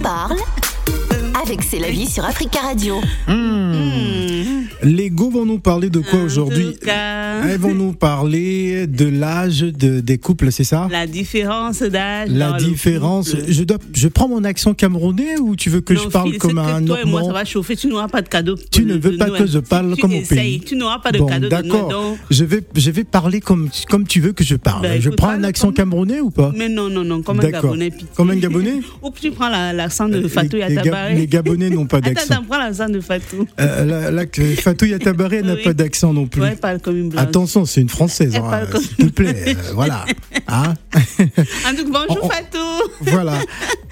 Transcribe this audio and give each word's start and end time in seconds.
parle 0.00 0.38
avec 1.42 1.62
C'est 1.62 1.78
la 1.78 1.90
vie 1.90 2.06
sur 2.06 2.24
Africa 2.24 2.60
Radio. 2.60 3.00
Les 4.82 5.10
go 5.10 5.30
vont 5.30 5.46
nous 5.46 5.58
parler 5.58 5.90
de 5.90 6.00
quoi 6.00 6.20
aujourd'hui. 6.22 6.76
Elles 6.86 7.58
vont 7.58 7.74
nous 7.74 7.92
parler 7.92 8.86
de 8.86 9.06
l'âge 9.06 9.60
de, 9.60 10.00
des 10.00 10.18
couples, 10.18 10.50
c'est 10.52 10.64
ça 10.64 10.88
La 10.90 11.06
différence 11.06 11.82
d'âge. 11.82 12.28
La 12.30 12.52
différence. 12.52 13.34
Je, 13.48 13.62
dois, 13.64 13.78
je 13.94 14.08
prends 14.08 14.28
mon 14.28 14.44
accent 14.44 14.74
camerounais 14.74 15.38
ou 15.40 15.56
tu 15.56 15.70
veux 15.70 15.80
que 15.80 15.94
je 15.94 16.08
parle 16.08 16.36
comme 16.38 16.58
un 16.58 16.82
toi 16.84 17.00
et 17.00 17.04
moi, 17.04 17.20
ça 17.20 17.26
Normand 17.26 17.32
va 17.32 17.44
chauffer. 17.44 17.76
Tu 17.76 17.86
n'auras 17.88 18.08
pas 18.08 18.22
de 18.22 18.28
cadeau. 18.28 18.56
Tu 18.70 18.84
ne 18.84 18.94
veux 18.94 19.16
pas 19.16 19.26
Noël. 19.26 19.42
que 19.42 19.48
je 19.48 19.58
parle 19.58 19.94
Tu 19.94 20.02
comme 20.02 20.12
au 20.12 20.16
essayes, 20.16 20.38
pays. 20.38 20.60
Tu 20.60 20.76
n'auras 20.76 20.98
pas 20.98 21.12
de 21.12 21.18
Bon, 21.18 21.26
cadeau 21.26 21.48
d'accord. 21.48 22.16
Je 22.30 22.44
vais, 22.44 22.60
je 22.76 22.90
vais 22.90 23.04
parler 23.04 23.40
comme, 23.40 23.68
comme 23.88 24.06
tu 24.06 24.20
veux 24.20 24.32
que 24.32 24.44
je 24.44 24.56
parle. 24.56 24.82
Ben, 24.82 25.00
je 25.00 25.10
prends 25.10 25.30
un 25.30 25.44
accent 25.44 25.68
comme- 25.68 25.74
camerounais 25.74 26.20
ou 26.20 26.30
pas 26.30 26.52
Mais 26.56 26.68
non, 26.68 26.88
non, 26.88 27.04
non, 27.04 27.22
comme 27.22 27.40
un. 27.40 27.50
Gabonais. 27.50 27.90
pitié. 27.90 28.06
Comme 28.16 28.30
un 28.30 28.36
Gabonais 28.36 28.80
Ou 29.02 29.10
tu 29.20 29.30
prends 29.30 29.48
la- 29.48 29.72
l'accent 29.72 30.08
de 30.08 30.26
Fatou 30.28 30.56
les 30.56 30.62
Ga- 30.62 30.68
Yatabaré. 30.70 31.14
les 31.14 31.26
Gabonais 31.26 31.70
n'ont 31.70 31.86
pas 31.86 32.00
d'accent. 32.02 32.34
attends, 32.34 32.44
prends 32.48 32.58
l'accent 32.58 32.88
de 32.88 33.00
Fatou. 33.00 33.46
Euh, 34.72 34.86
là, 34.86 34.86
là, 34.86 34.86
que 34.86 34.86
Fatou 34.86 34.86
Yatabaré 34.86 35.36
elle 35.38 35.46
n'a 35.46 35.54
Oui. 35.54 35.62
pas 35.62 35.72
d'accent 35.74 36.12
non 36.12 36.26
plus. 36.26 36.40
Ouais, 36.42 36.56
parle 36.56 36.80
comme 36.80 36.96
une. 36.96 37.18
Attention, 37.18 37.64
c'est 37.64 37.80
une 37.80 37.88
française, 37.88 38.34
hein, 38.42 38.66
comme- 38.70 38.82
s'il 38.82 38.96
te 38.96 39.04
plaît. 39.04 39.44
euh, 39.48 39.54
voilà. 39.74 40.04
Hein 40.48 40.74
En 41.66 41.74
tout 41.74 41.90
cas, 41.90 42.04
bonjour 42.06 42.24
On- 42.24 42.28
Fatou. 42.28 42.58
voilà. 43.02 43.38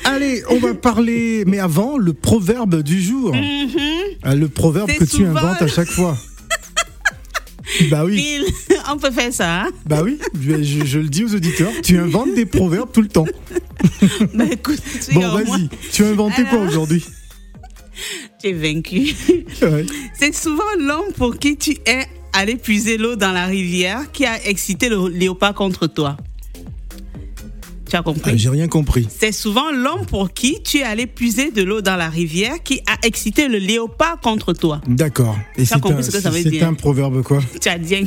Allez, 0.05 0.43
on 0.51 0.59
va 0.59 0.75
parler, 0.75 1.45
mais 1.47 1.59
avant, 1.59 1.97
le 1.98 2.12
proverbe 2.12 2.83
du 2.83 3.01
jour. 3.03 3.34
Euh, 3.34 4.34
Le 4.34 4.48
proverbe 4.48 4.91
que 4.93 5.05
tu 5.05 5.25
inventes 5.25 5.62
à 5.62 5.66
chaque 5.66 5.89
fois. 5.91 6.16
bah 7.91 8.05
oui, 8.05 8.41
on 8.92 8.97
peut 8.98 9.11
faire 9.12 9.33
ça. 9.33 9.62
hein? 9.62 9.69
bah 9.87 10.01
oui, 10.03 10.19
je, 10.41 10.62
je- 10.62 10.84
je 10.84 10.98
le 10.98 11.09
dis 11.09 11.25
aux 11.25 11.34
auditeurs, 11.34 11.70
tu 11.84 11.98
inventes 11.98 12.34
des 12.34 12.45
proverbes 12.47 12.91
tout 12.92 13.03
le 13.03 13.09
temps. 13.09 13.27
Bah 14.34 14.45
écoute, 14.51 14.81
tu 15.06 15.15
Bon, 15.15 15.20
moins- 15.20 15.42
vas-y, 15.45 15.69
tu 15.92 16.05
as 16.05 16.09
inventé 16.09 16.42
quoi 16.45 16.59
aujourd'hui? 16.61 17.05
Tu 18.41 18.48
es 18.48 18.52
vaincu. 18.52 19.14
Ouais. 19.62 19.86
C'est 20.19 20.34
souvent 20.34 20.62
l'homme 20.78 21.12
pour 21.16 21.38
qui 21.38 21.56
tu 21.56 21.72
es 21.86 22.05
allé 22.33 22.56
puiser 22.56 22.96
l'eau 22.96 23.16
dans 23.16 23.33
la 23.33 23.46
rivière 23.46 24.10
qui 24.12 24.24
a 24.24 24.42
excité 24.46 24.88
le 24.88 25.08
léopard 25.08 25.55
contre 25.55 25.86
toi. 25.86 26.16
Tu 27.88 27.96
as 27.96 28.02
compris? 28.02 28.30
Ah, 28.33 28.36
J'ai 28.36 28.48
rien 28.50 28.68
compris. 28.68 29.08
C'est 29.11 29.33
souvent 29.33 29.72
l'homme 29.72 30.06
pour 30.06 30.33
qui 30.33 30.62
tu 30.62 30.78
es 30.78 30.83
allé 30.84 31.06
puiser 31.08 31.50
de 31.50 31.62
l'eau 31.62 31.80
dans 31.80 31.96
la 31.96 32.08
rivière 32.08 32.62
qui 32.62 32.80
a 32.86 33.05
excité 33.05 33.48
le 33.48 33.58
léopard 33.58 34.20
contre 34.20 34.52
toi. 34.52 34.80
D'accord. 34.86 35.36
Et 35.56 35.64
T'as 35.64 35.74
c'est 35.74 35.80
compris 35.80 35.98
un, 35.98 36.02
ce 36.02 36.11
que 36.12 36.20
ça 36.20 36.30
veut 36.30 36.41
c'est 36.41 36.50
dire? 36.50 36.68
un 36.68 36.74
proverbe 36.74 37.22
quoi? 37.24 37.41
Tu 37.61 37.68
as 37.68 37.78
dit 37.78 38.06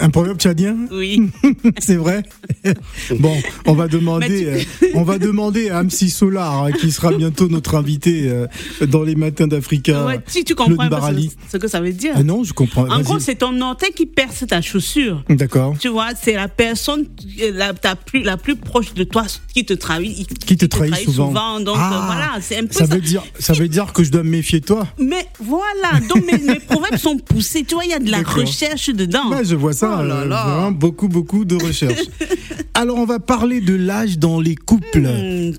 Un 0.00 0.10
proverbe 0.10 0.38
tchadien 0.38 0.76
oui. 0.90 1.30
C'est 1.78 1.96
vrai 1.96 2.22
Bon, 3.18 3.36
on 3.66 3.74
va 3.74 3.86
demander, 3.88 4.46
euh, 4.46 4.60
on 4.94 5.02
va 5.02 5.18
demander 5.18 5.68
à 5.70 5.78
Amsi 5.78 6.10
Solar, 6.10 6.64
hein, 6.64 6.72
qui 6.72 6.90
sera 6.90 7.12
bientôt 7.12 7.48
notre 7.48 7.74
invité 7.74 8.28
euh, 8.28 8.46
dans 8.86 9.02
les 9.02 9.14
matins 9.14 9.46
d'Africa. 9.46 10.06
Ouais, 10.06 10.20
si 10.26 10.44
tu 10.44 10.54
comprends 10.54 10.86
Barali. 10.88 11.30
ce, 11.46 11.52
ce 11.52 11.56
que 11.58 11.68
ça 11.68 11.80
veut 11.80 11.92
dire. 11.92 12.12
Ah 12.16 12.22
non, 12.22 12.44
je 12.44 12.52
comprends. 12.52 12.88
en 12.88 13.00
gros, 13.02 13.18
c'est 13.18 13.36
ton 13.36 13.60
orteil 13.60 13.90
qui 13.92 14.06
perce 14.06 14.46
ta 14.46 14.60
chaussure. 14.62 15.22
D'accord. 15.28 15.76
Tu 15.78 15.88
vois, 15.88 16.08
c'est 16.20 16.34
la 16.34 16.48
personne 16.48 17.06
euh, 17.42 17.50
la, 17.52 17.74
ta 17.74 17.94
plus, 17.96 18.22
la 18.22 18.36
plus 18.36 18.56
proche 18.56 18.94
de 18.94 19.04
toi 19.04 19.24
qui 19.52 19.64
te 19.64 19.74
trahit. 19.74 20.26
Qui 20.46 20.56
te 20.56 20.66
trahit 20.66 20.94
souvent. 20.96 21.60
Donc 21.60 21.76
Ah, 21.78 21.92
euh, 21.92 22.06
voilà, 22.06 22.30
c'est 22.40 22.56
un 22.58 22.66
peu 22.66 22.72
Ça 22.72 22.86
ça. 22.86 22.94
veut 22.94 23.00
dire, 23.00 23.22
ça 23.38 23.52
veut 23.52 23.68
dire 23.68 23.92
que 23.92 24.02
je 24.02 24.10
dois 24.10 24.22
me 24.22 24.30
méfier 24.30 24.60
de 24.60 24.64
toi. 24.66 24.86
Mais 24.98 25.26
voilà, 25.40 26.00
donc 26.08 26.24
mes, 26.26 26.38
mes 26.38 26.58
proverbes 26.68 26.96
sont 26.96 27.18
poussés. 27.18 27.64
Tu 27.64 27.74
vois, 27.74 27.84
il 27.84 27.90
y 27.90 27.94
a 27.94 27.98
de 27.98 28.10
la 28.10 28.22
recherche 28.22 28.88
dedans. 28.90 29.30
Ouais, 29.30 29.44
je 29.44 29.54
vois 29.54 29.73
ça. 29.74 29.98
Oh 30.00 30.06
là 30.06 30.20
euh, 30.20 30.24
là. 30.26 30.44
vraiment 30.46 30.72
beaucoup, 30.72 31.08
beaucoup 31.08 31.44
de 31.44 31.56
recherche. 31.56 32.00
Alors, 32.74 32.98
on 32.98 33.04
va 33.04 33.20
parler 33.20 33.60
de 33.60 33.74
l'âge 33.74 34.18
dans 34.18 34.40
les 34.40 34.56
couples. 34.56 35.00
Hmm. 35.00 35.52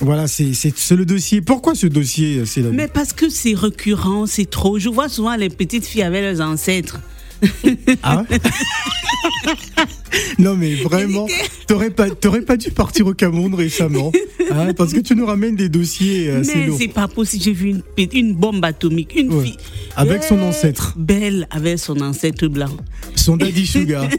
Voilà, 0.00 0.26
c'est 0.26 0.52
le 0.90 1.04
dossier. 1.04 1.40
Pourquoi 1.40 1.74
ce 1.74 1.86
dossier, 1.86 2.42
la 2.56 2.70
Mais 2.70 2.88
parce 2.88 3.12
que 3.12 3.28
c'est 3.28 3.54
récurrent, 3.54 4.26
c'est 4.26 4.48
trop. 4.48 4.78
Je 4.78 4.88
vois 4.88 5.08
souvent 5.08 5.36
les 5.36 5.50
petites 5.50 5.84
filles 5.86 6.02
avec 6.02 6.22
leurs 6.22 6.46
ancêtres. 6.46 7.00
Ah 8.02 8.24
Non 10.38 10.54
mais 10.56 10.74
vraiment, 10.74 11.26
t'aurais 11.66 11.90
pas, 11.90 12.10
t'aurais 12.10 12.42
pas 12.42 12.56
dû 12.56 12.70
partir 12.70 13.06
au 13.06 13.14
Cameroun 13.14 13.54
récemment, 13.54 14.12
hein, 14.50 14.72
parce 14.76 14.92
que 14.92 15.00
tu 15.00 15.14
nous 15.14 15.26
ramènes 15.26 15.56
des 15.56 15.68
dossiers 15.68 16.30
assez 16.30 16.54
Mais 16.54 16.76
c'est 16.78 16.88
pas 16.88 17.08
possible. 17.08 17.42
J'ai 17.42 17.52
vu 17.52 17.74
une, 18.12 18.34
bombe 18.34 18.64
atomique, 18.64 19.14
une 19.16 19.32
Ouais. 19.32 19.44
fille. 19.44 19.56
Avec 19.98 20.22
son 20.22 20.40
ancêtre. 20.42 20.94
Belle 20.96 21.46
avec 21.50 21.78
son 21.78 22.00
ancêtre 22.00 22.46
blanc. 22.48 22.70
Son 23.16 23.36
daddy 23.36 23.66
sugar. 23.66 24.08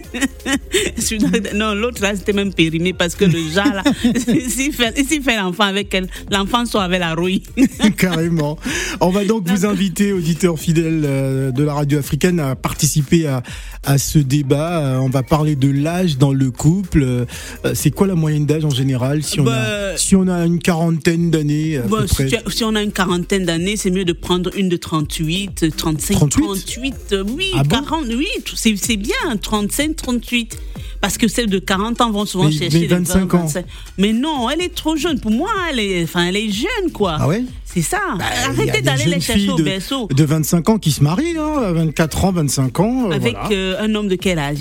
Non, 1.55 1.73
l'autre 1.73 2.01
là, 2.01 2.15
c'était 2.15 2.33
même 2.33 2.53
périmé 2.53 2.93
parce 2.93 3.15
que 3.15 3.25
le 3.25 3.39
genre 3.51 3.73
là, 3.73 3.83
s'il 4.47 4.71
fait, 4.73 4.95
s'il 5.07 5.21
fait 5.21 5.37
l'enfant 5.37 5.63
avec 5.63 5.93
elle, 5.93 6.07
l'enfant 6.31 6.65
soit 6.65 6.83
avec 6.83 6.99
la 6.99 7.13
rouille. 7.15 7.43
Carrément. 7.97 8.57
On 9.01 9.09
va 9.09 9.25
donc 9.25 9.47
vous 9.47 9.65
inviter, 9.65 10.13
auditeurs 10.13 10.57
fidèles 10.59 11.03
euh, 11.05 11.51
de 11.51 11.63
la 11.63 11.73
radio 11.73 11.99
africaine, 11.99 12.39
à 12.39 12.55
participer 12.55 13.27
à, 13.27 13.43
à 13.83 13.97
ce 13.97 14.19
débat. 14.19 14.79
Euh, 14.85 14.97
On 14.97 15.09
va 15.09 15.23
parler 15.23 15.55
de 15.55 15.69
l'âge 15.69 16.17
dans 16.17 16.33
le 16.33 16.51
couple. 16.51 17.03
Euh, 17.03 17.25
C'est 17.73 17.91
quoi 17.91 18.07
la 18.07 18.15
moyenne 18.15 18.45
d'âge 18.45 18.65
en 18.65 18.69
général 18.69 19.23
si 19.23 19.39
on, 19.39 19.47
a, 19.47 19.49
Bah, 19.49 19.97
si 19.97 20.15
on 20.15 20.27
a 20.27 20.45
une 20.45 20.59
quarantaine 20.59 21.31
d'années 21.31 21.79
si, 22.07 22.35
as- 22.35 22.49
si 22.49 22.63
on 22.63 22.75
a 22.75 22.81
une 22.83 22.91
quarantaine 22.91 23.45
d'années, 23.45 23.77
c'est 23.77 23.91
mieux 23.91 24.05
de 24.05 24.13
prendre 24.13 24.51
une 24.57 24.69
de 24.69 24.77
38, 24.77 25.65
35, 25.71 26.13
38? 26.15 26.41
38. 26.65 26.95
euh, 27.13 27.23
Oui, 27.35 27.51
Ah 27.55 27.63
bon 27.63 27.69
40, 27.81 28.05
oui, 28.09 28.27
tout- 28.45 28.55
c'est 28.55 28.75
c'est 28.75 28.97
bien, 28.97 29.13
35, 29.41 29.95
38. 29.95 30.57
Parce 31.01 31.17
que 31.17 31.29
celles 31.29 31.49
de 31.49 31.59
40 31.59 32.01
ans 32.01 32.11
vont 32.11 32.25
souvent 32.25 32.45
Mais- 32.45 32.51
chercher 32.51 32.69
mais 32.73 32.79
les 32.81 32.87
25 32.87 33.33
ans. 33.33 33.39
25. 33.45 33.65
Mais 33.97 34.11
non, 34.11 34.49
elle 34.49 34.61
est 34.61 34.75
trop 34.75 34.97
jeune. 34.97 35.17
Pour 35.19 35.31
moi, 35.31 35.49
elle 35.71 35.79
est, 35.79 36.03
enfin, 36.03 36.25
elle 36.25 36.35
est 36.35 36.51
jeune, 36.51 36.91
quoi. 36.91 37.15
Ah 37.19 37.27
ouais 37.27 37.43
C'est 37.63 37.81
ça. 37.81 38.01
Bah, 38.17 38.25
Arrêtez 38.47 38.81
d'aller 38.81 39.05
les 39.05 39.21
chercher 39.21 39.49
au 39.49 39.55
de- 39.55 39.63
berceau. 39.63 40.07
de 40.13 40.23
25 40.25 40.67
ans 40.69 40.77
qui 40.77 40.91
se 40.91 41.01
marient, 41.01 41.37
hein, 41.37 41.53
à 41.63 41.71
24 41.71 42.25
ans, 42.25 42.31
25 42.33 42.79
ans. 42.81 43.09
euh, 43.11 43.13
Avec 43.13 43.33
voilà. 43.39 43.49
euh, 43.55 43.81
un 43.81 43.95
homme 43.95 44.09
de 44.09 44.15
quel 44.15 44.39
âge? 44.39 44.57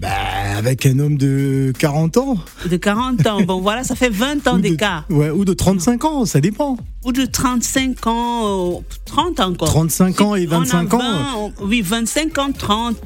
Bah, 0.00 0.08
avec 0.56 0.86
un 0.86 0.98
homme 0.98 1.18
de 1.18 1.72
40 1.78 2.16
ans. 2.16 2.38
De 2.68 2.76
40 2.78 3.26
ans. 3.26 3.42
Bon, 3.42 3.60
voilà, 3.60 3.84
ça 3.84 3.94
fait 3.94 4.08
20 4.08 4.46
ans 4.48 4.56
d'écart. 4.58 5.04
Ouais, 5.10 5.28
ou 5.30 5.44
de 5.44 5.52
35 5.52 6.04
ans, 6.06 6.24
ça 6.24 6.40
dépend. 6.40 6.78
Ou 7.04 7.12
de 7.12 7.26
35 7.26 8.06
ans, 8.06 8.76
euh, 8.76 8.80
30 9.04 9.40
encore. 9.40 9.68
35 9.68 10.20
ans 10.22 10.34
et 10.36 10.46
On 10.48 10.52
a 10.52 10.58
25 10.60 10.94
ans. 10.94 10.98
20, 10.98 11.26
on- 11.36 11.52
oui, 11.66 11.82
25 11.82 12.38
ans, 12.38 12.50
30, 12.56 12.96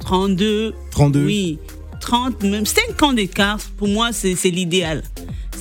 32. 0.00 0.74
32. 0.90 1.24
Oui, 1.24 1.58
30, 2.00 2.42
même 2.42 2.66
5 2.66 3.00
ans 3.02 3.12
d'écart, 3.12 3.58
pour 3.76 3.86
moi, 3.88 4.10
c'est 4.12 4.34
l'idéal. 4.50 5.02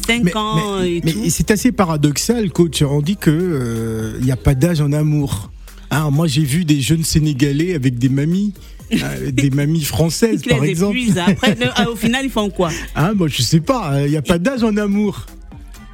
5 0.08 0.24
Mais, 0.24 0.36
ans 0.36 0.80
mais- 0.80 0.92
et 0.98 1.02
mais 1.04 1.12
tout. 1.14 1.20
c'est 1.30 1.52
assez 1.52 1.72
paradoxal, 1.72 2.50
coach. 2.52 2.82
On 2.82 3.02
dit 3.02 3.18
que 3.18 4.16
il 4.20 4.26
n'y 4.26 4.32
a 4.32 4.36
pas 4.38 4.56
d'âge 4.56 4.82
en 4.82 4.92
amour. 4.92 5.52
Hein, 5.92 6.10
moi, 6.12 6.28
j'ai 6.28 6.44
vu 6.44 6.66
des 6.66 6.82
jeunes 6.82 7.04
Sénégalais 7.04 7.74
avec 7.74 7.98
des 7.98 8.10
mamies, 8.10 8.54
euh, 8.94 9.32
des 9.32 9.50
mamies 9.50 9.84
françaises, 9.84 10.44
par 10.48 10.60
les 10.62 10.70
exemple. 10.70 10.98
épuisent. 10.98 11.18
Après, 11.18 11.56
le- 11.56 11.92
au 11.92 11.96
final, 11.96 12.26
ils 12.26 12.32
font 12.32 12.50
quoi? 12.50 12.70
Hein, 12.96 13.14
moi, 13.16 13.28
je 13.28 13.42
sais 13.42 13.60
pas. 13.60 14.02
Il 14.06 14.12
n'y 14.12 14.18
a 14.18 14.22
pas 14.22 14.38
d'âge 14.38 14.64
en 14.64 14.76
amour. 14.78 15.26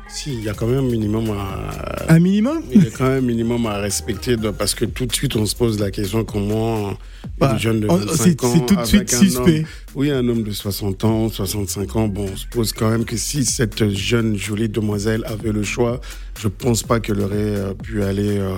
Si, 0.10 0.32
il 0.34 0.44
y 0.46 0.50
a 0.50 0.54
quand 0.54 0.68
même 0.68 0.80
un 0.86 0.90
minimum 0.90 1.26
à. 1.32 2.14
Un 2.14 2.20
minimum? 2.20 2.62
Il 2.74 2.82
y 2.84 2.88
a 2.88 2.90
quand 2.90 3.04
même 3.04 3.18
un 3.24 3.28
minimum 3.28 3.66
à 3.66 3.80
respecter 3.80 4.38
parce 4.58 4.74
que 4.74 4.86
tout 4.86 5.06
de 5.06 5.14
suite 5.14 5.36
on 5.36 5.46
se 5.46 5.54
pose 5.58 5.78
la 5.78 5.92
question 5.92 6.24
comment 6.24 6.94
Bah, 7.38 7.52
une 7.54 7.60
jeune 7.60 7.80
de 7.82 7.88
oh, 7.90 7.98
25 7.98 8.16
c'est- 8.16 8.46
ans 8.46 8.54
c'est 8.54 8.66
tout 8.66 8.76
de 8.78 8.86
suite 8.86 8.96
avec 9.02 9.14
un 9.14 9.18
suspect. 9.20 9.60
homme- 9.60 9.66
oui, 9.96 10.12
un 10.12 10.26
homme 10.30 10.44
de 10.44 10.52
60 10.52 11.04
ans, 11.04 11.28
65 11.28 11.96
ans, 11.98 12.08
bon, 12.08 12.30
on 12.32 12.38
se 12.38 12.46
pose 12.46 12.72
quand 12.72 12.90
même 12.92 13.04
que 13.04 13.18
si 13.18 13.44
cette 13.44 13.90
jeune 13.90 14.38
jolie 14.38 14.70
demoiselle 14.70 15.24
avait 15.26 15.52
le 15.52 15.64
choix, 15.64 16.00
je 16.40 16.48
pense 16.48 16.84
pas 16.84 17.02
qu'elle 17.02 17.20
aurait 17.20 17.36
euh, 17.36 17.74
pu 17.74 18.02
aller 18.02 18.38
euh, 18.38 18.56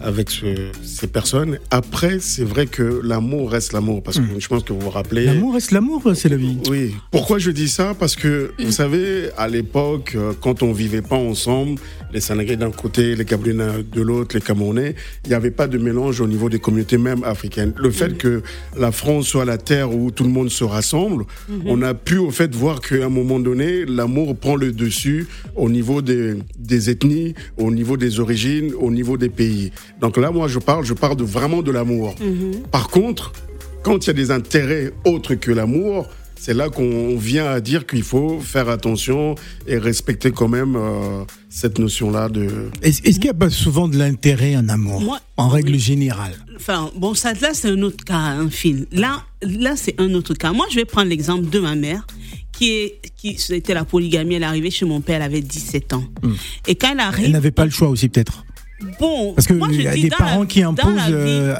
avec 0.00 0.30
ce- 0.30 0.70
ces 0.82 1.06
personnes. 1.06 1.58
Après, 1.70 2.18
c'est 2.20 2.44
vrai 2.44 2.66
que 2.66 3.00
l'amour 3.02 3.50
reste 3.50 3.72
l'amour 3.72 4.02
parce 4.02 4.18
que 4.18 4.24
je 4.38 4.48
pense 4.48 4.62
que 4.64 4.72
vous 4.72 4.80
vous 4.80 4.90
rappelez. 4.90 5.24
Hmm. 5.24 5.34
L'amour 5.34 5.54
reste 5.54 5.70
l'amour, 5.70 6.02
c'est 6.14 6.28
la 6.28 6.36
vie. 6.36 6.58
Oui. 6.68 6.94
Pourquoi 7.10 7.38
je 7.38 7.50
dis 7.50 7.68
ça? 7.68 7.94
Parce 7.98 8.16
que, 8.16 8.52
vous 8.58 8.72
savez, 8.72 9.30
à 9.36 9.48
l'époque, 9.48 10.12
euh, 10.16 10.32
quand 10.40 10.62
on 10.62 10.72
vivait 10.72 11.02
pas 11.02 11.16
ensemble, 11.16 11.80
les 12.14 12.20
Sénégalais 12.20 12.56
d'un 12.56 12.70
côté, 12.70 13.16
les 13.16 13.24
Camerounais 13.24 13.82
de 13.92 14.00
l'autre, 14.00 14.36
les 14.36 14.40
Camerounais, 14.40 14.94
il 15.24 15.30
n'y 15.30 15.34
avait 15.34 15.50
pas 15.50 15.66
de 15.66 15.78
mélange 15.78 16.20
au 16.20 16.28
niveau 16.28 16.48
des 16.48 16.60
communautés 16.60 16.96
même 16.96 17.24
africaines. 17.24 17.74
Le 17.76 17.90
fait 17.90 18.16
que 18.16 18.42
la 18.78 18.92
France 18.92 19.26
soit 19.26 19.44
la 19.44 19.58
terre 19.58 19.92
où 19.92 20.12
tout 20.12 20.22
le 20.22 20.30
monde 20.30 20.48
se 20.48 20.62
rassemble, 20.62 21.24
on 21.66 21.82
a 21.82 21.92
pu 21.92 22.18
au 22.18 22.30
fait 22.30 22.54
voir 22.54 22.80
qu'à 22.80 23.04
un 23.04 23.08
moment 23.08 23.40
donné, 23.40 23.84
l'amour 23.84 24.36
prend 24.36 24.54
le 24.54 24.70
dessus 24.72 25.26
au 25.56 25.68
niveau 25.68 26.02
des, 26.02 26.34
des 26.56 26.88
ethnies, 26.88 27.34
au 27.58 27.72
niveau 27.72 27.96
des 27.96 28.20
origines, 28.20 28.72
au 28.78 28.92
niveau 28.92 29.16
des 29.16 29.28
pays. 29.28 29.72
Donc 30.00 30.16
là, 30.16 30.30
moi, 30.30 30.46
je 30.46 30.60
parle, 30.60 30.84
je 30.84 30.94
parle 30.94 31.16
de, 31.16 31.24
vraiment 31.24 31.62
de 31.62 31.72
l'amour. 31.72 32.14
Par 32.70 32.88
contre, 32.90 33.32
quand 33.82 34.04
il 34.04 34.06
y 34.06 34.10
a 34.10 34.14
des 34.14 34.30
intérêts 34.30 34.92
autres 35.04 35.34
que 35.34 35.50
l'amour, 35.50 36.06
c'est 36.44 36.52
là 36.52 36.68
qu'on 36.68 37.16
vient 37.16 37.46
à 37.46 37.58
dire 37.62 37.86
qu'il 37.86 38.02
faut 38.02 38.38
faire 38.38 38.68
attention 38.68 39.34
et 39.66 39.78
respecter 39.78 40.30
quand 40.30 40.46
même 40.46 40.76
euh, 40.76 41.24
cette 41.48 41.78
notion-là 41.78 42.28
de... 42.28 42.68
Est-ce 42.82 43.00
qu'il 43.00 43.18
n'y 43.22 43.28
a 43.30 43.34
pas 43.34 43.48
souvent 43.48 43.88
de 43.88 43.96
l'intérêt 43.96 44.54
en 44.54 44.68
amour 44.68 45.00
Moi- 45.00 45.20
En 45.38 45.48
règle 45.48 45.72
oui. 45.72 45.78
générale? 45.78 46.34
Enfin, 46.54 46.90
bon, 46.96 47.14
ça, 47.14 47.32
là, 47.32 47.54
c'est 47.54 47.70
un 47.70 47.80
autre 47.80 48.04
cas, 48.04 48.18
un 48.18 48.50
film. 48.50 48.84
Là, 48.92 49.24
là 49.40 49.72
c'est 49.74 49.98
un 49.98 50.12
autre 50.12 50.34
cas. 50.34 50.52
Moi, 50.52 50.66
je 50.70 50.76
vais 50.76 50.84
prendre 50.84 51.08
l'exemple 51.08 51.48
de 51.48 51.60
ma 51.60 51.76
mère 51.76 52.06
qui 52.52 52.70
est 52.72 53.00
qui 53.16 53.38
c'était 53.38 53.72
la 53.72 53.86
polygamie. 53.86 54.34
Elle 54.34 54.42
est 54.42 54.46
arrivée 54.46 54.70
chez 54.70 54.84
mon 54.84 55.00
père, 55.00 55.16
elle 55.16 55.22
avait 55.22 55.40
17 55.40 55.94
ans. 55.94 56.04
Et 56.68 56.74
quand 56.74 56.88
elle 56.88 56.94
Elle 56.98 57.00
arrive, 57.00 57.30
n'avait 57.30 57.50
pas 57.52 57.64
le 57.64 57.70
choix 57.70 57.88
aussi 57.88 58.10
peut-être? 58.10 58.43
Bon, 59.00 59.32
Parce 59.34 59.46
que 59.46 59.54
il 59.72 59.82
y 59.82 59.86
a 59.88 59.94
des 59.94 60.08
parents 60.10 60.40
la- 60.40 60.46
qui 60.46 60.62
imposent, 60.62 60.92
euh, 61.10 61.54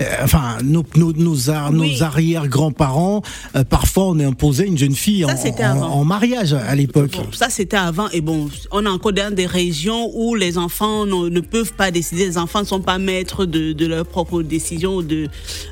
euh, 0.00 0.04
enfin 0.22 0.58
nos 0.64 0.84
nos 0.96 1.12
nos, 1.12 1.50
ar- 1.50 1.70
Oui. 1.72 1.96
nos 1.96 2.02
arrière-grands-parents. 2.02 3.22
euh, 3.56 3.64
parfois, 3.64 4.06
on 4.08 4.18
imposait 4.20 4.66
une 4.66 4.78
jeune 4.78 4.94
fille 4.94 5.24
Ça, 5.28 5.74
en, 5.74 6.04
mariage 6.04 6.52
à 6.54 6.74
l'époque. 6.74 7.12
Bon, 7.12 7.26
ça 7.32 7.48
c'était 7.50 7.76
avant 7.76 8.08
et 8.10 8.20
bon, 8.20 8.48
on 8.70 8.84
est 8.84 8.88
encore 8.88 9.12
dans 9.12 9.34
des 9.34 9.46
régions 9.46 10.10
où 10.14 10.34
les 10.34 10.58
enfants 10.58 11.06
ne, 11.06 11.28
ne 11.28 11.40
peuvent 11.40 11.72
pas 11.72 11.90
décider, 11.90 12.26
les 12.26 12.38
enfants 12.38 12.60
ne 12.60 12.66
sont 12.66 12.80
pas 12.80 12.98
maîtres 12.98 13.44
de, 13.46 13.72
de 13.72 13.86
leurs 13.86 14.06
propres 14.06 14.42
décisions, 14.42 15.02
de, 15.02 15.28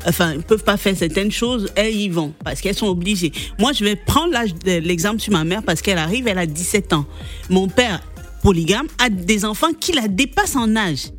enfin, 0.06 0.32
ils 0.34 0.42
peuvent 0.42 0.64
pas 0.64 0.76
faire 0.76 0.96
certaines 0.96 1.32
choses, 1.32 1.68
elles 1.76 1.94
y 1.94 2.08
vont 2.08 2.32
parce 2.44 2.60
qu'elles 2.60 2.74
sont 2.76 2.86
obligées. 2.88 3.32
Moi, 3.58 3.72
je 3.72 3.84
vais 3.84 3.96
prendre 3.96 4.32
l'exemple 4.64 5.20
sur 5.20 5.32
ma 5.32 5.44
mère 5.44 5.62
parce 5.62 5.82
qu'elle 5.82 5.98
arrive, 5.98 6.28
elle 6.28 6.38
a 6.38 6.46
17 6.46 6.92
ans. 6.92 7.04
Mon 7.50 7.68
père, 7.68 8.00
polygame, 8.42 8.86
a 8.98 9.08
des 9.10 9.44
enfants 9.44 9.72
qui 9.78 9.92
la 9.92 10.08
dépassent 10.08 10.56
en 10.56 10.74
âge. 10.76 11.10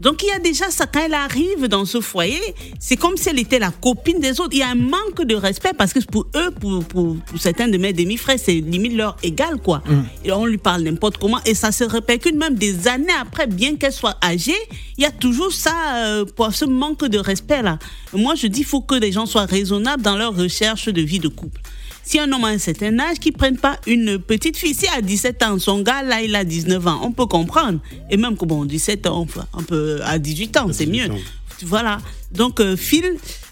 Donc 0.00 0.22
il 0.22 0.28
y 0.28 0.30
a 0.30 0.38
déjà 0.38 0.70
ça, 0.70 0.86
quand 0.86 1.00
elle 1.04 1.12
arrive 1.12 1.68
dans 1.68 1.84
ce 1.84 2.00
foyer, 2.00 2.40
c'est 2.78 2.96
comme 2.96 3.18
si 3.18 3.28
elle 3.28 3.38
était 3.38 3.58
la 3.58 3.70
copine 3.70 4.18
des 4.18 4.40
autres. 4.40 4.52
Il 4.52 4.60
y 4.60 4.62
a 4.62 4.70
un 4.70 4.74
manque 4.74 5.22
de 5.22 5.34
respect 5.34 5.72
parce 5.76 5.92
que 5.92 5.98
pour 6.00 6.26
eux, 6.34 6.50
pour, 6.58 6.82
pour, 6.84 7.16
pour 7.16 7.38
certains 7.38 7.68
de 7.68 7.76
mes 7.76 7.92
demi-frères, 7.92 8.38
c'est 8.42 8.54
limite 8.54 8.94
leur 8.94 9.16
égal, 9.22 9.60
quoi. 9.62 9.82
Et 10.24 10.32
on 10.32 10.46
lui 10.46 10.56
parle 10.56 10.82
n'importe 10.82 11.18
comment 11.18 11.38
et 11.44 11.54
ça 11.54 11.70
se 11.70 11.84
répercute 11.84 12.34
même 12.34 12.54
des 12.54 12.88
années 12.88 13.12
après, 13.20 13.46
bien 13.46 13.76
qu'elle 13.76 13.92
soit 13.92 14.16
âgée, 14.24 14.56
il 14.96 15.02
y 15.02 15.06
a 15.06 15.10
toujours 15.10 15.52
ça, 15.52 15.74
euh, 15.96 16.24
pour 16.24 16.50
ce 16.54 16.64
manque 16.64 17.04
de 17.04 17.18
respect-là. 17.18 17.78
Moi, 18.14 18.34
je 18.36 18.46
dis, 18.46 18.60
il 18.60 18.66
faut 18.66 18.80
que 18.80 18.94
les 18.94 19.12
gens 19.12 19.26
soient 19.26 19.44
raisonnables 19.44 20.02
dans 20.02 20.16
leur 20.16 20.34
recherche 20.34 20.88
de 20.88 21.02
vie 21.02 21.18
de 21.18 21.28
couple. 21.28 21.60
Si 22.04 22.18
un 22.18 22.30
homme 22.32 22.44
a 22.44 22.48
un 22.48 22.58
certain 22.58 22.98
âge, 22.98 23.18
qu'il 23.18 23.32
prenne 23.32 23.56
pas 23.56 23.78
une 23.86 24.18
petite 24.18 24.56
fille. 24.56 24.74
Si 24.74 24.86
à 24.88 25.00
17 25.00 25.42
ans, 25.44 25.58
son 25.58 25.80
gars, 25.82 26.02
là, 26.02 26.20
il 26.22 26.34
a 26.34 26.44
19 26.44 26.86
ans, 26.86 27.00
on 27.04 27.12
peut 27.12 27.26
comprendre. 27.26 27.78
Et 28.10 28.16
même 28.16 28.36
que 28.36 28.44
bon, 28.44 28.64
17 28.64 29.06
ans, 29.06 29.26
on 29.52 29.62
peut, 29.62 30.00
à 30.04 30.18
18 30.18 30.56
ans, 30.56 30.66
c'est 30.72 30.86
18 30.86 31.08
mieux. 31.08 31.14
ans. 31.14 31.18
Voilà. 31.64 31.98
Donc, 32.32 32.58
euh, 32.60 32.76
Phil, 32.76 33.04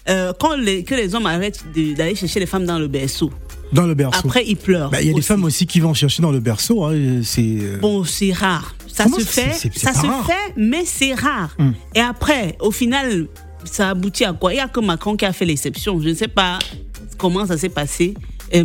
euh, 0.09 0.33
quand 0.39 0.55
les, 0.55 0.83
que 0.83 0.95
les 0.95 1.13
hommes 1.15 1.27
arrêtent 1.27 1.63
d'aller 1.95 2.15
chercher 2.15 2.39
les 2.39 2.45
femmes 2.47 2.65
dans 2.65 2.79
le 2.79 2.87
berceau, 2.87 3.31
Dans 3.71 3.85
le 3.85 3.93
berceau. 3.93 4.19
après, 4.25 4.43
ils 4.47 4.57
pleurent. 4.57 4.89
Bah, 4.89 5.01
il 5.01 5.07
y 5.07 5.11
a 5.11 5.13
des 5.13 5.21
femmes 5.21 5.43
aussi 5.43 5.67
qui 5.67 5.79
vont 5.79 5.93
chercher 5.93 6.21
dans 6.23 6.31
le 6.31 6.39
berceau. 6.39 6.83
hein, 6.85 7.21
c'est 7.23 7.41
euh, 7.61 7.77
Bon, 7.79 8.03
c'est 8.03 8.33
rare. 8.33 8.75
Ça 8.91 9.03
Comment 9.05 9.19
se 9.19 9.23
fait, 9.25 9.53
ça 9.75 9.93
se 9.93 10.05
rare 10.05 10.25
fait, 10.25 10.53
mais 10.57 10.83
c'est 10.85 11.13
rare. 11.13 11.55
Et 11.95 11.99
après, 12.01 12.57
au 12.59 12.71
final, 12.71 13.27
ça 13.63 13.89
aboutit 13.89 14.25
à 14.25 14.33
quoi? 14.33 14.53
Il 14.53 14.57
y 14.57 14.59
a 14.59 14.67
que 14.67 14.79
Macron 14.79 15.15
qui 15.15 15.23
a 15.25 15.31
fait 15.31 15.45
l'exception. 15.45 16.01
Je 16.01 16.09
ne 16.09 16.13
sais 16.15 16.27
pas 16.27 16.57
comment 17.17 17.45
ça 17.45 17.57
s'est 17.57 17.69
passé. 17.69 18.15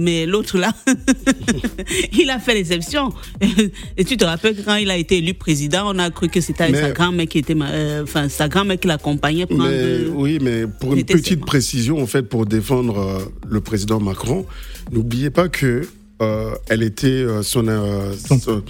Mais 0.01 0.27
l'autre 0.27 0.59
là, 0.59 0.73
il 2.13 2.31
a 2.31 2.39
fait 2.39 2.55
l'exception. 2.55 3.13
Et 3.97 4.05
tu 4.05 4.17
te 4.17 4.25
rappelles 4.25 4.57
que 4.57 4.63
quand 4.63 4.77
il 4.77 4.91
a 4.91 4.97
été 4.97 5.19
élu 5.19 5.35
président, 5.35 5.93
on 5.95 5.99
a 5.99 6.11
cru 6.11 6.29
que 6.29 6.41
c'était 6.41 6.73
sa 6.73 6.91
grand-mère 6.91 7.27
qui 7.27 7.39
était, 7.39 7.57
euh, 7.61 8.03
enfin 8.03 8.29
sa 8.29 8.49
grand-mère 8.49 8.79
qui 8.79 8.89
l'accompagnait 8.89 9.47
prendre. 9.47 9.69
Mais, 9.69 10.07
oui, 10.15 10.39
mais 10.41 10.67
pour 10.67 10.95
une 10.95 11.05
petite 11.05 11.45
précision, 11.45 12.03
en 12.03 12.07
fait, 12.07 12.23
pour 12.23 12.47
défendre 12.47 12.99
euh, 12.99 13.19
le 13.49 13.61
président 13.61 14.01
Macron, 14.01 14.47
n'oubliez 14.93 15.31
pas 15.31 15.49
que 15.49 15.83
euh, 16.23 16.51
elle 16.69 16.83
était 16.83 17.09
euh, 17.09 17.43
son, 17.43 17.67
euh, 17.69 18.13
Son- 18.29 18.39
son- 18.39 18.63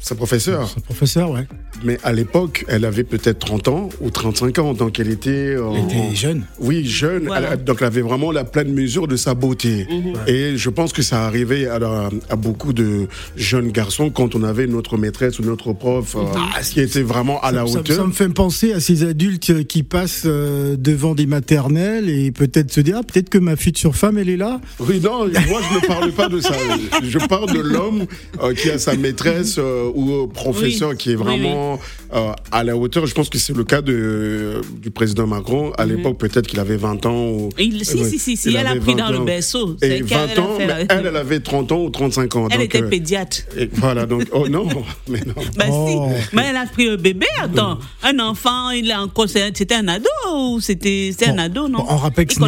sa 0.00 0.14
professeure. 0.14 0.68
son 0.68 0.80
professeur, 0.80 1.30
ouais. 1.30 1.46
Mais 1.84 1.98
à 2.02 2.12
l'époque, 2.12 2.64
elle 2.68 2.84
avait 2.84 3.04
peut-être 3.04 3.38
30 3.38 3.68
ans 3.68 3.88
ou 4.00 4.10
35 4.10 4.58
ans, 4.58 4.74
donc 4.74 4.98
elle 4.98 5.10
était. 5.10 5.30
euh, 5.30 5.70
Elle 5.74 5.84
était 5.84 6.14
jeune. 6.16 6.44
Oui, 6.58 6.84
jeune. 6.86 7.24
Voilà. 7.26 7.52
Elle- 7.52 7.64
donc 7.64 7.78
elle 7.80 7.86
avait 7.86 8.00
vraiment 8.02 8.32
la 8.32 8.44
pleine 8.44 8.72
mesure 8.72 9.06
de 9.08 9.16
sa 9.16 9.34
beauté. 9.34 9.86
Mhm. 9.90 10.12
Et 10.26 10.56
je 10.56 10.68
pense 10.70 10.92
que 10.92 11.02
ça 11.02 11.24
arrivait 11.26 11.66
à, 11.66 11.78
la- 11.78 12.08
à 12.28 12.36
beaucoup 12.36 12.72
de 12.72 13.06
jeunes 13.36 13.70
garçons 13.70 14.10
quand 14.10 14.34
on 14.34 14.42
avait 14.42 14.66
notre 14.66 14.96
maîtresse 14.96 15.38
ou 15.38 15.42
notre 15.44 15.72
prof 15.72 16.16
euh, 16.16 16.20
qui 16.62 16.80
était 16.80 17.02
vraiment 17.02 17.40
à 17.42 17.52
la 17.52 17.66
ça, 17.66 17.78
hauteur. 17.80 17.96
ça 17.96 18.04
me 18.04 18.12
fait 18.12 18.28
penser 18.30 18.72
à 18.72 18.80
ces 18.80 19.04
adultes 19.04 19.64
qui 19.66 19.82
passent 19.82 20.22
euh, 20.26 20.76
devant 20.78 21.14
des 21.14 21.26
maternelles 21.26 22.08
et 22.08 22.30
peut-être 22.32 22.72
se 22.72 22.80
dire 22.80 22.96
ah, 23.00 23.02
peut-être 23.02 23.28
que 23.30 23.38
ma 23.38 23.56
future 23.56 23.94
femme 23.96 24.18
elle 24.18 24.28
est 24.28 24.36
là. 24.36 24.60
Oui, 24.80 25.00
non, 25.00 25.26
moi 25.48 25.60
je 25.70 25.74
ne 25.76 25.86
parle 25.86 26.12
pas 26.12 26.28
de 26.28 26.40
ça. 26.40 26.54
Je 27.02 27.18
parle 27.26 27.52
de 27.52 27.60
l'homme 27.60 28.04
euh, 28.42 28.52
qui 28.54 28.70
a 28.70 28.78
sa 28.78 28.94
maîtresse 28.96 29.56
euh, 29.58 29.89
ou 29.94 30.10
euh, 30.24 30.26
professeur 30.26 30.90
Oui. 30.90 30.96
qui 30.96 31.10
est 31.12 31.16
Oui, 31.16 31.22
vraiment 31.22 31.78
euh, 32.14 32.32
à 32.52 32.64
la 32.64 32.76
hauteur. 32.76 33.06
Je 33.06 33.14
pense 33.14 33.28
que 33.28 33.38
c'est 33.38 33.56
le 33.56 33.64
cas 33.64 33.82
de, 33.82 34.60
du 34.80 34.90
président 34.90 35.26
Macron. 35.26 35.72
À 35.78 35.86
l'époque, 35.86 36.18
peut-être 36.18 36.46
qu'il 36.46 36.58
avait 36.60 36.76
20 36.76 37.06
ans. 37.06 37.28
Ou, 37.30 37.48
Il- 37.58 37.84
si, 37.84 38.04
si, 38.04 38.18
si, 38.18 38.36
si, 38.36 38.50
Il 38.50 38.56
elle 38.56 38.66
a 38.66 38.76
pris 38.76 38.94
20 38.94 38.96
dans 38.96 39.10
le 39.10 39.18
ans. 39.18 39.24
berceau. 39.24 39.76
C'est 39.80 39.98
Et 39.98 40.02
qu'elle 40.02 40.18
20 40.18 40.38
a 40.38 40.40
ans, 40.42 40.56
fait- 40.58 40.66
mais 40.66 40.86
elle, 40.88 41.06
elle 41.06 41.16
avait 41.16 41.40
30 41.40 41.72
ans 41.72 41.82
ou 41.84 41.90
35 41.90 42.36
ans. 42.36 42.48
Elle 42.50 42.58
donc, 42.58 42.64
était 42.66 42.82
euh, 42.82 42.88
pédiatre. 42.88 43.38
et 43.56 43.68
voilà, 43.72 44.06
donc, 44.06 44.24
oh 44.32 44.48
non, 44.48 44.66
mais 45.08 45.20
non. 45.26 45.34
Bah 45.56 45.66
Oh. 45.70 46.08
si, 46.18 46.36
mais 46.36 46.46
elle 46.50 46.56
a 46.56 46.66
pris 46.66 46.86
le 46.86 46.96
bébé. 46.96 47.26
Attends, 47.42 47.78
un 48.02 48.18
enfant, 48.18 48.70
il 48.70 48.90
est 48.90 48.94
encore, 48.94 49.28
c'était 49.28 49.74
un 49.74 49.88
ado 49.88 50.08
ou 50.34 50.60
c'était 50.60 51.10
c'était 51.12 51.30
un 51.30 51.34
Bon, 51.34 51.40
ado, 51.42 51.68
non? 51.68 51.78
bon, 51.78 51.84
on 51.88 51.96
rappelle 51.96 52.26
que 52.26 52.34
ce 52.34 52.40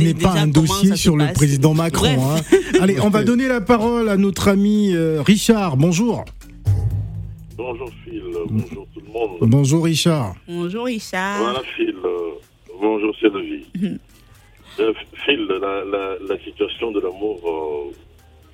n'est- 0.00 0.14
pas 0.14 0.32
un 0.38 0.46
dossier 0.46 0.96
sur 0.96 1.16
le 1.16 1.32
président 1.32 1.74
Macron. 1.74 2.06
Hein. 2.36 2.40
Allez, 2.80 3.00
on 3.00 3.10
va 3.10 3.22
donner 3.24 3.48
la 3.48 3.60
parole 3.60 4.08
à 4.08 4.16
notre 4.16 4.48
ami 4.48 4.92
euh, 4.94 5.22
Richard. 5.24 5.76
Bonjour. 5.76 6.24
Bonjour 7.56 7.90
Phil, 8.04 8.22
bonjour 8.48 8.86
tout 8.94 9.00
le 9.00 9.12
monde. 9.12 9.38
Bonjour 9.40 9.84
Richard. 9.84 10.34
Bonjour 10.46 10.84
Richard. 10.86 11.38
Voilà 11.40 11.62
Phil, 11.76 11.94
euh, 12.04 12.30
bonjour 12.80 13.14
Sylvie. 13.16 13.66
Euh, 14.80 14.92
Phil, 15.24 15.46
la, 15.48 15.84
la, 15.84 16.16
la 16.20 16.38
situation 16.44 16.92
de 16.92 17.00
l'amour, 17.00 17.40
euh, 17.44 17.92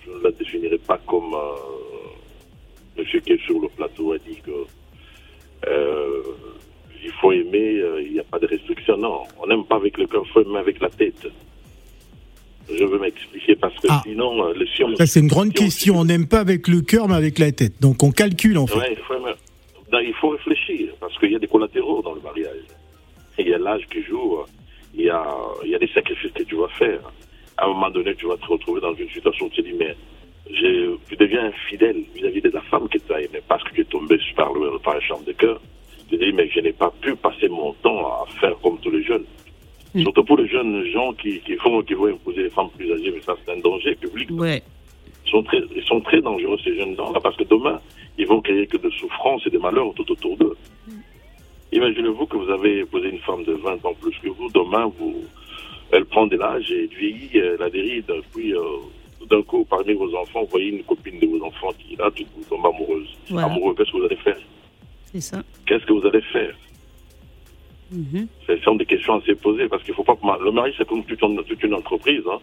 je 0.06 0.11
ne 0.11 0.22
la 0.25 0.31
définirai 0.31 0.78
pas 0.78 0.99
comme 1.06 1.34
euh, 1.34 2.99
monsieur 2.99 3.20
qui 3.20 3.32
est 3.32 3.44
sur 3.44 3.61
le 3.61 3.69
plateau 3.69 4.12
a 4.12 4.19
dit 4.19 4.37
que 4.43 4.64
euh, 5.69 6.22
il 7.05 7.12
faut 7.20 7.32
aimer, 7.32 7.76
euh, 7.81 8.02
il 8.02 8.12
n'y 8.14 8.20
a 8.20 8.25
pas 8.25 8.38
de 8.38 8.46
restriction. 8.46 8.96
Non, 8.96 9.25
on 9.43 9.46
n'aime 9.46 9.64
pas 9.64 9.76
avec 9.76 9.99
le 9.99 10.06
cœur, 10.06 10.22
il 10.26 10.32
faut 10.32 10.40
aimer 10.40 10.58
avec 10.58 10.81
la 10.81 10.88
tête. 10.88 11.26
Je 12.72 12.84
veux 12.84 12.99
m'expliquer 12.99 13.56
parce 13.56 13.75
que 13.75 13.88
Ah. 13.90 14.00
sinon, 14.05 14.46
euh, 14.46 14.55
le 14.55 14.66
on- 14.84 14.96
Ça 14.96 15.06
c'est 15.06 15.20
une 15.20 15.28
grande 15.28 15.52
question. 15.52 15.96
On 15.96 16.05
n'aime 16.05 16.26
pas 16.26 16.40
avec 16.40 16.66
le 16.69 16.81
cœur 16.81 17.08
mais 17.08 17.14
avec 17.14 17.38
la 17.38 17.52
tête. 17.52 17.75
Donc 17.81 18.02
on 18.02 18.11
calcule 18.11 18.58
en 18.58 18.66
fait. 18.66 18.78
Ouais, 18.78 18.93
il, 18.93 18.96
faut, 19.05 19.14
non, 19.19 19.99
il 20.00 20.14
faut 20.14 20.31
réfléchir 20.31 20.93
parce 21.00 21.16
qu'il 21.19 21.32
y 21.32 21.37
a 21.37 21.38
des 21.38 21.46
collatéraux 21.46 22.02
dans 22.02 22.14
le 22.14 22.20
mariage. 22.20 22.56
Il 23.38 23.49
y 23.49 23.55
a 23.55 23.58
l'âge 23.58 23.82
qui 23.93 24.02
joue, 24.02 24.38
il 24.94 25.05
y 25.05 25.11
a, 25.11 25.25
il 25.64 25.70
y 25.70 25.75
a 25.75 25.78
des 25.78 25.88
sacrifices 25.88 26.32
que 26.32 26.43
tu 26.44 26.55
vas 26.56 26.69
faire. 26.78 27.00
À 27.56 27.64
un 27.66 27.69
moment 27.69 27.90
donné, 27.90 28.14
tu 28.14 28.26
vas 28.26 28.37
te 28.37 28.46
retrouver 28.46 28.81
dans 28.81 28.94
une 28.94 29.08
situation 29.11 29.46
où 29.46 29.50
tu 29.50 29.62
te 29.62 29.69
dis, 29.69 29.75
mais 29.78 29.94
je, 30.50 30.96
tu 31.08 31.16
deviens 31.16 31.46
infidèle 31.46 32.02
vis-à-vis 32.14 32.40
de 32.43 32.50
la 32.50 32.61
femme 32.62 32.88
que 32.88 32.99
tu 32.99 33.12
as 33.12 33.20
aimée 33.20 33.40
parce 33.49 33.62
que 33.64 33.75
tu 33.75 33.81
es 33.82 33.84
tombé 33.84 34.19
par, 34.37 34.52
le, 34.55 34.78
par 34.78 34.94
la 34.94 35.00
chambre 35.00 35.25
de 35.25 35.33
cœur. 35.33 35.61
Tu 36.09 36.16
te 36.18 36.25
dis, 36.25 36.33
mais 36.33 36.49
je 36.49 36.61
n'ai 36.61 36.73
pas 36.73 36.92
pu 37.00 37.14
passer 37.16 37.49
mon 37.49 37.73
temps 37.75 38.06
à 38.23 38.26
faire 38.40 38.56
comme 38.62 38.78
tous 38.78 38.90
les 38.90 39.02
jeunes. 39.04 39.25
Surtout 40.02 40.24
pour 40.24 40.38
les 40.38 40.48
jeunes 40.48 40.84
gens 40.86 41.12
qui, 41.12 41.40
qui, 41.40 41.54
font, 41.56 41.82
qui 41.82 41.94
vont 41.94 42.06
imposer 42.06 42.44
les 42.44 42.50
femmes 42.50 42.70
plus 42.76 42.92
âgées, 42.92 43.12
mais 43.14 43.20
ça 43.20 43.36
c'est 43.44 43.52
un 43.52 43.60
danger 43.60 43.94
public. 43.94 44.28
Ouais. 44.32 44.62
Ils 45.26 45.30
sont 45.30 45.42
très, 45.42 45.60
ils 45.74 45.84
sont 45.84 46.00
très 46.00 46.20
dangereux, 46.20 46.58
ces 46.64 46.76
jeunes 46.76 46.96
gens-là, 46.96 47.20
parce 47.20 47.36
que 47.36 47.44
demain, 47.44 47.80
ils 48.18 48.26
vont 48.26 48.40
créer 48.40 48.66
que 48.66 48.76
de 48.76 48.90
souffrances 48.90 49.46
et 49.46 49.50
de 49.50 49.58
malheurs 49.58 49.92
tout 49.94 50.10
autour 50.10 50.36
d'eux. 50.36 50.56
Imaginez-vous 51.72 52.26
que 52.26 52.36
vous 52.36 52.50
avez 52.50 52.80
épousé 52.80 53.08
une 53.08 53.18
femme 53.18 53.44
de 53.44 53.52
20 53.52 53.84
ans 53.84 53.94
plus 54.00 54.16
que 54.22 54.28
vous, 54.28 54.48
demain, 54.50 54.90
vous, 54.98 55.24
elle 55.92 56.04
prend 56.04 56.26
de 56.26 56.36
l'âge 56.36 56.70
et 56.70 56.84
elle 56.84 56.98
vieillit, 56.98 57.30
elle 57.38 57.62
a 57.62 57.70
des 57.70 57.80
rides, 57.80 58.12
puis 58.32 58.54
euh, 58.54 58.60
tout 59.18 59.26
d'un 59.26 59.42
coup, 59.42 59.64
parmi 59.64 59.92
vos 59.94 60.14
enfants, 60.14 60.42
vous 60.42 60.50
voyez 60.50 60.68
une 60.68 60.82
copine 60.84 61.18
de 61.18 61.26
vos 61.26 61.44
enfants 61.44 61.72
qui 61.78 61.94
est 61.94 61.96
là, 61.96 62.10
tu 62.14 62.24
vous 62.36 62.44
tombez 62.44 62.68
amoureuse. 62.68 63.08
Voilà. 63.30 63.46
Amoureux, 63.46 63.74
qu'est-ce 63.74 63.90
que 63.90 63.96
vous 63.96 64.04
allez 64.04 64.16
faire? 64.16 64.38
C'est 65.12 65.20
ça. 65.20 65.42
Qu'est-ce 65.66 65.84
que 65.86 65.92
vous 65.92 66.06
allez 66.06 66.22
faire? 66.32 66.54
Mhm. 67.93 68.26
Ce 68.47 68.57
sont 68.59 68.75
des 68.76 68.87
questions 68.87 69.14
à 69.14 69.21
se 69.23 69.33
poser 69.33 69.69
parce 69.69 69.83
qu'il 69.85 69.95
faut 69.95 70.05
pas. 70.05 70.17
Le 70.45 70.50
mari, 70.50 70.73
c'est 70.76 70.87
comme 70.88 71.05
toute 71.05 71.21
une, 71.23 71.43
toute 71.45 71.62
une 71.62 71.75
entreprise. 71.75 72.23
hein. 72.31 72.38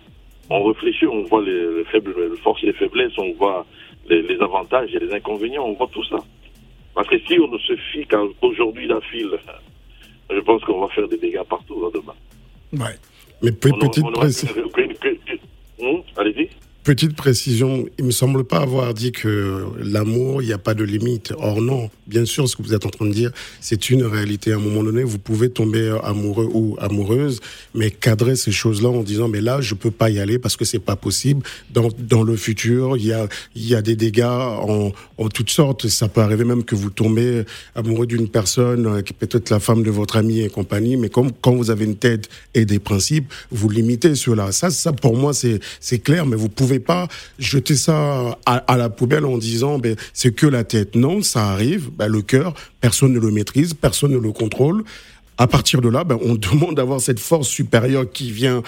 On 0.50 0.64
réfléchit, 0.64 1.06
on 1.08 1.24
voit 1.24 1.42
les, 1.44 1.52
les 1.78 1.84
faibles, 1.86 2.14
les 2.18 2.38
forces 2.38 2.62
et 2.64 2.68
les 2.68 2.74
faiblesses, 2.74 3.14
on 3.18 3.34
voit 3.34 3.66
les, 4.10 4.22
les 4.22 4.40
avantages 4.42 4.94
et 4.94 5.00
les 5.00 5.12
inconvénients, 5.14 5.64
on 5.66 5.74
voit 5.74 5.90
tout 5.92 6.04
ça. 6.06 6.18
Parce 6.94 7.08
que 7.08 7.18
si 7.20 7.40
on 7.40 7.48
ne 7.52 7.58
se 7.58 7.76
fie 7.92 8.06
qu'aujourd'hui 8.06 8.88
la 8.88 9.00
file, 9.02 9.30
je 10.30 10.40
pense 10.42 10.62
qu'on 10.64 10.82
va 10.82 10.88
faire 10.90 11.08
des 11.08 11.18
dégâts 11.18 11.44
partout 11.50 11.84
hein, 11.86 11.90
demain. 11.94 12.86
Ouais. 12.86 12.96
Mais 13.42 13.52
On 13.52 13.54
petite, 13.80 14.04
on 14.04 14.10
aura- 14.10 14.26
préci- 14.28 14.48
que- 14.48 14.94
que- 14.94 14.94
que- 14.94 15.84
Hum, 15.84 16.02
Allez-y. 16.18 16.48
petite 16.84 17.16
précision, 17.16 17.86
il 17.98 18.06
me 18.06 18.12
semble 18.12 18.44
pas 18.44 18.60
avoir 18.60 18.94
dit 18.94 19.12
que 19.12 19.66
l'amour, 19.84 20.42
il 20.44 20.48
n'y 20.48 20.54
a 20.54 20.58
pas 20.60 20.74
de 20.76 20.84
limite. 20.84 21.34
Or 21.40 21.60
non, 21.62 21.90
bien 22.12 22.26
sûr, 22.26 22.48
ce 22.48 22.56
que 22.58 22.62
vous 22.62 22.74
êtes 22.74 22.86
en 22.86 22.90
train 22.90 23.06
de 23.06 23.14
dire, 23.14 23.32
c'est 23.62 23.90
une 23.90 24.04
réalité. 24.04 24.52
À 24.52 24.58
un 24.58 24.60
moment 24.60 24.84
donné, 24.84 25.04
vous 25.04 25.18
pouvez 25.18 25.50
tomber 25.50 25.98
amoureux 26.04 26.50
ou 26.54 26.76
amoureuse, 26.80 27.40
mais 27.74 27.90
cadrer 27.90 28.36
ces 28.36 28.52
choses-là 28.52 28.90
en 28.90 29.02
disant, 29.02 29.30
mais 29.30 29.40
là, 29.40 29.62
je 29.62 29.76
peux 29.76 29.92
pas 29.92 30.10
y 30.10 30.20
aller 30.20 30.38
parce 30.38 30.58
que 30.58 30.66
c'est 30.66 30.80
pas 30.80 30.98
possible. 30.98 31.42
Dans, 31.74 31.88
dans 31.98 32.24
le 32.24 32.36
futur, 32.36 32.98
il 32.98 33.06
y 33.06 33.14
a, 33.14 33.28
il 33.56 33.66
y 33.66 33.76
a 33.76 33.82
des 33.82 33.96
dégâts 33.96 34.24
en, 34.24 34.92
en 35.18 35.30
toutes 35.30 35.50
sortes. 35.50 35.88
Ça 35.88 36.10
peut 36.10 36.22
arriver 36.22 36.44
même 36.44 36.66
que 36.66 36.76
vous 36.76 36.90
tombez 36.90 37.44
amoureux 37.76 38.08
d'une 38.08 38.28
personne 38.28 38.86
euh, 38.88 39.02
qui 39.02 39.14
peut-être 39.14 39.50
la 39.50 39.60
femme 39.62 39.84
de 39.84 39.92
votre 39.92 40.18
ami 40.18 40.42
et 40.42 40.50
compagnie, 40.50 40.98
mais 40.98 41.10
comme 41.10 41.32
quand 41.32 41.54
vous 41.54 41.72
avez 41.72 41.86
une 41.86 41.96
tête 41.96 42.28
et 42.54 42.66
des 42.66 42.80
principes, 42.80 43.32
vous 43.52 43.70
limitez 43.70 44.16
cela. 44.16 44.52
Ça, 44.52 44.70
ça 44.70 44.92
pour 44.92 45.16
moi, 45.16 45.32
c'est 45.34 46.00
clair, 46.00 46.26
mais 46.26 46.36
vous 46.36 46.50
pouvez 46.50 46.80
pas 46.80 47.08
jeter 47.40 47.76
ça 47.76 48.38
à, 48.46 48.56
à 48.58 48.78
la 48.78 48.90
poubelle 48.90 49.26
en 49.26 49.38
disant 49.38 49.80
ben 49.80 49.96
c'est 50.14 50.34
que 50.36 50.48
la 50.48 50.64
tête. 50.64 50.96
Non, 50.96 51.22
ça 51.22 51.50
arrive. 51.50 51.90
Ben, 52.02 52.08
le 52.08 52.24
cœur, 52.24 52.56
personne 52.80 53.14
ne 53.14 53.20
le 53.20 53.30
maîtrise, 53.30 53.76
personne 53.76 54.14
ne 54.14 54.18
le 54.18 54.32
contrôle. 54.32 54.84
À 55.38 55.46
partir 55.46 55.82
de 55.82 55.88
là, 55.88 56.04
ben, 56.04 56.18
on 56.24 56.34
demande 56.52 56.74
d'avoir 56.74 57.00
cette 57.00 57.20
force 57.20 57.48
supérieure 57.48 58.12
qui 58.12 58.32
vient 58.32 58.64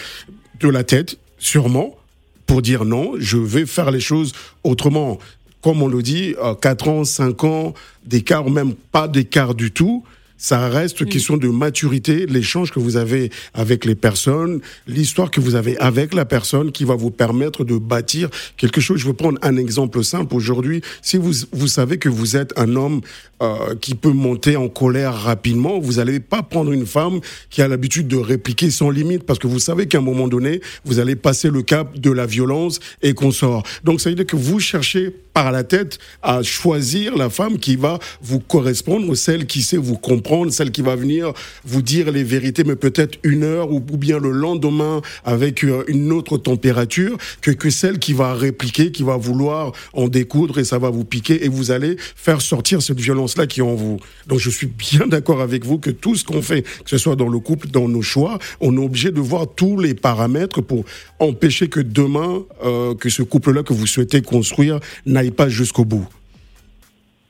de 0.59 0.69
la 0.69 0.83
tête, 0.83 1.17
sûrement, 1.39 1.97
pour 2.45 2.61
dire 2.61 2.85
non, 2.85 3.13
je 3.17 3.39
vais 3.39 3.65
faire 3.65 3.89
les 3.89 3.99
choses 3.99 4.33
autrement. 4.63 5.17
Comme 5.63 5.81
on 5.81 5.87
le 5.87 6.03
dit, 6.03 6.35
4 6.61 6.87
ans, 6.89 7.03
5 7.05 7.43
ans 7.43 7.73
d'écart, 8.05 8.45
ou 8.45 8.51
même 8.51 8.75
pas 8.75 9.07
d'écart 9.07 9.55
du 9.55 9.71
tout, 9.71 10.03
ça 10.43 10.67
reste 10.67 11.05
question 11.05 11.37
de 11.37 11.47
maturité, 11.47 12.25
l'échange 12.25 12.69
que 12.69 12.79
vous 12.79 12.97
avez 12.97 13.31
avec 13.53 13.85
les 13.85 13.95
personnes, 13.95 14.59
l'histoire 14.87 15.31
que 15.31 15.39
vous 15.39 15.55
avez 15.55 15.77
avec 15.77 16.13
la 16.13 16.25
personne 16.25 16.73
qui 16.73 16.83
va 16.83 16.95
vous 16.95 17.11
permettre 17.11 17.63
de 17.63 17.77
bâtir 17.77 18.29
quelque 18.57 18.81
chose. 18.81 18.99
Je 18.99 19.07
vais 19.07 19.13
prendre 19.13 19.39
un 19.41 19.55
exemple 19.55 20.03
simple. 20.03 20.35
Aujourd'hui, 20.35 20.81
si 21.01 21.15
vous, 21.15 21.31
vous 21.53 21.69
savez 21.69 21.97
que 21.97 22.09
vous 22.09 22.35
êtes 22.35 22.51
un 22.59 22.75
homme 22.75 22.99
euh, 23.41 23.73
qui 23.79 23.95
peut 23.95 24.11
monter 24.11 24.57
en 24.57 24.67
colère 24.67 25.13
rapidement, 25.13 25.79
vous 25.79 25.93
n'allez 25.93 26.19
pas 26.19 26.43
prendre 26.43 26.73
une 26.73 26.85
femme 26.85 27.21
qui 27.49 27.61
a 27.61 27.69
l'habitude 27.69 28.09
de 28.09 28.17
répliquer 28.17 28.69
sans 28.69 28.89
limite 28.89 29.23
parce 29.23 29.39
que 29.39 29.47
vous 29.47 29.59
savez 29.59 29.87
qu'à 29.87 29.99
un 29.99 30.01
moment 30.01 30.27
donné, 30.27 30.59
vous 30.83 30.99
allez 30.99 31.15
passer 31.15 31.49
le 31.51 31.61
cap 31.61 31.97
de 31.97 32.11
la 32.11 32.25
violence 32.25 32.81
et 33.01 33.13
qu'on 33.13 33.31
sort. 33.31 33.63
Donc, 33.85 34.01
ça 34.01 34.09
veut 34.09 34.15
dire 34.17 34.25
que 34.25 34.35
vous 34.35 34.59
cherchez 34.59 35.09
par 35.33 35.53
la 35.53 35.63
tête 35.63 35.99
à 36.21 36.43
choisir 36.43 37.15
la 37.15 37.29
femme 37.29 37.57
qui 37.57 37.77
va 37.77 37.97
vous 38.21 38.39
correspondre, 38.41 39.15
celle 39.15 39.47
qui 39.47 39.63
sait 39.63 39.77
vous 39.77 39.97
comprendre 39.97 40.32
celle 40.51 40.71
qui 40.71 40.81
va 40.81 40.95
venir 40.95 41.33
vous 41.63 41.81
dire 41.81 42.11
les 42.11 42.23
vérités, 42.23 42.63
mais 42.63 42.75
peut-être 42.75 43.19
une 43.23 43.43
heure 43.43 43.71
ou, 43.71 43.79
bien 43.79 44.19
le 44.19 44.31
lendemain 44.31 45.01
avec 45.23 45.63
euh, 45.63 45.83
une 45.87 46.11
autre 46.11 46.37
température, 46.37 47.17
que, 47.41 47.51
que 47.51 47.69
celle 47.69 47.99
qui 47.99 48.13
va 48.13 48.33
répliquer, 48.33 48.91
qui 48.91 49.03
va 49.03 49.17
vouloir 49.17 49.71
en 49.93 50.07
découdre 50.07 50.59
et 50.59 50.63
ça 50.63 50.79
va 50.79 50.89
vous 50.89 51.05
piquer 51.05 51.45
et 51.45 51.49
vous 51.49 51.71
allez 51.71 51.97
faire 52.15 52.41
sortir 52.41 52.81
cette 52.81 52.99
violence-là 52.99 53.47
qui 53.47 53.59
est 53.59 53.63
en 53.63 53.75
vous. 53.75 53.99
Donc 54.27 54.39
je 54.39 54.49
suis 54.49 54.67
bien 54.67 55.07
d'accord 55.07 55.41
avec 55.41 55.65
vous 55.65 55.77
que 55.77 55.89
tout 55.89 56.15
ce 56.15 56.23
qu'on 56.23 56.41
fait, 56.41 56.63
que 56.63 56.89
ce 56.89 56.97
soit 56.97 57.15
dans 57.15 57.29
le 57.29 57.39
couple, 57.39 57.67
dans 57.67 57.87
nos 57.87 58.01
choix, 58.01 58.39
on 58.59 58.75
est 58.75 58.83
obligé 58.83 59.11
de 59.11 59.21
voir 59.21 59.45
tous 59.55 59.79
les 59.79 59.93
paramètres 59.93 60.61
pour 60.61 60.85
empêcher 61.19 61.67
que 61.67 61.79
demain, 61.79 62.43
euh, 62.63 62.95
que 62.95 63.09
ce 63.09 63.23
couple-là 63.23 63.63
que 63.63 63.73
vous 63.73 63.87
souhaitez 63.87 64.21
construire 64.21 64.79
n'aille 65.05 65.31
pas 65.31 65.49
jusqu'au 65.49 65.85
bout. 65.85 66.07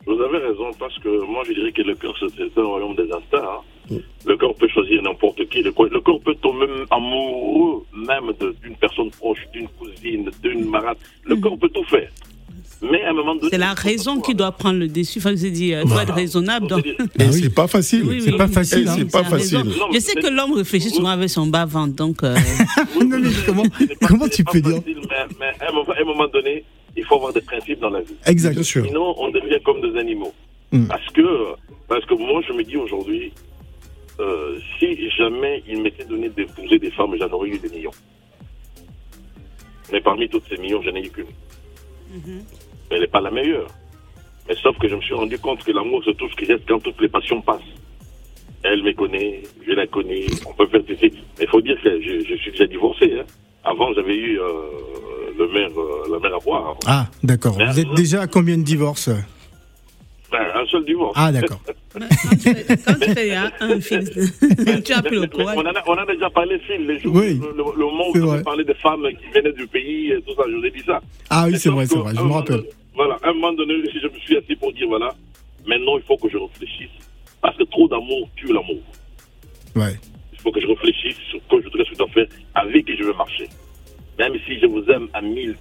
Vous 0.06 0.20
avez 0.22 0.38
raison, 0.40 0.72
parce 0.78 0.98
que 1.00 1.10
moi 1.26 1.44
je 1.48 1.54
dirais 1.54 1.72
que 1.72 1.82
le 1.82 1.96
cœur 1.96 2.14
c'est 2.20 2.58
un 2.60 2.64
royaume 2.66 2.96
des 2.96 3.04
instincts. 3.12 3.62
Hein. 3.92 3.96
Le 4.26 4.38
corps 4.38 4.56
peut 4.56 4.68
choisir 4.68 5.02
n'importe 5.02 5.48
qui. 5.50 5.62
Le 5.62 5.72
corps, 5.72 5.88
le 5.92 6.00
corps 6.02 6.20
peut 6.22 6.36
tomber 6.36 6.66
amoureux 6.92 7.86
même 7.94 8.32
d'une 8.64 8.76
personne 8.76 9.10
proche, 9.12 9.40
d'une 9.54 9.68
cousine, 9.70 10.30
d'une 10.42 10.70
marade. 10.70 10.98
Le 11.26 11.36
corps 11.38 11.58
peut 11.58 11.70
tout 11.70 11.84
faire. 11.86 12.10
Mais 12.82 13.02
à 13.04 13.12
un 13.12 13.14
moment 13.14 13.36
donné. 13.36 13.48
C'est 13.50 13.58
la 13.58 13.74
raison 13.74 14.20
qui 14.20 14.36
doit 14.36 14.52
prendre 14.52 14.80
le 14.80 14.88
dessus. 14.90 15.20
Enfin, 15.20 15.36
je 15.36 15.48
dis, 15.48 15.74
euh, 15.74 15.86
doit 15.86 16.04
être 16.04 16.14
raisonnable. 16.14 16.68
Donc... 16.68 16.86
Mais 17.18 17.32
c'est 17.32 17.54
pas 17.54 17.68
facile. 17.68 18.04
Oui, 18.04 18.16
oui, 18.16 18.22
c'est 18.26 18.38
pas 18.38 18.46
oui, 18.48 18.54
facile. 18.54 18.86
non, 18.86 18.92
C'est 18.98 19.12
pas 19.12 19.24
facile. 19.24 19.64
Je 19.94 20.00
sais 20.00 20.16
que 20.16 20.28
l'homme 20.28 20.54
réfléchit 20.54 20.90
souvent 20.90 21.10
avec 21.10 21.30
son 21.30 21.46
bas-ventre, 21.48 21.96
donc. 21.96 22.24
euh, 22.24 22.36
Non, 23.02 23.20
mais 23.20 23.30
comment, 23.46 23.64
comment 24.06 24.28
tu 24.28 24.44
peux 24.44 24.60
dire 24.60 24.82
mais, 25.40 25.46
à 25.66 25.70
un 25.70 26.06
moment 26.06 26.28
donné, 26.28 26.64
il 26.96 27.04
faut 27.06 27.16
avoir 27.16 27.34
des 27.34 27.42
principes 27.42 27.80
dans 27.80 27.90
la 27.90 28.02
vie. 28.02 28.16
Exact. 28.26 28.54
Bien 28.54 28.64
sûr. 28.64 28.86
Sinon, 28.86 29.14
on 29.18 29.30
devient 29.30 29.60
comme 29.64 29.82
des 29.82 29.98
animaux. 30.00 30.34
Mm. 30.72 30.88
Parce 30.88 31.08
que, 31.12 31.54
parce 31.88 32.06
que 32.06 32.14
moi, 32.16 32.42
je 32.48 32.54
me 32.54 32.64
dis 32.64 32.78
aujourd'hui, 32.78 33.32
euh, 34.20 34.58
si 34.80 35.10
jamais 35.12 35.64
il 35.68 35.82
m'était 35.82 36.06
donné 36.06 36.30
d'épouser 36.30 36.78
des 36.80 36.92
femmes, 36.92 37.16
j'en 37.20 37.30
aurais 37.32 37.50
eu 37.50 37.58
des 37.60 37.70
millions. 37.70 37.92
Mais 39.92 40.02
parmi 40.02 40.28
toutes 40.30 40.48
ces 40.50 40.58
millions, 40.58 40.82
je 40.82 40.90
n'ai 40.90 41.06
eu 41.06 41.10
qu'une. 41.10 41.26
Elle 42.90 43.02
n'est 43.02 43.08
pas 43.08 43.22
la 43.22 43.32
meilleure. 43.32 43.68
Mais 44.48 44.56
sauf 44.62 44.78
que 44.78 44.88
je 44.88 44.96
me 44.96 45.02
suis 45.02 45.14
rendu 45.14 45.38
compte 45.40 45.64
que 45.64 45.72
l'amour, 45.72 46.02
c'est 46.06 46.16
tout 46.18 46.30
ce 46.30 46.36
qui 46.36 46.46
reste 46.52 46.64
quand 46.68 46.80
toutes 46.80 47.00
les 47.02 47.10
passions 47.10 47.42
passent. 47.42 47.62
Elle 48.64 48.84
me 48.84 48.94
connaît, 48.94 49.42
je 49.66 49.72
la 49.74 49.88
connais, 49.88 50.26
on 50.48 50.54
peut 50.54 50.68
faire 50.68 50.82
ceci. 50.88 51.12
Mais 51.38 51.44
il 51.46 51.48
faut 51.50 51.62
dire 51.62 51.78
que 51.84 52.02
je, 52.02 52.20
je 52.26 52.36
suis 52.36 52.52
déjà 52.52 52.66
divorcé. 52.66 53.14
hein. 53.20 53.26
Avant, 53.64 53.94
j'avais 53.94 54.16
eu 54.16 54.40
euh, 54.40 54.44
le 55.38 55.48
maire, 55.54 55.70
euh, 55.78 56.12
la 56.14 56.20
mère 56.20 56.36
à 56.36 56.40
boire. 56.40 56.76
Ah, 56.86 57.08
d'accord. 57.24 57.58
Vous 57.58 57.80
êtes 57.80 57.94
déjà 57.96 58.22
à 58.22 58.28
combien 58.28 58.58
de 58.58 58.64
divorces 58.64 59.10
Ben, 60.32 60.40
un 60.56 60.66
seul 60.68 60.86
divorce. 60.86 61.14
Ah, 61.16 61.32
d'accord. 61.32 61.60
quand 61.94 62.00
tu 62.32 62.40
fais- 62.40 62.76
fais 63.14 63.36
un, 63.36 63.52
tu 64.82 64.94
as 64.94 65.02
plus 65.04 65.20
le 65.20 65.30
on, 65.38 65.44
en 65.58 65.66
a, 65.66 65.84
on 65.86 65.92
en 65.94 65.98
a 65.98 66.06
déjà 66.08 66.30
parlé, 66.32 66.58
Phil, 66.66 66.88
les 66.88 67.00
jours. 67.00 67.16
Oui, 67.16 67.40
le, 67.40 67.50
le, 67.56 67.86
moment 67.86 68.06
où 68.10 68.18
on 68.18 68.42
parlé 68.44 68.64
des 68.64 68.74
femmes 68.76 69.06
qui 69.20 69.28
venaient 69.34 69.54
du 69.54 69.68
pays 69.68 70.12
et 70.12 70.22
tout 70.24 70.34
ça, 70.36 70.42
je 70.50 70.56
vous 70.56 70.66
ai 70.66 70.72
dit 70.72 70.82
ça. 70.86 71.00
Ah 71.30 71.46
oui, 71.48 71.60
c'est 71.60 71.70
vrai, 71.70 71.86
c'est 71.86 71.98
vrai. 71.98 72.12
à 72.12 72.16
Je 72.16 72.24
me 72.24 72.32
rappelle. 72.32 72.56
donné- 72.58 72.70
Voilà, 72.96 73.18
à 73.22 73.30
un 73.30 73.34
moment 73.34 73.54
donné, 73.54 73.76
je 73.94 74.08
me 74.08 74.20
suis 74.20 74.36
assis 74.38 74.56
pour 74.56 74.74
dire 74.74 74.88
voilà, 74.88 75.14
maintenant 75.68 75.98
il 75.98 76.04
faut 76.04 76.18
que 76.18 76.30
je 76.30 76.38
réfléchisse. 76.38 76.90
Parce 77.42 77.56
que 77.58 77.64
trop 77.66 77.88
d'amour 77.88 78.28
tue 78.36 78.48
l'amour. 78.48 78.82
Ouais. 79.76 80.00
Il 80.34 80.40
faut 80.40 80.52
que 80.52 80.62
je 80.62 80.68
réfléchisse 80.68 81.18
sur 81.30 81.40
quoi 81.48 81.60
je 81.64 81.70
que 81.70 81.78
je 81.92 81.96
dois 81.96 82.08
faire, 82.10 82.26
avec 82.56 82.86
qui 82.86 82.98
je 82.98 83.04
veux 83.04 83.14
marcher. 83.14 83.48
Même 84.20 84.34
si 84.46 84.60
je 84.60 84.66
vous 84.68 84.84
aime 84.92 85.08
à 85.14 85.22
1000%, 85.22 85.56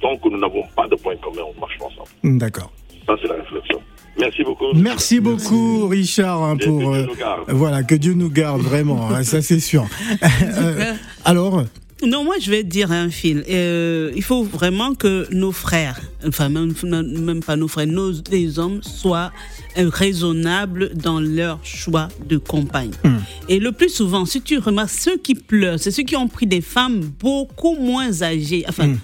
tant 0.00 0.16
que 0.18 0.28
nous 0.28 0.38
n'avons 0.38 0.62
pas 0.76 0.86
de 0.88 0.96
points 0.96 1.16
communs, 1.16 1.42
on 1.56 1.60
marche 1.60 1.76
ensemble. 1.80 2.38
D'accord. 2.38 2.72
Ça, 3.06 3.14
c'est 3.20 3.28
la 3.28 3.34
réflexion. 3.34 3.80
Merci 4.18 4.42
beaucoup. 4.44 4.64
Merci 4.74 5.20
beaucoup, 5.20 5.86
Richard, 5.88 6.42
hein, 6.42 6.56
pour. 6.56 6.78
que 6.78 6.84
Dieu 6.84 6.94
euh, 6.94 7.06
nous 7.06 7.14
garde. 7.16 7.44
voilà, 7.48 7.82
que 7.82 7.94
Dieu 7.94 8.14
nous 8.14 8.30
garde, 8.30 8.60
vraiment. 8.60 9.08
hein, 9.10 9.22
ça, 9.22 9.40
c'est 9.40 9.60
sûr. 9.60 9.86
Euh, 10.58 10.92
alors, 11.24 11.64
Non, 12.06 12.24
moi 12.24 12.36
je 12.40 12.50
vais 12.50 12.62
dire 12.62 12.92
un 12.92 13.10
fil. 13.10 13.44
Euh, 13.48 14.10
il 14.16 14.22
faut 14.22 14.42
vraiment 14.42 14.94
que 14.94 15.26
nos 15.32 15.52
frères, 15.52 16.00
enfin 16.26 16.48
même, 16.48 16.72
même 16.82 17.42
pas 17.42 17.56
nos 17.56 17.68
frères, 17.68 17.86
nos 17.86 18.12
les 18.30 18.58
hommes 18.58 18.82
soient 18.82 19.32
euh, 19.78 19.88
raisonnables 19.88 20.94
dans 20.94 21.20
leur 21.20 21.58
choix 21.62 22.08
de 22.26 22.38
compagne. 22.38 22.92
Et 23.48 23.58
le 23.58 23.72
plus 23.72 23.90
souvent, 23.90 24.24
si 24.24 24.40
tu 24.40 24.58
remarques, 24.58 24.90
ceux 24.90 25.18
qui 25.18 25.34
pleurent, 25.34 25.78
c'est 25.78 25.90
ceux 25.90 26.04
qui 26.04 26.16
ont 26.16 26.28
pris 26.28 26.46
des 26.46 26.60
femmes 26.60 27.00
beaucoup 27.18 27.76
moins 27.76 28.22
âgées, 28.22 28.64
enfin. 28.68 28.94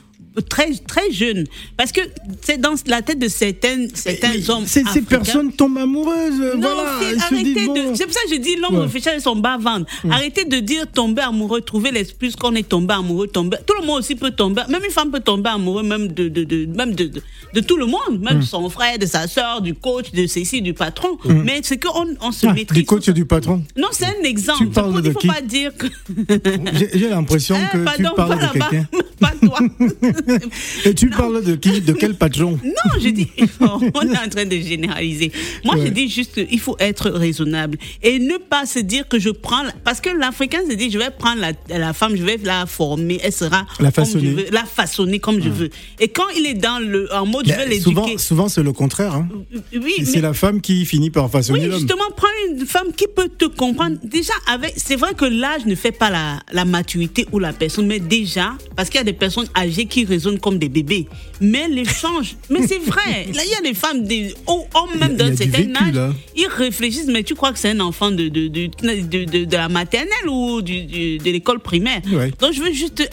Très, 0.49 0.71
très 0.87 1.11
jeunes. 1.11 1.45
Parce 1.76 1.93
que 1.93 2.00
c'est 2.43 2.61
dans 2.61 2.75
la 2.87 3.00
tête 3.02 3.19
de 3.19 3.28
certaines, 3.28 3.88
certains 3.95 4.33
mais 4.35 4.50
hommes. 4.50 4.66
ces, 4.66 4.81
africains. 4.83 5.07
personnes 5.19 5.52
tombent 5.52 5.78
amoureuses. 5.78 6.40
euh, 6.40 6.55
Non, 6.57 6.69
voilà. 6.75 6.90
Arrêtez 7.25 7.55
de. 7.69 7.95
C'est 7.95 8.05
pour 8.05 8.12
ça 8.14 8.21
que 8.28 8.35
je 8.35 8.40
dis 8.40 8.57
l'homme 8.57 8.75
Ouais. 8.76 8.83
réfléchit 8.83 9.09
avec 9.09 9.23
son 9.23 9.37
bas 9.37 9.57
ventre. 9.57 9.90
Arrêtez 10.11 10.45
de 10.45 10.59
dire 10.61 10.87
tomber 10.93 11.23
amoureux, 11.23 11.61
trouver 11.62 11.90
l'excuse 11.90 12.37
qu'on 12.37 12.55
est 12.55 12.69
tombé 12.69 12.93
amoureux, 12.95 13.28
tomber. 13.28 13.57
Tout 13.66 13.75
le 13.81 13.87
monde 13.87 14.00
aussi 14.00 14.14
peut 14.14 14.31
tomber. 14.31 14.62
Même 14.69 14.83
une 14.85 14.90
femme 14.90 15.11
peut 15.11 15.21
tomber 15.21 15.49
amoureux, 15.50 15.83
même 15.83 16.09
de, 16.09 16.28
de, 16.28 16.45
de 16.45 16.66
même 16.66 16.95
de, 16.95 17.05
de, 17.05 17.23
de 17.57 17.61
tout 17.63 17.79
le 17.79 17.87
monde, 17.87 18.21
même 18.21 18.41
de 18.41 18.45
son 18.45 18.69
frère, 18.69 18.99
de 18.99 19.07
sa 19.07 19.27
soeur, 19.27 19.63
du 19.63 19.73
coach, 19.75 20.13
de 20.13 20.27
ceci, 20.27 20.61
du 20.61 20.75
patron. 20.75 21.17
Mais 21.25 21.61
c'est 21.63 21.79
qu'on 21.83 22.07
on 22.21 22.31
se 22.31 22.47
Ah, 22.47 22.53
maîtrise. 22.53 22.79
du 22.83 22.85
coach 22.85 23.09
et 23.09 23.13
du 23.15 23.25
patron. 23.25 23.63
Non, 23.77 23.89
c'est 23.93 24.05
un 24.05 24.23
exemple. 24.25 24.65
Tu 24.67 24.71
parles 24.71 24.93
Il 24.97 25.03
de 25.03 25.11
faut 25.13 25.19
qui 25.19 25.27
pas 25.27 25.41
dire 25.41 25.73
que. 25.77 25.87
J'ai 26.95 27.09
l'impression 27.09 27.57
Eh, 27.59 27.73
que 27.79 27.83
pardon, 27.85 28.09
tu 28.11 28.15
parles 28.15 28.39
pas 28.39 28.47
de 28.47 28.53
quelqu'un. 28.53 28.87
pas 29.21 29.33
toi. 29.41 29.59
Et 30.85 30.95
tu 30.95 31.09
parles 31.11 31.43
de 31.43 31.55
qui 31.57 31.81
De 31.81 31.93
quel 31.95 32.15
patron? 32.15 32.59
Non, 32.63 33.01
je 33.01 33.09
dis, 33.09 33.29
on 33.61 33.81
est 34.03 34.19
en 34.19 34.29
train 34.29 34.45
de 34.45 34.57
généraliser. 34.59 35.33
Moi, 35.65 35.77
je 35.83 35.89
dis 35.89 36.09
juste 36.09 36.35
qu'il 36.47 36.61
faut 36.61 36.77
être 36.79 37.09
raisonnable 37.11 37.79
et 38.03 38.19
ne 38.19 38.37
pas 38.37 38.67
se 38.67 38.79
dire 38.81 39.09
que 39.09 39.19
je 39.19 39.31
prends. 39.31 39.63
Parce 39.85 40.01
que 40.01 40.11
l'Africain 40.11 40.61
se 40.69 40.75
dit, 40.75 40.91
je 40.91 40.99
vais 40.99 41.11
prendre 41.11 41.41
la, 41.41 41.53
la 41.79 41.93
femme, 41.93 42.17
je 42.17 42.23
vais 42.23 42.39
la 42.45 42.67
former, 42.67 43.19
elle 43.23 43.33
sera. 43.33 43.65
La 43.81 43.91
comme 43.91 44.05
façonner. 44.05 44.25
je 44.27 44.31
veux, 44.33 44.47
la 44.53 44.65
façonner 44.65 45.19
comme 45.21 45.41
je 45.43 45.49
veux. 45.49 45.71
Et 46.01 46.09
quand 46.09 46.29
il 46.37 46.45
est 46.47 46.55
dans 46.55 46.79
le. 46.79 47.09
En 47.15 47.25
mode, 47.27 47.46
je 47.47 47.69
l'éduquer. 47.69 47.81
Souvent, 47.81 48.19
souvent 48.19 48.49
c'est 48.49 48.62
le 48.62 48.73
contraire. 48.73 49.15
hein. 49.15 49.29
Oui, 49.75 49.95
C'est 50.05 50.17
mais- 50.17 50.21
la 50.23 50.33
femme 50.35 50.61
qui 50.61 50.85
finit 50.87 51.11
par 51.11 51.31
façonner 51.31 51.61
oui, 51.61 51.67
l'homme. 51.67 51.79
justement, 51.81 52.05
prends 52.17 52.26
une 52.50 52.67
femme 52.67 52.93
qui 52.97 53.07
peut 53.15 53.29
te 53.29 53.45
comprendre. 53.47 53.97
Déjà, 54.05 54.33
avec, 54.47 54.75
c'est 54.76 54.97
vrai 54.97 55.15
que 55.15 55.25
l'âge 55.25 55.65
ne 55.67 55.75
fait 55.75 55.93
pas 55.93 56.11
la, 56.11 56.41
la 56.53 56.65
maturité 56.65 57.26
ou 57.33 57.38
la 57.38 57.53
personne, 57.53 57.87
mais 57.87 58.00
déjà, 58.00 58.55
parce 58.75 58.88
qu'il 58.91 58.99
y 58.99 59.00
a 59.00 59.05
des 59.05 59.12
personnes 59.12 59.47
âgées 59.57 59.87
qui 59.87 60.05
raisonnent 60.05 60.38
comme 60.41 60.59
des 60.59 60.69
bébés. 60.69 61.07
Mais 61.41 61.69
l'échange, 61.69 62.37
mais 62.50 62.67
c'est 62.67 62.79
vrai. 62.79 63.26
Là, 63.35 63.43
il 63.45 63.50
y 63.50 63.55
a 63.55 63.61
des 63.62 63.75
femmes, 63.75 64.05
des 64.05 64.35
hommes 64.47 64.62
y 64.95 64.97
a- 64.97 64.99
même 65.09 65.17
d'un 65.17 65.31
du 65.31 65.37
certain 65.37 65.59
vécu, 65.59 65.76
âge, 65.76 65.95
là. 65.95 66.12
ils 66.37 66.47
réfléchissent, 66.49 67.07
mais 67.09 67.23
tu 67.23 67.35
crois 67.35 67.53
que 67.53 67.59
c'est 67.59 67.71
un 67.71 67.81
enfant 67.81 68.11
de, 68.11 68.29
de, 68.29 68.49
de, 68.49 69.45
de, 69.45 69.57
la 69.57 69.69
maternelle 69.69 70.29
ou 70.29 70.62
de 70.62 71.23
l'école 71.31 71.61
primaire? 71.61 72.00
Ouais. 72.12 72.33
Donc, 72.41 72.53
je 72.53 72.61
veux 72.62 72.73
juste 72.73 73.09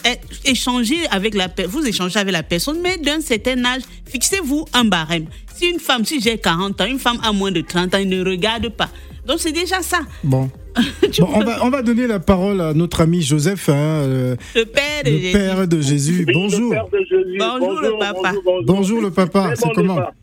échanger 0.46 0.98
avec 1.12 1.34
la 1.36 1.50
personne, 1.50 1.72
vous 1.72 1.86
échangez 1.88 2.20
avec 2.20 2.34
la 2.34 2.44
personne, 2.44 2.80
mais 2.82 2.98
d'un 2.98 3.22
certain 3.22 3.64
âge, 3.66 3.82
fixez-vous 4.06 4.66
un 4.74 4.86
barème. 4.86 5.26
Si 5.54 5.68
une 5.70 5.80
femme, 5.80 6.04
si 6.06 6.20
j'ai 6.22 6.38
40 6.38 6.82
ans, 6.82 6.86
une 6.86 7.00
femme 7.00 7.18
a 7.24 7.32
moins 7.32 7.52
de 7.52 7.62
30 7.62 7.96
ans, 7.96 8.00
il 8.00 8.10
ne 8.10 8.24
regarde 8.24 8.70
pas. 8.70 8.90
Donc, 9.26 9.40
c'est 9.40 9.52
déjà 9.52 9.82
ça. 9.82 10.00
Bon. 10.24 10.50
On, 11.22 11.40
va, 11.42 11.64
on 11.64 11.70
va 11.70 11.84
donner 11.84 12.08
la 12.08 12.20
parole 12.20 12.60
à 12.60 12.74
notre 12.74 13.02
ami 13.02 13.22
Joseph, 13.22 13.70
hein, 13.70 13.74
euh, 13.76 14.36
Le 14.56 14.64
père 14.66 15.04
de 15.04 15.10
le 15.12 15.18
Jésus. 15.20 15.32
père 15.32 15.68
de 15.68 15.82
Jésus. 15.82 16.26
Oui, 16.28 16.34
Bonjour. 16.34 16.72
le 16.74 16.76
père 16.76 16.88
de 16.90 16.98
Jésus. 17.08 17.38
Bonjour, 17.38 17.82
le 17.82 18.00
papa. 18.00 18.34
bonjour. 18.44 18.64
Bonjour 18.66 19.02
le 19.02 19.12
papa, 19.12 19.44
Très 19.44 19.56
c'est 19.56 19.66
bon 19.68 19.72
comment 19.76 19.96
débat. 19.96 20.14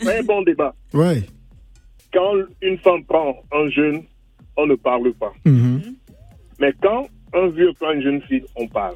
Très 0.00 0.22
bon 0.24 0.42
débat. 0.42 0.74
Ouais. 0.92 1.22
Quand 2.12 2.32
une 2.62 2.78
femme 2.78 3.04
prend 3.04 3.36
un 3.52 3.68
jeune, 3.70 4.02
on 4.56 4.66
ne 4.66 4.74
parle 4.74 5.12
pas. 5.14 5.32
Mhm. 5.44 5.80
Mais 6.58 6.72
quand 6.82 7.06
un 7.32 7.46
vieux 7.50 7.72
prend 7.78 7.92
une 7.92 8.02
jeune 8.02 8.22
fille, 8.22 8.42
on 8.56 8.66
parle. 8.66 8.94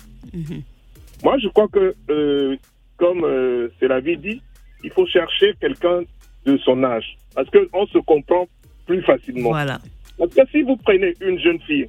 Moi, 1.23 1.37
je 1.41 1.47
crois 1.51 1.69
que, 1.69 1.95
euh, 2.11 2.57
comme 2.97 3.25
euh, 3.25 3.69
c'est 3.79 3.89
la 3.89 4.01
vie 4.01 4.17
dit, 4.17 4.43
il 4.83 4.91
faut 4.91 5.07
chercher 5.07 5.55
quelqu'un 5.61 6.03
de 6.45 6.57
son 6.59 6.83
âge. 6.85 7.19
Parce 7.35 7.49
qu'on 7.51 7.87
se 7.87 7.99
comprend 7.99 8.47
plus 8.87 9.03
facilement. 9.03 9.51
Voilà. 9.51 9.79
Parce 10.19 10.35
que 10.35 10.43
si 10.51 10.63
vous 10.63 10.77
prenez 10.77 11.15
une 11.21 11.39
jeune 11.39 11.61
fille 11.61 11.89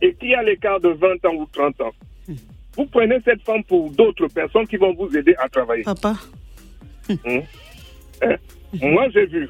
et 0.00 0.14
qui 0.14 0.34
a 0.34 0.42
l'écart 0.42 0.80
de 0.80 0.88
20 0.88 1.24
ans 1.26 1.34
ou 1.34 1.46
30 1.52 1.80
ans, 1.82 1.92
vous 2.76 2.86
prenez 2.86 3.18
cette 3.24 3.42
femme 3.42 3.62
pour 3.64 3.90
d'autres 3.90 4.28
personnes 4.28 4.66
qui 4.66 4.76
vont 4.76 4.94
vous 4.94 5.14
aider 5.16 5.34
à 5.38 5.48
travailler. 5.48 5.82
Papa. 5.82 6.14
Hein? 7.10 7.40
Moi, 8.80 9.08
j'ai 9.10 9.26
vu. 9.26 9.48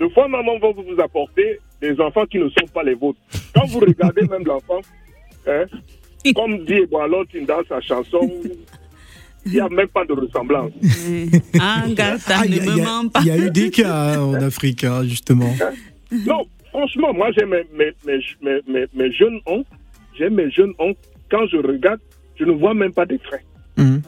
Deux 0.00 0.08
fois, 0.10 0.28
maman 0.28 0.58
va 0.58 0.70
vous 0.72 1.00
apporter 1.00 1.60
des 1.80 2.00
enfants 2.00 2.26
qui 2.26 2.38
ne 2.38 2.48
sont 2.48 2.66
pas 2.72 2.82
les 2.82 2.94
vôtres. 2.94 3.20
Quand 3.54 3.66
vous 3.66 3.80
regardez 3.80 4.26
même 4.26 4.44
l'enfant, 4.44 4.80
hein, 5.46 5.66
comme 6.34 6.64
dit 6.64 6.74
Eboalot 6.74 7.24
dans 7.46 7.62
sa 7.68 7.80
chanson, 7.80 8.28
il 9.48 9.54
n'y 9.54 9.60
a 9.60 9.68
même 9.68 9.88
pas 9.88 10.04
de 10.04 10.12
ressemblance. 10.12 10.72
Ah, 11.60 11.84
Ah, 11.84 12.42
il 12.46 12.54
y, 12.56 12.60
ne 12.60 12.68
a- 12.70 12.76
me 12.76 12.82
mens 12.84 13.08
pas. 13.08 13.20
il 13.20 13.26
y 13.26 13.30
a 13.30 13.36
eu 13.38 13.50
des 13.50 13.70
cas 13.70 14.14
hein, 14.14 14.20
en 14.20 14.34
Afrique, 14.34 14.84
hein, 14.84 15.02
justement. 15.04 15.52
Non, 16.26 16.46
franchement, 16.70 17.12
moi, 17.12 17.28
j'ai 17.36 17.44
mes, 17.44 17.64
mes, 17.76 17.92
mes, 18.06 18.18
mes, 18.42 18.60
mes- 18.68 18.86
mes 18.94 19.12
jeunes 19.12 19.40
oncles. 19.46 19.70
J'ai 20.18 20.30
mes 20.30 20.50
jeunes 20.50 20.72
oncles. 20.78 21.00
Quand 21.30 21.46
je 21.48 21.56
regarde, 21.58 22.00
je 22.38 22.44
ne 22.44 22.52
vois 22.52 22.74
même 22.74 22.92
pas 22.92 23.06
des. 23.06 23.20
Mhm. 23.76 24.02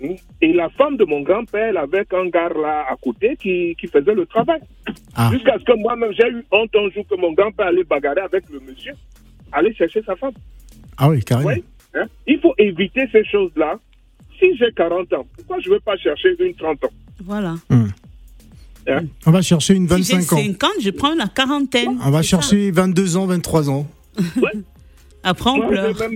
Hmm. 0.00 0.14
Et 0.40 0.52
la 0.52 0.68
femme 0.70 0.96
de 0.96 1.04
mon 1.04 1.22
grand-père, 1.22 1.70
elle 1.70 1.76
avait 1.76 2.06
un 2.14 2.28
gars 2.28 2.48
là 2.50 2.86
à 2.88 2.94
côté 3.02 3.36
qui, 3.40 3.74
qui 3.80 3.88
faisait 3.88 4.14
le 4.14 4.26
travail. 4.26 4.60
Ah. 5.16 5.28
Jusqu'à 5.32 5.58
ce 5.58 5.64
que 5.64 5.76
moi-même, 5.76 6.12
j'ai 6.12 6.28
eu 6.28 6.44
honte 6.52 6.70
un 6.76 6.88
jour 6.90 7.04
que 7.10 7.16
mon 7.16 7.32
grand-père 7.32 7.66
allait 7.66 7.82
bagarrer 7.82 8.20
avec 8.20 8.44
le 8.48 8.60
monsieur, 8.60 8.92
aller 9.50 9.74
chercher 9.74 10.00
sa 10.06 10.14
femme. 10.14 10.34
Ah 10.96 11.08
oui, 11.08 11.20
carrément. 11.24 11.48
Oui. 11.50 11.64
Hein? 11.94 12.04
Il 12.28 12.38
faut 12.38 12.54
éviter 12.58 13.08
ces 13.10 13.24
choses-là. 13.24 13.78
Si 14.38 14.56
j'ai 14.56 14.72
40 14.76 15.12
ans, 15.14 15.26
pourquoi 15.36 15.58
je 15.60 15.68
ne 15.68 15.74
vais 15.74 15.80
pas 15.80 15.96
chercher 15.96 16.28
une 16.38 16.54
30 16.54 16.84
ans? 16.84 16.88
Voilà. 17.24 17.54
hein? 17.70 17.86
On 19.26 19.30
va 19.30 19.42
chercher 19.42 19.74
une 19.74 19.88
Si 19.88 20.02
j'ai 20.02 20.14
25 20.16 20.32
ans. 20.36 20.40
50, 20.42 20.70
je 20.80 20.90
prends 20.90 21.14
la 21.14 21.26
quarantaine. 21.28 21.98
On 22.04 22.10
va 22.10 22.22
C'est 22.22 22.28
ça. 22.30 22.40
chercher 22.40 22.70
22 22.70 23.16
ans, 23.16 23.26
23 23.26 23.68
ans. 23.70 23.86
Après, 25.22 25.50
on 25.50 25.56
Moi, 25.58 25.68
pleure. 25.68 25.98
même- 25.98 26.12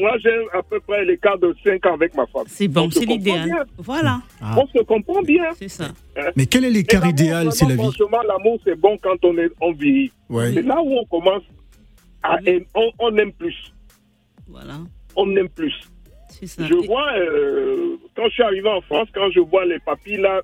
moi, 0.00 0.12
j'ai 0.22 0.30
à 0.52 0.62
peu 0.62 0.80
près 0.80 1.04
l'écart 1.04 1.38
de 1.38 1.54
5 1.64 1.84
ans 1.86 1.94
avec 1.94 2.14
ma 2.16 2.26
femme. 2.26 2.44
C'est 2.46 2.68
bon, 2.68 2.90
c'est 2.90 3.04
l'idéal. 3.04 3.64
Voilà, 3.78 4.20
Ah. 4.40 4.56
On 4.58 4.66
se 4.66 4.82
comprend 4.84 5.22
bien. 5.22 5.44
c'est 5.58 5.68
ça. 5.68 5.88
Mais 6.36 6.46
quel 6.46 6.64
est 6.64 6.70
l'écart 6.70 7.06
idéal 7.06 7.52
C'est 7.52 7.66
la 7.66 7.74
vie? 7.74 7.82
Franchement, 7.82 8.22
l'amour, 8.26 8.58
c'est 8.64 8.78
bon 8.78 8.98
quand 9.02 9.16
on, 9.24 9.36
est, 9.38 9.50
on 9.60 9.72
vieillit. 9.72 10.10
Ouais. 10.28 10.54
C'est 10.54 10.62
là 10.62 10.80
où 10.82 10.98
on 10.98 11.04
commence 11.06 11.42
à 12.22 12.38
aimer- 12.46 12.66
on, 12.74 12.90
on 12.98 13.16
aime 13.16 13.32
plus. 13.32 13.72
Voilà, 14.48 14.78
On 15.14 15.34
aime 15.36 15.48
plus. 15.50 15.74
C'est 16.40 16.46
ça. 16.46 16.66
Je 16.66 16.74
vois, 16.86 17.12
euh, 17.16 17.96
quand 18.16 18.24
je 18.28 18.34
suis 18.34 18.42
arrivé 18.42 18.68
en 18.68 18.80
France, 18.82 19.08
quand 19.14 19.30
je 19.30 19.40
vois 19.40 19.64
les 19.64 19.78
papilles 19.80 20.18
là, 20.20 20.40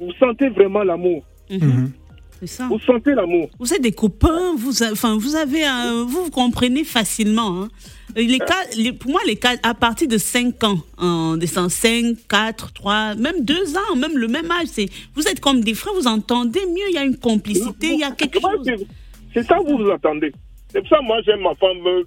vous 0.00 0.12
sentez 0.20 0.48
vraiment 0.48 0.82
l'amour. 0.82 1.22
Mhm. 1.50 1.58
Mhm. 1.64 1.92
C'est 2.40 2.46
ça. 2.48 2.66
Vous 2.68 2.78
sentez 2.80 3.14
l'amour. 3.14 3.48
Vous 3.58 3.72
êtes 3.72 3.80
des 3.80 3.92
copains, 3.92 4.54
vous, 4.58 4.82
a- 4.82 4.92
enfin, 4.92 5.16
vous 5.16 5.36
avez, 5.36 5.64
un- 5.64 6.02
vous 6.04 6.24
vous 6.24 6.30
comprenez 6.30 6.84
facilement. 6.84 7.62
hein. 7.62 7.68
Les 8.14 8.38
cas, 8.38 8.62
les- 8.76 8.92
pour 8.92 9.10
moi, 9.10 9.20
les 9.26 9.36
cas 9.36 9.54
à 9.62 9.72
partir 9.74 10.06
de 10.08 10.18
5 10.18 10.62
ans, 10.64 10.78
en 10.98 11.36
descend 11.38 11.70
5, 11.70 12.16
4, 12.28 12.72
3, 12.74 13.14
même 13.14 13.42
2 13.42 13.76
ans, 13.76 13.96
même 13.96 14.16
le 14.18 14.28
même 14.28 14.50
âge, 14.50 14.66
c'est, 14.70 14.86
vous 15.14 15.26
êtes 15.28 15.40
comme 15.40 15.62
des 15.62 15.72
frères, 15.74 15.94
vous 15.94 16.06
entendez 16.06 16.60
mieux, 16.66 16.88
il 16.90 16.94
y 16.94 16.98
a 16.98 17.04
une 17.04 17.16
complicité, 17.16 17.88
il 17.94 18.00
y 18.00 18.04
a 18.04 18.10
quelque 18.10 18.38
chose. 18.40 18.66
c'est- 19.32 19.42
ça 19.42 19.56
que 19.58 19.70
vous 19.70 19.78
vous 19.84 19.90
attendez. 19.90 20.32
C'est 20.72 20.80
pour 20.80 20.88
ça 20.90 20.98
que 20.98 21.04
moi 21.04 21.20
j'aime 21.24 21.40
ma 21.40 21.54
femme. 21.54 21.86
euh, 21.86 22.04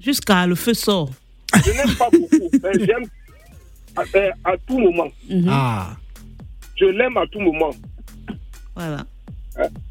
Jusqu'à 0.00 0.46
le 0.46 0.54
feu 0.56 0.74
sort. 0.74 1.10
Je 1.64 1.70
n'aime 1.72 1.94
pas 1.96 2.08
beaucoup, 2.10 2.50
mais 2.62 2.84
j'aime 2.86 3.04
à, 3.96 4.02
à 4.50 4.56
tout 4.66 4.78
moment. 4.78 5.08
Mhm. 5.28 5.46
Ah. 5.48 5.96
Je 6.76 6.84
l'aime 6.86 7.16
à 7.16 7.26
tout 7.26 7.40
moment. 7.40 7.70
Voilà. 8.76 9.04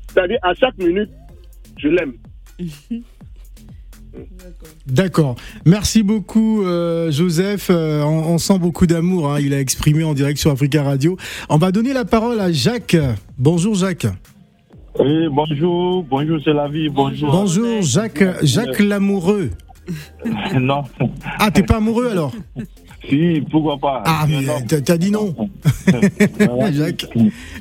C'est-à-dire 0.09 0.39
à 0.43 0.53
chaque 0.53 0.77
minute, 0.77 1.09
je 1.77 1.89
l'aime. 1.89 2.13
D'accord. 4.87 5.35
Merci 5.65 6.01
beaucoup, 6.01 6.63
euh, 6.63 7.11
Joseph. 7.11 7.67
Euh, 7.69 8.01
on, 8.03 8.33
on 8.33 8.37
sent 8.37 8.57
beaucoup 8.57 8.87
d'amour. 8.87 9.31
hein. 9.33 9.39
Il 9.39 9.53
a 9.53 9.59
exprimé 9.59 10.03
en 10.03 10.13
direct 10.13 10.39
sur 10.39 10.49
Africa 10.51 10.81
Radio. 10.83 11.17
On 11.49 11.57
va 11.57 11.71
donner 11.71 11.93
la 11.93 12.05
parole 12.05 12.39
à 12.39 12.51
Jacques. 12.51 12.97
Bonjour, 13.37 13.75
Jacques. 13.75 14.07
Oui, 14.99 15.27
bonjour, 15.29 16.03
bonjour, 16.03 16.39
c'est 16.43 16.53
la 16.53 16.67
vie, 16.67 16.89
bonjour. 16.89 17.29
Bonjour, 17.29 17.81
Jacques. 17.83 18.23
Jacques 18.43 18.79
l'amoureux. 18.79 19.51
non, 20.59 20.83
Ah, 21.39 21.49
t'es 21.51 21.63
pas 21.63 21.77
amoureux 21.77 22.09
alors 22.11 22.33
si, 23.09 23.41
pourquoi 23.49 23.77
pas. 23.77 24.03
Ah, 24.05 24.25
mais 24.27 24.41
Non. 24.41 24.53
t'as- 24.67 24.97
dit 24.97 25.11
non. 25.11 25.33
Jacques. 26.71 27.05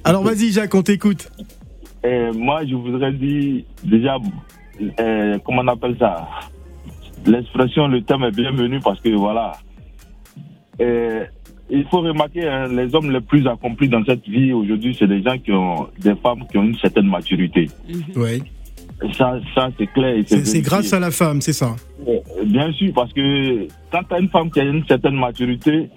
Alors, 0.05 0.23
vas-y, 0.25 0.51
Jacques, 0.53 0.75
on 0.75 0.83
t'écoute. 0.83 1.31
Euh, 2.05 2.33
moi, 2.33 2.65
je 2.67 2.75
voudrais 2.75 3.13
dire 3.13 3.63
déjà, 3.85 4.17
euh, 5.01 5.39
comment 5.45 5.63
on 5.63 5.69
appelle 5.69 5.97
ça? 5.99 6.29
L'expression, 7.27 7.89
le 7.89 8.03
thème 8.03 8.23
est 8.25 8.31
bienvenu 8.35 8.81
parce 8.81 9.01
que 9.01 9.09
voilà, 9.11 9.53
euh, 10.81 11.25
il 11.71 11.85
faut 11.91 12.01
remarquer 12.01 12.47
hein, 12.49 12.69
les 12.69 12.95
hommes 12.95 13.11
les 13.11 13.21
plus 13.21 13.47
accomplis 13.49 13.89
dans 13.89 14.05
cette 14.05 14.27
vie 14.29 14.53
aujourd'hui, 14.53 14.95
c'est 14.99 15.09
des 15.09 15.23
gens 15.23 15.37
qui 15.39 15.51
ont 15.53 15.89
des 15.99 16.15
femmes 16.17 16.45
qui 16.51 16.59
ont 16.59 16.63
une 16.65 16.77
certaine 16.79 17.09
maturité. 17.09 17.69
Ouais. 18.15 18.41
Ça, 19.13 19.39
ça 19.55 19.69
c'est 19.79 19.87
clair. 19.89 20.25
C'est 20.27 20.63
grâce 20.63 20.93
à 20.93 21.01
la 21.01 21.11
femme, 21.11 21.41
c'est 21.41 21.53
ça. 21.53 21.77
Euh, 22.09 22.19
Bien 22.45 22.73
sûr, 22.73 22.93
parce 22.95 23.13
que 23.13 23.67
quand 23.93 24.03
tu 24.09 24.15
as 24.15 24.21
une 24.21 24.29
femme 24.31 24.51
qui 24.51 24.61
a 24.61 24.65
une 24.65 24.85
certaine 24.87 25.17
maturité, 25.17 25.91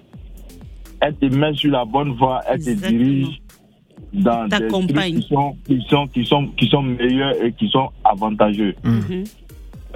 elle 1.00 1.14
te 1.14 1.26
met 1.26 1.54
sur 1.54 1.70
la 1.70 1.84
bonne 1.84 2.12
voie, 2.16 2.40
elle 2.48 2.62
te 2.62 2.70
dirige 2.70 3.40
dans 4.12 4.46
des 4.48 4.68
trucs 4.68 4.86
qui 4.88 5.22
sont, 5.28 5.56
qui, 5.66 5.80
sont, 5.88 6.06
qui, 6.08 6.24
sont, 6.24 6.46
qui 6.56 6.66
sont 6.68 6.82
meilleurs 6.82 7.42
et 7.42 7.52
qui 7.52 7.68
sont 7.68 7.90
avantageux. 8.04 8.74
Mhm. 8.84 9.24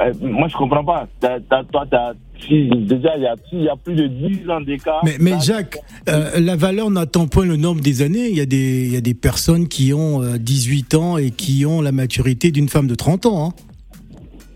Euh, 0.01 0.13
moi, 0.21 0.49
je 0.49 0.57
comprends 0.57 0.85
pas. 0.85 1.07
T'as- 1.21 1.39
t'as- 1.49 1.63
toi, 1.65 1.85
t'as- 1.89 2.15
si, 2.41 2.69
déjà, 2.69 3.17
il 3.17 3.21
y, 3.53 3.63
y 3.63 3.69
a 3.69 3.77
plus 3.77 3.95
de 3.95 4.07
10 4.09 4.49
ans 4.51 4.61
d'écart. 4.61 5.01
Mais, 5.05 5.17
mais 5.21 5.39
Jacques, 5.41 5.79
euh, 6.09 6.41
la 6.41 6.57
valeur 6.57 6.91
n'attend 6.91 7.27
point 7.29 7.47
le 7.47 7.57
nombre 7.57 7.81
des 7.81 8.03
années. 8.03 8.29
Il 8.29 8.37
y 8.37 8.41
a 8.41 8.47
des, 8.47 8.87
il 8.87 8.93
y 8.93 8.97
a 8.97 9.01
des 9.01 9.15
personnes 9.15 9.69
qui 9.69 9.93
ont 9.95 10.23
euh, 10.23 10.37
18 10.39 10.95
ans 10.95 11.17
et 11.17 11.31
qui 11.31 11.65
ont 11.65 11.81
la 11.81 11.93
maturité 11.93 12.51
d'une 12.51 12.69
femme 12.69 12.87
de 12.89 12.95
30 12.97 13.27
ans. 13.27 13.49
hein. 13.49 13.53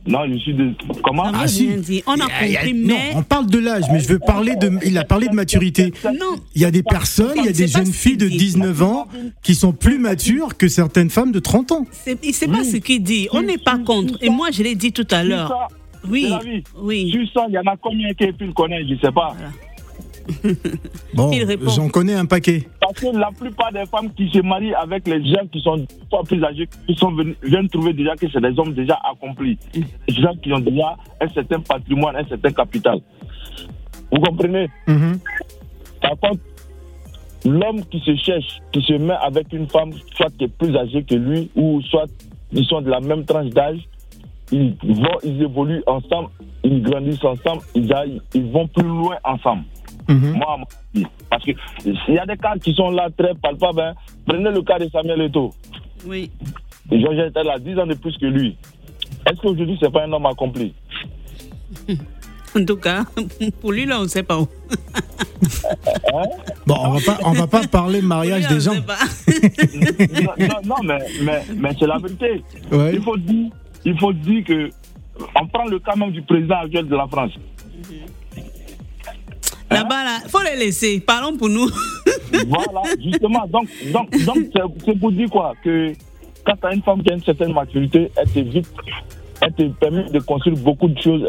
Non, 0.08 0.20
je 0.26 0.38
suis 0.38 0.54
de. 0.54 0.72
Comment? 1.02 1.30
Ah, 1.34 1.46
si. 1.46 1.66
dire. 1.76 2.02
On 2.06 2.14
a 2.14 2.20
compris, 2.20 2.74
non, 2.74 2.96
on 3.14 3.22
parle 3.22 3.46
de 3.46 3.58
l'âge, 3.58 3.84
mais 3.92 4.00
je 4.00 4.08
veux 4.08 4.18
parler 4.18 4.56
de. 4.56 4.70
Il 4.84 4.96
a 4.98 5.04
parlé 5.04 5.28
de 5.28 5.34
maturité. 5.34 5.92
non. 6.04 6.36
Il 6.54 6.62
y 6.62 6.64
a 6.64 6.70
des 6.70 6.82
personnes, 6.82 7.36
il 7.36 7.44
y 7.44 7.48
a 7.48 7.52
des 7.52 7.68
jeunes 7.68 7.92
filles 7.92 8.16
de 8.16 8.26
dit. 8.26 8.38
19 8.38 8.82
ans 8.82 9.08
qui 9.42 9.54
sont 9.54 9.72
plus 9.72 9.98
matures 9.98 10.56
que 10.56 10.68
certaines 10.68 11.10
femmes 11.10 11.32
de 11.32 11.38
30 11.38 11.72
ans. 11.72 11.86
C'est 11.92 12.50
pas 12.50 12.64
ce 12.64 12.76
qu'il 12.76 13.02
dit. 13.02 13.28
On 13.32 13.42
n'est 13.42 13.58
pas 13.58 13.78
contre. 13.78 14.14
Et 14.22 14.30
moi, 14.30 14.48
je 14.50 14.62
l'ai 14.62 14.74
dit 14.74 14.92
tout 14.92 15.06
à 15.10 15.22
l'heure. 15.22 15.68
Oui, 16.08 16.32
oui. 16.80 17.10
Sur 17.10 17.32
ça, 17.32 17.46
il 17.48 17.54
y 17.54 17.58
en 17.58 17.66
a 17.66 17.76
combien 17.76 18.14
qui 18.14 18.26
le 18.26 18.52
connaissent 18.52 18.86
Je 18.88 18.94
sais 19.04 19.12
pas. 19.12 19.34
Bon, 21.14 21.30
j'en 21.74 21.88
connais 21.88 22.14
un 22.14 22.26
paquet. 22.26 22.68
Parce 22.80 22.94
que 23.00 23.16
la 23.16 23.30
plupart 23.30 23.72
des 23.72 23.84
femmes 23.86 24.12
qui 24.14 24.28
se 24.30 24.40
marient 24.40 24.74
avec 24.74 25.06
les 25.08 25.24
jeunes 25.24 25.48
qui 25.50 25.60
sont 25.60 25.84
pas 26.10 26.22
plus 26.22 26.42
âgés, 26.44 26.68
qui 26.86 26.94
sont 26.94 27.12
venus, 27.12 27.36
viennent 27.42 27.68
trouver 27.68 27.92
déjà 27.92 28.14
que 28.14 28.26
c'est 28.30 28.40
des 28.40 28.58
hommes 28.58 28.74
déjà 28.74 28.98
accomplis. 29.10 29.58
Des 29.74 30.14
gens 30.14 30.34
qui 30.42 30.52
ont 30.52 30.58
déjà 30.60 30.96
un 31.20 31.28
certain 31.28 31.60
patrimoine, 31.60 32.16
un 32.16 32.24
certain 32.26 32.50
capital. 32.52 33.00
Vous 34.12 34.20
comprenez? 34.20 34.68
Mhm. 34.86 35.18
Par 36.00 36.12
contre, 36.20 36.40
l'homme 37.44 37.84
qui 37.90 38.00
se 38.00 38.14
cherche, 38.16 38.60
qui 38.72 38.82
se 38.82 38.92
met 38.94 39.14
avec 39.22 39.52
une 39.52 39.68
femme, 39.68 39.92
soit 40.16 40.30
qui 40.36 40.44
est 40.44 40.48
plus 40.48 40.76
âgée 40.76 41.02
que 41.04 41.14
lui, 41.14 41.50
ou 41.56 41.80
soit 41.82 42.06
ils 42.52 42.64
sont 42.64 42.80
de 42.80 42.90
la 42.90 43.00
même 43.00 43.24
tranche 43.24 43.50
d'âge, 43.50 43.80
ils 44.50 44.74
vont, 44.82 45.18
ils 45.24 45.42
évoluent 45.42 45.82
ensemble, 45.86 46.30
ils 46.64 46.82
grandissent 46.82 47.24
ensemble, 47.24 47.62
ils, 47.74 47.92
aillent- 47.92 48.20
ils 48.34 48.50
vont 48.50 48.66
plus 48.66 48.86
loin 48.86 49.16
ensemble. 49.24 49.64
Mhm. 50.08 50.32
Moi, 50.36 50.52
à 50.52 50.56
mon 50.56 50.64
avis. 50.94 51.06
parce 51.28 51.44
que 51.44 51.52
s'il 51.82 52.14
y 52.14 52.18
a 52.18 52.26
des 52.26 52.36
cas 52.36 52.54
qui 52.62 52.72
sont 52.74 52.90
là 52.90 53.08
très 53.16 53.34
palpables, 53.34 53.80
hein, 53.80 53.94
prenez 54.26 54.50
le 54.50 54.62
cas 54.62 54.78
de 54.78 54.88
Samuel 54.88 55.22
Eto'o. 55.22 55.52
Oui. 56.06 56.30
Georges 56.90 57.18
était 57.18 57.44
là 57.44 57.58
10 57.58 57.78
ans 57.78 57.86
de 57.86 57.94
plus 57.94 58.16
que 58.16 58.26
lui. 58.26 58.56
Est-ce 59.26 59.40
qu'aujourd'hui, 59.40 59.76
c'est 59.80 59.92
pas 59.92 60.04
un 60.04 60.12
homme 60.12 60.26
accompli? 60.26 60.74
En 62.56 62.64
tout 62.64 62.76
cas, 62.76 63.04
pour 63.60 63.72
lui, 63.72 63.84
là, 63.84 64.00
on 64.00 64.04
ne 64.04 64.08
sait 64.08 64.22
pas 64.22 64.40
où. 64.40 64.48
Bon, 66.66 66.76
on 66.78 66.90
va 66.92 67.00
pas, 67.00 67.18
on 67.24 67.32
va 67.32 67.46
pas 67.46 67.66
parler 67.66 68.00
mariage 68.02 68.48
des 68.48 68.60
gens. 68.60 68.74
non, 68.74 70.32
non, 70.38 70.60
non, 70.64 70.76
mais, 70.82 70.98
mais, 71.22 71.44
mais 71.54 71.70
c'est 71.78 71.86
la 71.86 71.98
vérité. 71.98 72.42
Ouais. 72.72 72.94
Il, 72.94 73.02
faut 73.02 73.16
dire, 73.16 73.50
il 73.84 73.98
faut 73.98 74.12
dire 74.12 74.44
que. 74.44 74.70
On 75.38 75.46
prend 75.46 75.66
le 75.66 75.78
cas 75.80 75.96
même 75.96 76.12
du 76.12 76.22
président 76.22 76.60
actuel 76.60 76.88
de 76.88 76.96
la 76.96 77.06
France. 77.08 77.32
Là-bas, 79.70 80.04
là, 80.04 80.18
faut 80.28 80.40
les 80.42 80.56
laisser. 80.58 81.00
Parlons 81.00 81.36
pour 81.36 81.48
nous. 81.48 81.68
Voilà, 82.46 82.82
justement. 83.02 83.46
Donc, 83.48 83.68
donc, 83.92 84.10
donc 84.24 84.38
c'est- 84.52 84.98
pour 84.98 85.12
dire 85.12 85.28
quoi 85.30 85.52
Que 85.62 85.92
quand 86.44 86.54
tu 86.60 86.66
as 86.66 86.74
une 86.74 86.82
femme 86.82 87.02
qui 87.02 87.10
a 87.10 87.14
une 87.14 87.22
certaine 87.24 87.52
maturité, 87.52 88.10
elle 88.16 88.28
t'évite, 88.30 88.66
elle 89.42 89.52
te 89.52 89.62
permet 89.78 90.04
de 90.10 90.18
construire 90.20 90.56
beaucoup 90.58 90.88
de 90.88 90.98
choses, 91.00 91.22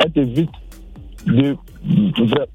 elle 0.00 0.12
t'évite 0.12 0.50
de, 1.26 1.56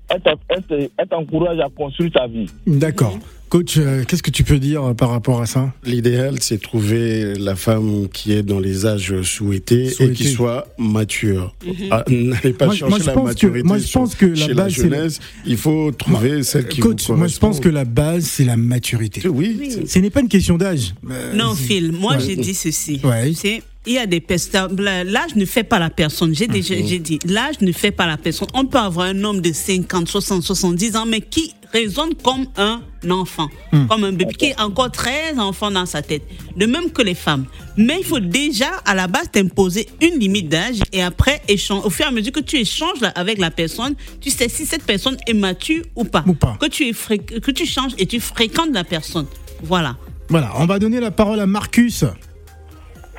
elle 0.09 1.07
t'encourage 1.09 1.59
à 1.59 1.69
construire 1.75 2.11
ta 2.11 2.27
vie. 2.27 2.47
D'accord. 2.65 3.17
Coach, 3.49 3.77
euh, 3.77 4.03
qu'est-ce 4.05 4.21
que 4.23 4.29
tu 4.29 4.43
peux 4.43 4.59
dire 4.59 4.83
euh, 4.83 4.93
par 4.93 5.09
rapport 5.09 5.41
à 5.41 5.45
ça? 5.45 5.71
L'idéal, 5.85 6.35
c'est 6.41 6.61
trouver 6.61 7.33
la 7.35 7.55
femme 7.55 8.09
qui 8.11 8.33
est 8.33 8.43
dans 8.43 8.59
les 8.59 8.85
âges 8.85 9.21
souhaités, 9.21 9.89
Souhaités. 9.89 10.11
et 10.11 10.13
qui 10.13 10.25
soit 10.25 10.67
mature. 10.77 11.55
Ah, 11.89 12.03
N'allez 12.09 12.51
pas 12.51 12.65
Moi, 12.65 12.75
chercher 12.75 12.89
moi, 12.89 12.99
je 12.99 13.05
la 13.05 13.13
pense 13.13 13.23
que- 13.23 13.27
maturité 13.29 13.63
moi, 13.65 13.77
je 13.77 13.83
sur- 13.85 14.01
pense 14.01 14.15
que 14.15 14.25
la 14.25 14.35
chez 14.35 14.53
base, 14.53 14.73
c'est- 14.73 14.89
la 14.89 14.97
jeunesse. 14.97 15.19
Il 15.45 15.55
faut 15.55 15.91
trouver 15.93 16.43
celle 16.43 16.67
qui 16.67 16.81
Coach, 16.81 17.07
vous 17.07 17.15
moi 17.15 17.27
je 17.27 17.35
pense 17.39 17.39
correspond. 17.59 17.63
que 17.63 17.69
la 17.69 17.85
base, 17.85 18.25
c'est 18.25 18.43
la 18.43 18.57
maturité. 18.57 19.25
Oui, 19.29 19.57
Ce 19.87 19.99
n'est 19.99 20.09
pas 20.09 20.19
une 20.19 20.27
question 20.27 20.57
d'âge. 20.57 20.93
Euh, 21.09 21.33
Non, 21.33 21.53
c'est- 21.55 21.63
Phil, 21.67 21.93
moi 21.93 22.15
Ouais. 22.17 22.19
j'ai 22.19 22.35
dit 22.35 22.53
ceci. 22.53 22.99
Ouais. 23.05 23.31
C'est 23.33 23.61
il 23.87 23.93
y 23.93 23.97
a 23.97 24.05
des 24.05 24.19
personnes. 24.19 24.75
L'âge 24.79 25.35
ne 25.35 25.45
fait 25.45 25.63
pas 25.63 25.79
la 25.79 25.89
personne. 25.89 26.35
J'ai 26.35 26.47
déjà 26.47 26.75
Mhm. 26.75 26.99
dit 26.99 27.19
l'âge 27.25 27.59
ne 27.61 27.71
fait 27.71 27.91
pas 27.91 28.05
la 28.05 28.17
personne. 28.17 28.47
On 28.53 28.65
peut 28.65 28.77
avoir 28.77 29.07
un 29.07 29.23
homme 29.23 29.41
de 29.41 29.51
50, 29.53 30.07
60, 30.07 30.43
70 30.43 30.95
ans, 30.95 31.05
mais 31.05 31.21
qui 31.21 31.53
raisonne 31.73 32.13
comme 32.23 32.45
un 32.55 32.81
enfant, 33.09 33.49
Hmm. 33.73 33.87
comme 33.87 34.03
un 34.05 34.13
bébé, 34.13 34.33
qui 34.33 34.45
est 34.45 34.59
encore 34.61 34.89
très 34.91 35.37
enfant 35.37 35.69
dans 35.69 35.85
sa 35.85 36.01
tête. 36.01 36.23
De 36.55 36.65
même 36.65 36.91
que 36.91 37.01
les 37.01 37.13
femmes. 37.13 37.45
Mais 37.75 37.97
il 37.99 38.05
faut 38.05 38.19
déjà 38.21 38.69
à 38.85 38.95
la 38.95 39.07
base 39.07 39.29
t'imposer 39.31 39.87
une 40.01 40.17
limite 40.17 40.47
d'âge 40.47 40.77
et 40.93 41.01
après 41.03 41.41
échange. 41.49 41.85
Au 41.85 41.89
fur 41.89 42.05
et 42.05 42.07
à 42.07 42.11
mesure 42.11 42.31
que 42.31 42.39
tu 42.39 42.55
échanges 42.57 42.99
avec 43.15 43.37
la 43.37 43.51
personne, 43.51 43.95
tu 44.21 44.29
sais 44.31 44.47
si 44.47 44.65
cette 44.65 44.83
personne 44.83 45.17
est 45.27 45.33
mature 45.33 45.83
ou 45.95 46.05
pas. 46.05 46.23
Ou 46.25 46.33
pas. 46.33 46.57
Que 46.59 46.67
tu 46.67 46.87
es 46.87 46.93
que 47.17 47.51
tu 47.51 47.65
changes 47.65 47.91
et 47.97 48.05
tu 48.05 48.19
fréquentes 48.21 48.73
la 48.73 48.83
personne. 48.85 49.27
Voilà. 49.63 49.97
Voilà, 50.29 50.51
on 50.57 50.65
va 50.65 50.79
donner 50.79 50.99
la 51.01 51.11
parole 51.11 51.39
à 51.39 51.47
Marcus, 51.47 52.03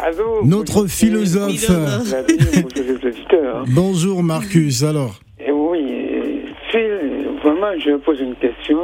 Allô 0.00 0.44
notre 0.44 0.74
bonjour, 0.74 0.88
philosophe. 0.88 1.70
Hein. 1.70 2.02
Bonjour 3.74 4.22
Marcus, 4.22 4.84
alors. 4.84 5.16
Et 5.40 5.50
oui, 5.50 6.44
Phil, 6.70 7.26
vraiment, 7.42 7.72
je 7.78 7.96
pose 7.96 8.20
une 8.20 8.36
question. 8.36 8.78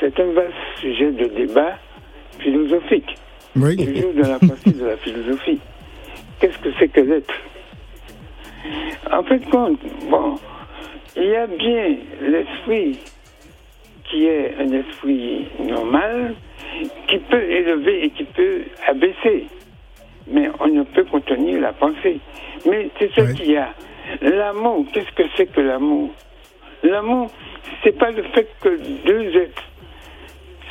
C'est 0.00 0.18
un 0.18 0.32
vaste 0.32 0.52
sujet 0.80 1.12
de 1.12 1.26
débat 1.36 1.78
philosophique. 2.40 3.14
Oui. 3.54 3.76
Toujours 3.76 4.12
dans 4.14 4.28
la 4.28 4.38
partie 4.40 4.72
de 4.72 4.84
la 4.84 4.96
philosophie. 4.96 5.60
Qu'est-ce 6.40 6.58
que 6.58 6.70
c'est 6.78 6.88
que 6.88 7.00
l'être? 7.00 7.34
En 9.12 9.22
fait, 9.22 9.48
compte, 9.48 9.78
bon, 10.10 10.34
il 11.16 11.28
y 11.28 11.36
a 11.36 11.46
bien 11.46 11.96
l'esprit 12.20 12.98
qui 14.10 14.26
est 14.26 14.54
un 14.58 14.72
esprit 14.72 15.46
normal, 15.64 16.34
qui 17.08 17.18
peut 17.18 17.42
élever 17.42 18.06
et 18.06 18.10
qui 18.10 18.24
peut 18.24 18.62
abaisser. 18.86 19.46
Mais 20.28 20.48
on 20.60 20.68
ne 20.68 20.82
peut 20.82 21.04
contenir 21.04 21.60
la 21.60 21.72
pensée. 21.72 22.20
Mais 22.68 22.88
c'est 22.98 23.10
ce 23.12 23.32
qu'il 23.34 23.52
y 23.52 23.56
a. 23.56 23.68
L'amour, 24.22 24.86
qu'est-ce 24.92 25.12
que 25.12 25.22
c'est 25.36 25.46
que 25.46 25.60
l'amour? 25.60 26.10
L'amour, 26.82 27.30
c'est 27.82 27.96
pas 27.98 28.10
le 28.10 28.22
fait 28.22 28.48
que 28.60 28.78
deux 29.06 29.36
êtres 29.36 29.64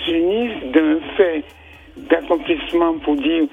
s'unissent 0.03 0.71
d'un 0.71 0.99
fait 1.17 1.43
d'accomplissement 1.97 2.93
pour 2.99 3.15
dire 3.15 3.45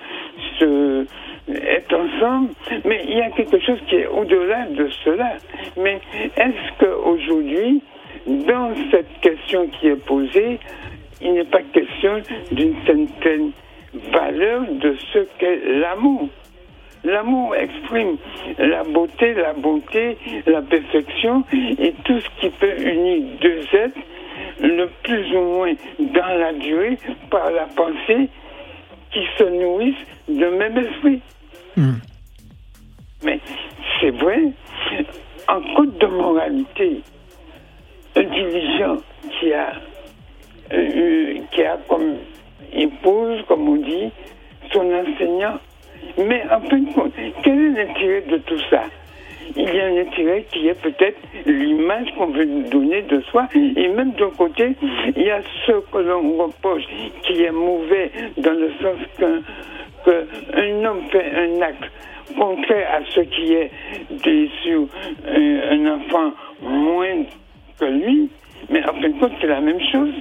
se, 0.59 1.07
être 1.49 1.95
ensemble, 1.95 2.51
mais 2.85 3.05
il 3.09 3.19
y 3.19 3.21
a 3.21 3.31
quelque 3.31 3.59
chose 3.61 3.79
qui 3.89 3.97
est 3.97 4.07
au-delà 4.07 4.67
de 4.67 4.89
cela. 5.05 5.35
Mais 5.77 6.01
est-ce 6.37 6.79
qu'aujourd'hui, 6.79 7.83
dans 8.27 8.73
cette 8.91 9.21
question 9.21 9.67
qui 9.69 9.89
est 9.89 10.05
posée, 10.05 10.59
il 11.21 11.35
n'est 11.35 11.45
pas 11.45 11.63
question 11.73 12.21
d'une 12.51 12.75
certaine 12.87 13.53
valeur 13.95 14.63
de 14.63 14.97
ce 15.13 15.19
qu'est 15.39 15.61
l'amour 15.81 16.29
L'amour 17.05 17.57
exprime 17.57 18.17
la 18.59 18.85
beauté, 18.85 19.35
la 19.35 19.55
bonté, 19.55 20.17
la 20.47 20.63
perfection 20.63 21.43
et 21.53 21.93
tout 22.05 22.21
ce 22.21 22.29
qui 22.41 22.49
peut 22.51 22.79
unir 22.81 23.25
deux 23.41 23.77
êtres, 23.77 23.99
le 24.61 24.89
plus 25.03 25.37
ou 25.37 25.41
moins 25.41 25.75
dans 25.99 26.39
la 26.39 26.53
durée, 26.53 26.97
par 27.29 27.51
la 27.51 27.65
pensée, 27.65 28.29
qui 29.11 29.27
se 29.37 29.45
nourrissent 29.45 30.07
de 30.29 30.47
même 30.47 30.79
esprit. 30.79 31.21
Hmm. 31.77 31.95
Mais 33.25 33.41
c'est 34.01 34.11
vrai, 34.11 34.53
en 35.49 35.61
code 35.75 35.99
de 35.99 36.07
moralité, 36.07 37.01
un 38.15 38.23
dirigeant 38.23 38.97
qui 39.41 39.53
a, 39.53 39.73
euh, 40.73 41.35
qui 41.51 41.63
a 41.65 41.79
comme 41.89 42.15
épouse, 42.73 43.43
comme 43.49 43.69
on 43.69 43.77
dit, 43.77 44.11
son 44.73 44.87
enseignant. 44.93 45.59
Mais 46.19 46.43
en 46.51 46.61
fin 46.61 46.79
de 46.79 46.93
compte, 46.93 47.13
quel 47.43 47.59
est 47.59 47.85
l'intérêt 47.85 48.23
de 48.23 48.37
tout 48.39 48.59
ça? 48.71 48.83
Il 49.57 49.75
y 49.75 49.81
a 49.81 49.87
un 49.87 49.97
intérêt 49.99 50.47
qui 50.51 50.69
est 50.69 50.81
peut-être 50.81 51.19
l'image 51.47 52.09
qu'on 52.17 52.27
veut 52.27 52.47
donner 52.71 53.03
de 53.03 53.21
soi. 53.23 53.49
Et 53.55 53.89
même 53.89 54.13
d'un 54.13 54.31
côté, 54.31 54.73
il 55.17 55.23
y 55.23 55.31
a 55.31 55.43
ce 55.67 55.73
que 55.73 55.99
l'on 55.99 56.37
reproche 56.39 56.85
qui 57.23 57.43
est 57.43 57.51
mauvais 57.51 58.11
dans 58.39 58.53
le 58.53 58.71
sens 58.81 58.99
qu'un 60.05 60.85
homme 60.85 61.03
fait 61.11 61.33
un 61.35 61.61
acte 61.61 61.85
contraire 62.39 62.89
à 62.95 63.01
ce 63.11 63.21
qui 63.21 63.53
est 63.55 63.71
bien 64.23 64.47
sûr 64.63 64.87
un, 65.29 65.61
un 65.71 65.97
enfant 65.97 66.33
moins 66.63 67.25
que 67.79 67.85
lui, 67.85 68.31
mais 68.71 68.83
en 68.85 68.95
fin 68.95 69.09
de 69.09 69.19
compte, 69.19 69.33
c'est 69.41 69.49
la 69.49 69.61
même 69.61 69.81
chose. 69.93 70.15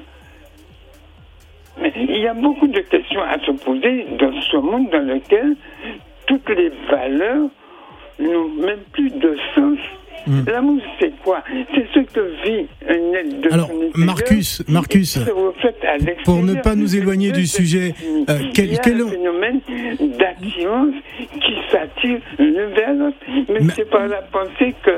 Il 1.83 2.17
y 2.17 2.27
a 2.27 2.33
beaucoup 2.33 2.67
de 2.67 2.79
questions 2.81 3.21
à 3.21 3.39
se 3.39 3.51
poser 3.51 4.05
dans 4.19 4.39
ce 4.41 4.57
monde 4.57 4.89
dans 4.91 5.05
lequel 5.05 5.55
toutes 6.27 6.49
les 6.49 6.71
valeurs 6.89 7.49
n'ont 8.19 8.49
même 8.49 8.81
plus 8.91 9.09
de 9.09 9.37
sens. 9.55 9.79
L'amour, 10.47 10.81
c'est 10.99 11.11
quoi 11.23 11.43
C'est 11.73 11.85
ce 11.93 11.99
que 12.11 12.19
vit 12.45 12.67
un 12.89 13.13
être 13.19 13.41
de 13.41 13.53
Alors, 13.53 13.69
Marcus, 13.95 14.63
Marcus, 14.67 15.19
pour 16.25 16.41
ne 16.43 16.55
pas 16.55 16.75
nous 16.75 16.95
éloigner 16.95 17.31
du 17.31 17.47
sujet, 17.47 17.93
euh, 18.29 18.39
quel- 18.53 18.79
quel- 18.83 19.01
un 19.01 19.07
phénomène 19.09 19.59
d'attirance 20.19 20.93
qui 21.33 21.53
s'attire 21.71 22.19
l'un 22.39 22.67
vers 22.69 22.93
l'autre. 22.93 23.17
Mais, 23.49 23.59
Mais- 23.61 23.73
c'est 23.75 23.89
par 23.89 24.07
la 24.07 24.21
pensée 24.21 24.73
que 24.83 24.91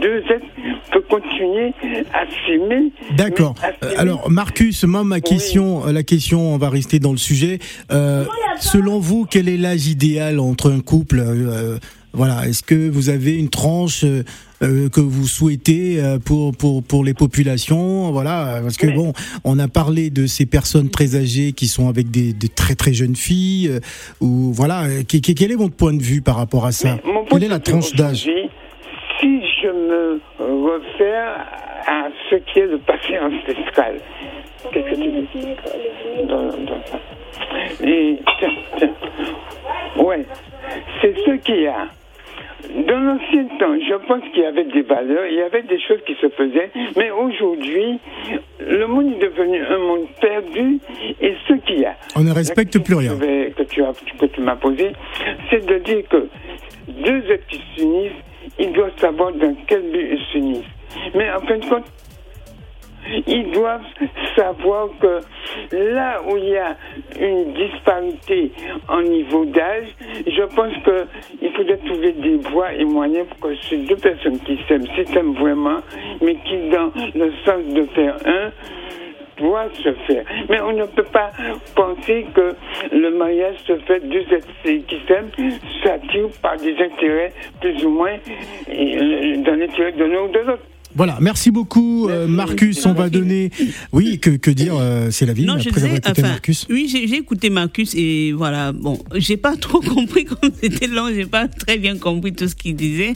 deux 0.00 0.18
êtres 0.18 0.46
peuvent 0.92 1.02
continuer 1.08 1.72
à 2.12 2.24
s'aimer. 2.46 2.92
D'accord. 3.16 3.54
Alors 3.96 4.30
Marcus, 4.30 4.84
moi 4.84 5.04
ma 5.04 5.20
question, 5.20 5.86
euh, 5.86 5.92
la 5.92 6.02
question, 6.02 6.54
on 6.54 6.58
va 6.58 6.68
rester 6.70 6.98
dans 6.98 7.12
le 7.12 7.18
sujet. 7.18 7.58
Euh, 7.92 8.24
selon 8.58 8.98
vous, 8.98 9.26
quel 9.28 9.48
est 9.48 9.56
l'âge 9.56 9.86
idéal 9.86 10.38
entre 10.40 10.70
un 10.72 10.80
couple 10.80 11.20
euh, 11.20 11.78
Voilà, 12.12 12.46
est-ce 12.48 12.62
que 12.64 12.88
vous 12.88 13.08
avez 13.08 13.36
une 13.36 13.50
tranche 13.50 14.04
que 14.60 15.00
vous 15.00 15.26
souhaitez 15.26 16.00
euh, 16.02 16.18
pour 16.18 16.52
pour 16.56 16.82
pour 16.82 17.02
les 17.04 17.14
populations 17.14 18.10
Voilà, 18.12 18.60
parce 18.62 18.76
que 18.76 18.86
bon, 18.88 19.12
on 19.44 19.58
a 19.58 19.68
parlé 19.68 20.10
de 20.10 20.26
ces 20.26 20.44
personnes 20.46 20.90
très 20.90 21.16
âgées 21.16 21.52
qui 21.52 21.66
sont 21.66 21.88
avec 21.88 22.10
des, 22.10 22.32
des 22.32 22.48
très 22.48 22.74
très 22.74 22.92
jeunes 22.92 23.16
filles. 23.16 23.68
euh, 23.68 23.80
ou 24.20 24.52
voilà, 24.52 24.84
euh, 24.84 25.02
qui- 25.02 25.20
qui- 25.20 25.34
quel 25.34 25.50
est 25.52 25.56
votre 25.56 25.74
point 25.74 25.94
de 25.94 26.02
vue 26.02 26.20
par 26.22 26.36
rapport 26.36 26.66
à 26.66 26.72
ça 26.72 26.98
Mais 27.04 27.12
mon 27.12 27.24
point 27.24 27.38
Quelle 27.38 27.44
est 27.44 27.48
la 27.50 27.58
de 27.58 27.64
vue 27.64 27.72
tranche 27.72 27.92
d'âge 27.94 28.28
Si 29.20 29.40
je 29.62 29.68
me 29.68 30.20
réfère 30.70 31.46
à 31.86 32.08
ce 32.28 32.36
qui 32.36 32.58
est 32.58 32.66
le 32.66 32.78
passé 32.78 33.18
ancestral, 33.18 33.96
qu'est-ce 34.72 34.90
que 34.90 34.94
tu 34.94 35.38
dis 35.38 36.26
dans, 36.28 36.48
dans 36.48 36.82
ça 36.90 36.98
Et, 37.84 38.18
tiens, 38.38 38.48
tiens. 38.78 38.94
Ouais, 40.04 40.26
c'est 41.00 41.14
ce 41.24 41.36
qu'il 41.38 41.62
y 41.62 41.66
a. 41.66 41.86
Dans 42.86 43.00
l'ancien 43.00 43.44
temps, 43.58 43.74
je 43.78 43.94
pense 44.06 44.22
qu'il 44.32 44.42
y 44.42 44.46
avait 44.46 44.64
des 44.64 44.82
valeurs, 44.82 45.26
il 45.26 45.36
y 45.36 45.42
avait 45.42 45.62
des 45.62 45.80
choses 45.80 46.00
qui 46.06 46.14
se 46.14 46.28
faisaient, 46.28 46.70
mais 46.96 47.10
aujourd'hui, 47.10 47.98
le 48.60 48.86
monde 48.86 49.14
est 49.14 49.24
devenu 49.24 49.60
un 49.64 49.78
monde 49.78 50.06
perdu, 50.20 50.78
et 51.20 51.34
ce 51.48 51.54
qu'il 51.54 51.80
y 51.80 51.84
a. 51.86 51.96
On 52.16 52.22
ne 52.22 52.32
respecte 52.32 52.78
plus 52.78 52.94
rien. 52.94 53.12
Tu 53.68 53.82
as, 53.82 53.92
que 54.18 54.26
tu 54.26 54.40
m'as 54.40 54.56
posé, 54.56 54.92
c'est 55.50 55.64
de 55.64 55.78
dire 55.78 56.02
que 56.08 56.28
deux 56.88 57.30
êtres 57.30 57.46
qui 57.46 57.62
s'unissent, 57.74 58.12
ils 58.58 58.72
doivent 58.72 58.98
savoir 58.98 59.32
dans 59.32 59.54
quel 59.66 59.82
but 59.90 60.08
ils 60.12 60.32
s'unissent. 60.32 60.74
Mais 61.14 61.30
en 61.30 61.40
fin 61.40 61.58
de 61.58 61.64
compte, 61.64 61.84
ils 63.26 63.50
doivent 63.52 63.84
savoir 64.36 64.88
que 65.00 65.20
là 65.72 66.20
où 66.26 66.36
il 66.36 66.50
y 66.50 66.56
a 66.56 66.76
une 67.20 67.52
disparité 67.54 68.52
en 68.88 69.02
niveau 69.02 69.44
d'âge, 69.44 69.88
je 70.26 70.42
pense 70.54 70.72
qu'il 70.84 71.52
faudrait 71.52 71.78
trouver 71.78 72.12
des 72.12 72.36
voies 72.36 72.72
et 72.74 72.84
moyens 72.84 73.26
pour 73.28 73.50
que 73.50 73.56
ces 73.68 73.78
deux 73.78 73.96
personnes 73.96 74.38
qui 74.40 74.58
s'aiment, 74.68 74.86
s'aiment 75.12 75.34
vraiment, 75.34 75.78
mais 76.20 76.36
qui 76.44 76.56
dans 76.70 76.92
le 77.14 77.32
sens 77.44 77.64
de 77.74 77.84
faire 77.94 78.16
un, 78.26 78.50
doit 79.40 79.68
se 79.82 79.92
faire. 80.06 80.24
Mais 80.48 80.60
on 80.60 80.72
ne 80.72 80.84
peut 80.84 81.02
pas 81.04 81.30
penser 81.74 82.26
que 82.34 82.54
le 82.92 83.10
mariage 83.10 83.56
se 83.66 83.76
fait 83.78 84.00
deux 84.00 84.24
êtres 84.32 84.48
qui 84.62 85.00
s'aiment, 85.08 85.30
s'attirent 85.82 86.28
par 86.42 86.56
des 86.56 86.76
intérêts 86.78 87.32
plus 87.60 87.84
ou 87.84 87.90
moins 87.90 88.16
euh, 88.68 89.36
dans 89.38 89.58
l'intérêt 89.58 89.92
de 89.92 90.04
l'un 90.04 90.22
ou 90.22 90.28
de 90.28 90.38
l'autre. 90.40 90.62
Voilà, 90.96 91.18
merci 91.20 91.50
beaucoup 91.50 92.08
euh, 92.08 92.26
Marcus. 92.26 92.84
On 92.84 92.92
va 92.92 93.10
donner, 93.10 93.50
oui, 93.92 94.18
que, 94.18 94.30
que 94.30 94.50
dire, 94.50 94.74
euh, 94.76 95.10
c'est 95.10 95.26
la 95.26 95.32
vie. 95.32 95.44
Non, 95.44 95.58
je 95.58 95.68
après 95.68 95.82
avoir 95.82 95.96
écouté 95.96 96.10
enfin, 96.10 96.28
Marcus. 96.28 96.66
oui, 96.68 96.88
j'ai 96.90 97.06
j'ai 97.06 97.16
écouté 97.16 97.48
Marcus 97.50 97.94
et 97.94 98.32
voilà, 98.32 98.72
bon, 98.72 98.98
j'ai 99.14 99.36
pas 99.36 99.56
trop 99.60 99.80
compris 99.80 100.24
comme 100.24 100.50
c'était 100.60 100.88
long, 100.88 101.08
j'ai 101.14 101.26
pas 101.26 101.46
très 101.48 101.78
bien 101.78 101.96
compris 101.96 102.32
tout 102.32 102.48
ce 102.48 102.54
qu'il 102.54 102.74
disait, 102.74 103.14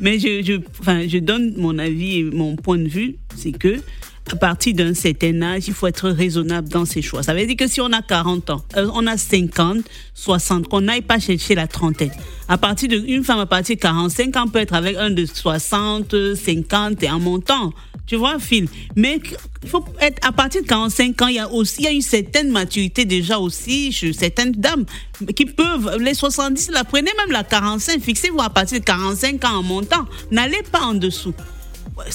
mais 0.00 0.18
je, 0.18 0.42
je, 0.44 0.54
enfin, 0.80 1.06
je 1.06 1.18
donne 1.18 1.54
mon 1.56 1.78
avis 1.78 2.18
et 2.18 2.24
mon 2.24 2.56
point 2.56 2.78
de 2.78 2.88
vue, 2.88 3.16
c'est 3.36 3.52
que 3.52 3.76
à 4.30 4.36
partir 4.36 4.74
d'un 4.74 4.94
certain 4.94 5.42
âge, 5.42 5.64
il 5.68 5.74
faut 5.74 5.86
être 5.86 6.08
raisonnable 6.08 6.68
dans 6.68 6.84
ses 6.84 7.02
choix. 7.02 7.22
Ça 7.22 7.34
veut 7.34 7.44
dire 7.44 7.56
que 7.56 7.66
si 7.66 7.80
on 7.80 7.92
a 7.92 8.02
40 8.02 8.50
ans, 8.50 8.64
euh, 8.76 8.88
on 8.94 9.06
a 9.06 9.16
50, 9.16 9.78
60, 10.14 10.68
qu'on 10.68 10.82
n'aille 10.82 11.02
pas 11.02 11.18
chercher 11.18 11.54
la 11.54 11.66
trentaine. 11.66 12.12
À 12.48 12.56
partir 12.56 12.88
d'une 12.88 13.24
femme 13.24 13.40
à 13.40 13.46
partir 13.46 13.76
de 13.76 13.80
45 13.80 14.36
ans 14.36 14.48
peut 14.48 14.60
être 14.60 14.74
avec 14.74 14.96
un 14.96 15.10
de 15.10 15.26
60, 15.26 16.34
50 16.34 17.02
et 17.02 17.10
en 17.10 17.18
montant. 17.18 17.72
Tu 18.06 18.16
vois, 18.16 18.38
Phil? 18.38 18.68
Mais 18.96 19.20
faut 19.66 19.84
être 20.00 20.26
à 20.26 20.32
partir 20.32 20.62
de 20.62 20.66
45 20.66 21.22
ans, 21.22 21.26
il 21.28 21.36
y 21.36 21.38
a 21.38 21.48
aussi 21.48 21.76
il 21.78 21.84
y 21.84 21.86
a 21.86 21.92
une 21.92 22.02
certaine 22.02 22.50
maturité 22.50 23.04
déjà 23.04 23.38
aussi 23.38 23.92
chez 23.92 24.12
certaines 24.12 24.52
dames 24.52 24.84
qui 25.36 25.46
peuvent 25.46 25.98
les 26.00 26.14
70 26.14 26.70
la 26.72 26.84
prenez 26.84 27.10
même 27.16 27.30
la 27.30 27.44
45, 27.44 28.00
fixez-vous 28.00 28.40
à 28.40 28.50
partir 28.50 28.80
de 28.80 28.84
45 28.84 29.44
ans 29.44 29.58
en 29.58 29.62
montant. 29.62 30.04
N'allez 30.30 30.62
pas 30.70 30.80
en 30.80 30.94
dessous. 30.94 31.34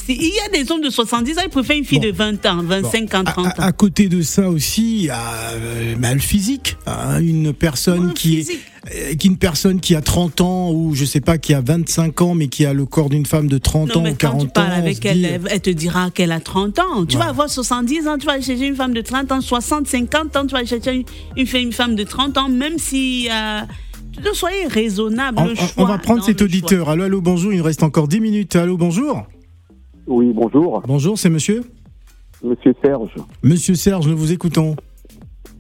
Il 0.10 0.15
y 0.15 0.39
a 0.45 0.50
des 0.63 0.71
hommes 0.71 0.82
de 0.82 0.89
70 0.89 1.38
ans, 1.38 1.41
ils 1.45 1.50
préfèrent 1.50 1.78
une 1.78 1.86
fille 1.86 2.00
Bon. 2.00 2.08
de 2.08 2.12
20 2.12 2.45
ans, 2.45 2.62
25 2.63 3.13
ans, 3.15 3.19
À, 3.21 3.23
30 3.32 3.45
ans. 3.47 3.50
à- 3.58 3.65
à 3.65 3.71
côté 3.71 4.08
de 4.10 4.21
ça 4.21 4.50
aussi, 4.50 4.97
il 4.97 5.06
y 5.06 5.10
a 5.10 5.19
euh, 5.54 5.95
bah, 5.97 6.13
le 6.13 6.19
physique. 6.19 6.78
hein, 6.86 7.19
une 7.21 7.54
personne 7.54 8.08
Ouais, 8.08 8.13
qui 8.13 8.38
physique. 8.38 8.60
est, 8.91 9.12
euh, 9.12 9.15
qui 9.15 9.28
une 9.28 9.38
personne 9.38 9.80
qui 9.80 9.95
a 9.95 10.02
30 10.02 10.41
ans 10.41 10.71
ou 10.71 10.93
je 10.95 11.04
sais 11.06 11.19
pas 11.21 11.38
qui 11.38 11.54
a 11.54 11.62
25 11.62 12.21
ans 12.21 12.34
mais 12.36 12.47
qui 12.47 12.65
a 12.65 12.73
le 12.73 12.86
corps 12.86 13.10
d'une 13.10 13.26
femme 13.26 13.47
de 13.47 13.58
30 13.58 13.89
Non, 13.89 14.02
ans 14.02 14.04
mais 14.04 14.10
ou 14.12 14.13
quand 14.13 14.17
40 14.30 14.41
tu 14.41 14.47
parles 14.50 14.71
ans. 14.71 14.76
avec 14.78 15.06
elle, 15.06 15.21
dit, 15.21 15.28
elle, 15.50 15.62
te 15.62 15.69
dira 15.69 16.10
qu'elle 16.12 16.32
a 16.32 16.39
30 16.39 16.80
ans. 16.80 17.06
Tu 17.06 17.15
Ouais. 17.17 17.23
vas 17.23 17.30
avoir 17.30 17.50
70 17.50 18.08
ans, 18.08 18.17
tu 18.17 18.26
vas 18.26 18.39
chercher 18.41 18.67
une 18.67 18.76
femme 18.76 18.93
de 18.93 19.02
30 19.02 19.32
ans, 19.32 19.41
60, 19.41 19.88
50 19.88 20.36
ans, 20.36 20.45
tu 20.45 20.54
vas 20.54 20.63
chercher 20.65 20.93
une, 20.93 21.04
une, 21.38 21.71
femme- 21.73 21.95
de 21.95 22.04
30 22.04 22.38
ans, 22.38 22.50
même 22.50 22.78
si... 22.78 23.28
Euh, 23.32 23.62
soyez 24.34 24.65
raisonnable. 24.67 25.38
on, 25.39 25.45
le 25.45 25.56
choix 25.56 25.67
on 25.78 25.86
va 25.86 25.97
prendre 26.00 26.23
cet 26.23 26.39
choix. 26.39 26.45
auditeur. 26.45 26.89
Allô, 26.89 27.04
allô, 27.04 27.21
bonjour. 27.21 27.52
Il 27.54 27.60
nous 27.60 27.63
reste 27.63 27.84
encore 27.84 28.08
10 28.08 28.19
minutes. 28.19 28.56
Allô, 28.56 28.76
bonjour. 28.78 29.28
Oui, 30.08 30.32
bonjour, 30.34 30.82
Bonjour, 30.88 31.17
c'est 31.17 31.30
monsieur 31.30 31.63
Monsieur 32.43 32.74
Serge. 32.84 33.15
Monsieur 33.43 33.76
Serge, 33.76 34.08
nous 34.08 34.15
vous 34.15 34.32
écoutons. 34.32 34.76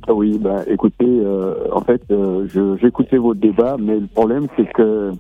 Ah 0.07 0.13
Oui, 0.13 0.37
ben, 0.39 0.63
écoutez, 0.67 1.05
euh, 1.05 1.55
en 1.73 1.81
fait, 1.81 2.01
euh, 2.11 2.47
je- 2.47 2.77
j'écoutais 2.77 3.17
votre 3.17 3.39
débat, 3.41 3.75
mais 3.79 3.99
le 3.99 4.07
problème, 4.07 4.47
c'est 4.55 4.71
que 4.73 5.11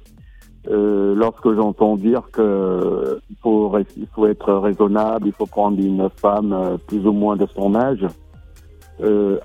euh, 0.69 1.15
lorsque 1.15 1.53
j'entends 1.55 1.97
dire 1.97 2.21
que 2.31 2.41
euh, 2.41 3.19
il 3.29 3.35
faut, 3.41 3.73
il 3.97 4.07
faut 4.13 4.27
être 4.27 4.53
raisonnable, 4.53 5.27
il 5.27 5.33
faut 5.33 5.45
prendre 5.45 5.79
une 5.79 6.07
femme 6.21 6.53
euh, 6.53 6.77
plus 6.77 7.05
ou 7.05 7.11
moins 7.11 7.35
de 7.35 7.47
son 7.55 7.75
âge, 7.75 8.05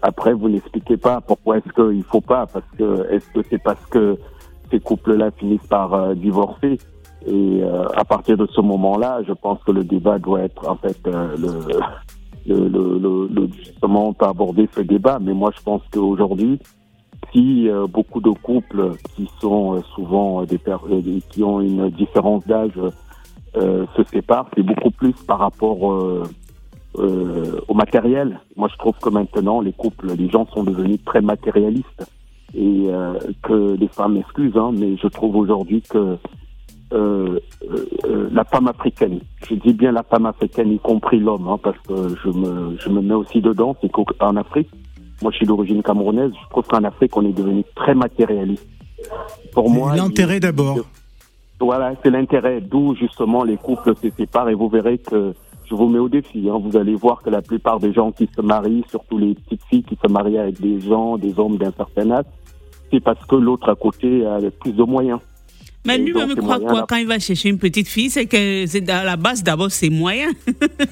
après, 0.00 0.32
vous 0.32 0.48
n'expliquez 0.48 0.96
pas 0.96 1.20
pourquoi 1.20 1.58
est-ce 1.58 1.72
qu'il 1.74 2.02
faut 2.04 2.22
pas, 2.22 2.46
parce 2.46 2.64
que 2.78 3.06
est-ce 3.12 3.26
que 3.34 3.46
c'est 3.50 3.62
parce 3.62 3.84
que 3.86 4.16
ces 4.70 4.80
couples-là 4.80 5.30
finissent 5.32 5.66
par 5.68 6.14
divorcer? 6.16 6.78
Et 7.26 7.62
euh, 7.62 7.86
à 7.94 8.04
partir 8.04 8.36
de 8.36 8.46
ce 8.46 8.60
moment-là, 8.60 9.20
je 9.26 9.32
pense 9.32 9.62
que 9.64 9.72
le 9.72 9.84
débat 9.84 10.18
doit 10.18 10.40
être 10.40 10.68
en 10.68 10.76
fait 10.76 10.98
euh, 11.06 11.36
le, 11.36 12.68
le, 12.68 12.98
le, 12.98 13.28
le, 13.28 13.48
justement 13.56 14.14
aborder 14.20 14.68
ce 14.74 14.80
débat, 14.80 15.18
mais 15.20 15.32
moi 15.32 15.50
je 15.56 15.62
pense 15.62 15.82
qu'aujourd'hui, 15.92 16.58
si 17.32 17.68
euh, 17.68 17.86
beaucoup 17.86 18.20
de 18.20 18.30
couples 18.30 18.92
qui 19.14 19.30
sont 19.40 19.76
euh, 19.76 19.80
souvent 19.94 20.42
euh, 20.42 20.46
des 20.46 21.20
qui 21.30 21.44
ont 21.44 21.60
une 21.60 21.90
différence 21.90 22.46
d'âge 22.46 22.78
euh, 23.56 23.86
se 23.96 24.02
séparent, 24.04 24.48
c'est 24.56 24.62
beaucoup 24.62 24.90
plus 24.90 25.12
par 25.26 25.38
rapport 25.38 25.82
au 26.94 27.74
matériel. 27.74 28.40
Moi 28.56 28.68
je 28.72 28.76
trouve 28.76 28.98
que 28.98 29.08
maintenant 29.10 29.60
les 29.60 29.72
couples, 29.72 30.12
les 30.14 30.28
gens 30.28 30.46
sont 30.46 30.64
devenus 30.64 30.98
très 31.04 31.20
matérialistes 31.20 32.04
et 32.54 32.88
que 33.42 33.76
les 33.76 33.88
femmes 33.88 34.14
m'excusent, 34.14 34.58
hein, 34.58 34.72
mais 34.74 34.98
je 34.98 35.06
trouve 35.08 35.36
aujourd'hui 35.36 35.80
que 35.80 36.18
euh, 36.92 37.40
euh, 37.70 37.86
euh, 38.04 38.28
la 38.32 38.44
femme 38.44 38.68
africaine. 38.68 39.20
Je 39.48 39.54
dis 39.54 39.72
bien 39.72 39.92
la 39.92 40.02
femme 40.02 40.26
africaine, 40.26 40.72
y 40.72 40.78
compris 40.78 41.18
l'homme, 41.18 41.48
hein, 41.48 41.58
parce 41.62 41.78
que 41.88 42.14
je 42.22 42.28
me, 42.28 42.76
je 42.78 42.88
me 42.90 43.00
mets 43.00 43.14
aussi 43.14 43.40
dedans. 43.40 43.76
C'est 43.80 43.90
qu'en 43.90 44.36
Afrique, 44.36 44.68
moi 45.22 45.30
je 45.32 45.38
suis 45.38 45.46
d'origine 45.46 45.82
camerounaise, 45.82 46.32
je 46.32 46.50
trouve 46.50 46.66
qu'en 46.66 46.84
Afrique 46.84 47.16
on 47.16 47.24
est 47.24 47.32
devenu 47.32 47.64
très 47.74 47.94
matérialiste. 47.94 48.66
Pour 49.52 49.70
moi, 49.70 49.96
L'intérêt 49.96 50.40
d'abord. 50.40 50.78
Voilà, 51.60 51.94
c'est 52.02 52.10
l'intérêt, 52.10 52.60
d'où 52.60 52.94
justement 52.96 53.44
les 53.44 53.56
couples 53.56 53.94
se 53.94 54.10
séparent 54.10 54.48
et 54.48 54.54
vous 54.54 54.68
verrez 54.68 54.98
que 54.98 55.32
je 55.70 55.74
vous 55.74 55.88
mets 55.88 56.00
au 56.00 56.08
défi. 56.08 56.48
Hein, 56.50 56.60
vous 56.62 56.76
allez 56.76 56.94
voir 56.94 57.22
que 57.22 57.30
la 57.30 57.40
plupart 57.40 57.78
des 57.78 57.92
gens 57.92 58.10
qui 58.10 58.28
se 58.34 58.42
marient, 58.42 58.84
surtout 58.90 59.16
les 59.16 59.34
petites 59.34 59.62
filles 59.70 59.84
qui 59.84 59.96
se 59.96 60.10
marient 60.10 60.38
avec 60.38 60.60
des 60.60 60.80
gens, 60.80 61.16
des 61.16 61.38
hommes 61.38 61.56
d'un 61.56 61.72
certain 61.72 62.10
âge, 62.10 62.24
c'est 62.90 63.00
parce 63.00 63.24
que 63.26 63.36
l'autre 63.36 63.70
à 63.70 63.76
côté 63.76 64.26
a 64.26 64.38
plus 64.60 64.72
de 64.72 64.82
moyens. 64.82 65.20
Mais 65.84 65.98
lui-même 65.98 66.30
il 66.30 66.36
croit 66.36 66.60
quoi 66.60 66.86
quand 66.88 66.96
il 66.96 67.06
va 67.08 67.18
chercher 67.18 67.48
une 67.48 67.58
petite 67.58 67.88
fille 67.88 68.08
C'est 68.08 68.26
que 68.26 68.64
c'est 68.66 68.88
à 68.88 69.02
la 69.02 69.16
base 69.16 69.42
d'abord 69.42 69.70
ses 69.70 69.90
moyens. 69.90 70.32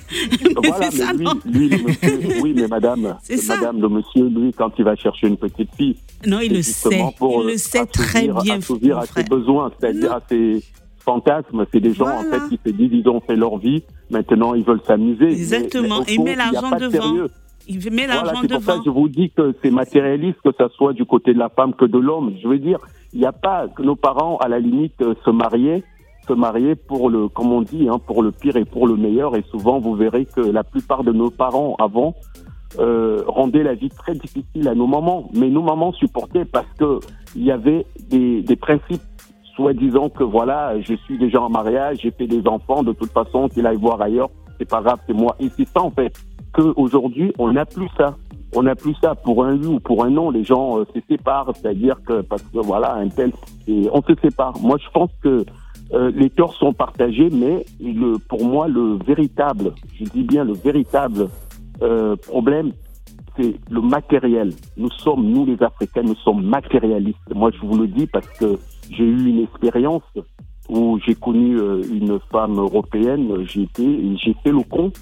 Voilà, 0.63 0.91
c'est 0.91 0.97
ça, 0.99 1.13
mais 1.13 1.19
lui, 1.19 1.25
non? 1.25 1.33
lui, 1.47 1.69
le 1.69 1.79
monsieur, 1.79 2.19
oui, 2.43 2.53
mais 2.57 2.67
madame, 2.69 3.17
madame, 3.49 3.81
le 3.81 3.89
monsieur, 3.89 4.29
lui, 4.29 4.53
quand 4.53 4.73
il 4.79 4.85
va 4.85 4.97
chercher 4.97 5.29
une 5.29 5.37
petite 5.37 5.71
fille, 5.77 5.97
Non, 6.27 6.41
il 6.41 6.53
le 6.55 6.63
sait. 6.63 7.03
pour, 7.19 7.43
Il 7.43 7.47
le 7.49 7.53
euh, 7.55 7.57
sait 7.57 7.87
très 7.87 8.27
bien. 8.29 8.57
assouvir 8.59 8.99
à 8.99 9.07
ses 9.07 9.23
besoins, 9.25 9.71
c'est-à-dire 9.79 10.13
à 10.13 10.21
ses 10.29 10.63
fantasmes. 11.05 11.65
C'est 11.73 11.81
des 11.81 11.95
gens, 11.95 12.07
en 12.09 12.23
Voilà. 12.23 12.41
fait, 12.41 12.57
qui 12.57 12.61
se 12.67 12.71
disent, 12.73 12.91
ils 12.93 13.09
ont 13.09 13.21
fait 13.21 13.37
leur 13.37 13.59
vie, 13.59 13.83
maintenant 14.11 14.55
ils 14.55 14.65
veulent 14.65 14.83
s'amuser. 14.87 15.27
Exactement. 15.31 16.03
mais 16.07 16.15
Et 16.15 16.19
met 16.19 16.35
l'argent 16.37 16.71
de 16.77 16.87
devant. 16.89 17.27
Il 17.69 17.77
met 17.93 18.07
Voilà, 18.07 18.15
l'argent 18.25 18.41
c'est 18.43 18.49
pour 18.49 18.63
ça 18.63 18.73
devant. 18.73 18.79
que 18.83 18.85
je 18.87 18.91
vous 18.91 19.09
dis 19.09 19.31
que 19.37 19.55
c'est 19.63 19.71
matérialiste, 19.71 20.39
que 20.45 20.51
ça 20.59 20.69
soit 20.77 20.93
du 20.93 21.05
côté 21.05 21.33
de 21.33 21.39
la 21.39 21.49
femme 21.49 21.75
que 21.75 21.85
de 21.85 21.99
l'homme. 21.99 22.35
Je 22.43 22.49
veux 22.49 22.59
dire, 22.59 22.79
il 23.13 23.21
n'y 23.21 23.27
a 23.27 23.33
pas 23.33 23.69
que 23.69 23.83
nos 23.83 23.97
parents, 23.97 24.37
à 24.39 24.49
la 24.49 24.59
limite, 24.59 25.01
euh, 25.03 25.15
se 25.25 25.31
mariaient, 25.31 25.83
se 26.27 26.33
mariaient 26.33 26.77
pour 26.77 27.11
le, 27.11 27.29
comme 27.29 27.53
on 27.53 27.63
dit, 27.63 27.89
hein, 27.89 27.99
pour 27.99 28.23
le 28.23 28.31
pire 28.31 28.57
et 28.57 28.65
pour 28.65 28.87
le 28.87 28.97
meilleur. 28.97 29.37
Et 29.37 29.43
souvent, 29.51 29.79
vous 29.81 29.95
verrez 29.95 30.27
que 30.27 30.41
la 30.41 30.65
plupart 30.65 31.03
de 31.03 31.13
nos 31.13 31.31
parents 31.31 31.77
avant 31.79 32.15
euh, 32.79 33.25
rendaient 33.27 33.65
la 33.65 33.75
vie 33.75 33.91
très 33.91 34.15
difficile 34.15 34.69
à 34.69 34.75
nos 34.75 34.87
mamans. 34.87 35.29
Mais 35.35 35.49
nos 35.49 35.63
mamans 35.63 35.93
supportaient 35.93 36.45
parce 36.45 36.69
que 36.79 37.01
il 37.35 37.45
y 37.45 37.51
avait 37.51 37.87
des, 38.09 38.57
principes 38.57 39.03
soi-disant 39.57 40.09
que 40.09 40.25
voilà, 40.25 40.81
je 40.81 40.95
suis 40.95 41.19
déjà 41.19 41.41
en 41.41 41.49
mariage, 41.49 41.99
j'ai 42.03 42.11
fait 42.11 42.27
des 42.27 42.47
enfants, 42.47 42.83
de 42.83 42.93
toute 42.93 43.11
façon, 43.11 43.49
qu'il 43.49 43.67
aille 43.67 43.77
voir 43.77 44.01
ailleurs, 44.01 44.31
c'est 44.59 44.69
pas 44.69 44.83
grave, 44.83 45.01
c'est 45.07 45.13
moi. 45.13 45.37
Et 45.41 45.49
c'est 45.57 45.67
ça, 45.69 45.81
en 45.83 45.91
fait, 45.91 46.13
qu'aujourd'hui, 46.53 47.33
on 47.39 47.53
n'a 47.53 47.65
plus 47.65 47.89
ça. 47.97 48.17
On 48.55 48.65
n'a 48.65 48.75
plus 48.75 48.95
ça 49.01 49.15
pour 49.15 49.45
un 49.45 49.57
oui 49.57 49.67
ou 49.67 49.81
pour 49.81 50.05
un 50.05 50.11
non. 50.11 50.31
Les 50.31 50.45
gens 50.45 50.79
euh, 50.79 50.85
se 50.95 51.01
séparent, 51.09 51.53
c'est-à-dire 51.55 52.01
que 52.05 52.23
parce 52.23 52.43
que 52.43 52.59
voilà, 52.59 52.95
un 52.95 53.09
tel, 53.09 53.33
et 53.69 53.89
on 53.93 54.03
se 54.03 54.13
sépare. 54.21 54.55
Moi, 54.61 54.77
je 54.83 54.91
pense 54.93 55.11
que 55.23 55.45
euh, 55.93 56.11
les 56.15 56.31
torts 56.31 56.55
sont 56.55 56.73
partagés, 56.73 57.31
mais 57.31 57.65
le, 57.81 58.19
pour 58.19 58.45
moi, 58.45 58.67
le 58.67 58.99
véritable, 59.05 59.73
je 59.95 60.05
dis 60.05 60.25
bien 60.25 60.45
le 60.45 60.55
véritable 60.55 61.29
euh, 61.83 62.17
problème, 62.17 62.73
c'est 63.37 63.55
le 63.71 63.81
matériel. 63.81 64.53
Nous 64.77 64.91
sommes, 64.91 65.25
nous 65.27 65.47
les 65.47 65.63
Africains, 65.63 66.03
nous 66.03 66.17
sommes 66.17 66.43
matérialistes. 66.45 67.19
Moi, 67.33 67.51
je 67.53 67.65
vous 67.65 67.79
le 67.79 67.87
dis 67.87 68.07
parce 68.07 68.29
que 68.39 68.59
j'ai 68.91 69.05
eu 69.05 69.29
une 69.29 69.45
expérience 69.45 70.03
où 70.69 70.99
j'ai 71.05 71.15
connu 71.15 71.57
une 71.57 72.19
femme 72.31 72.59
européenne. 72.59 73.45
J'ai 73.45 73.63
été, 73.63 74.17
j'ai 74.17 74.35
fait 74.43 74.51
le 74.51 74.63
con. 74.63 74.93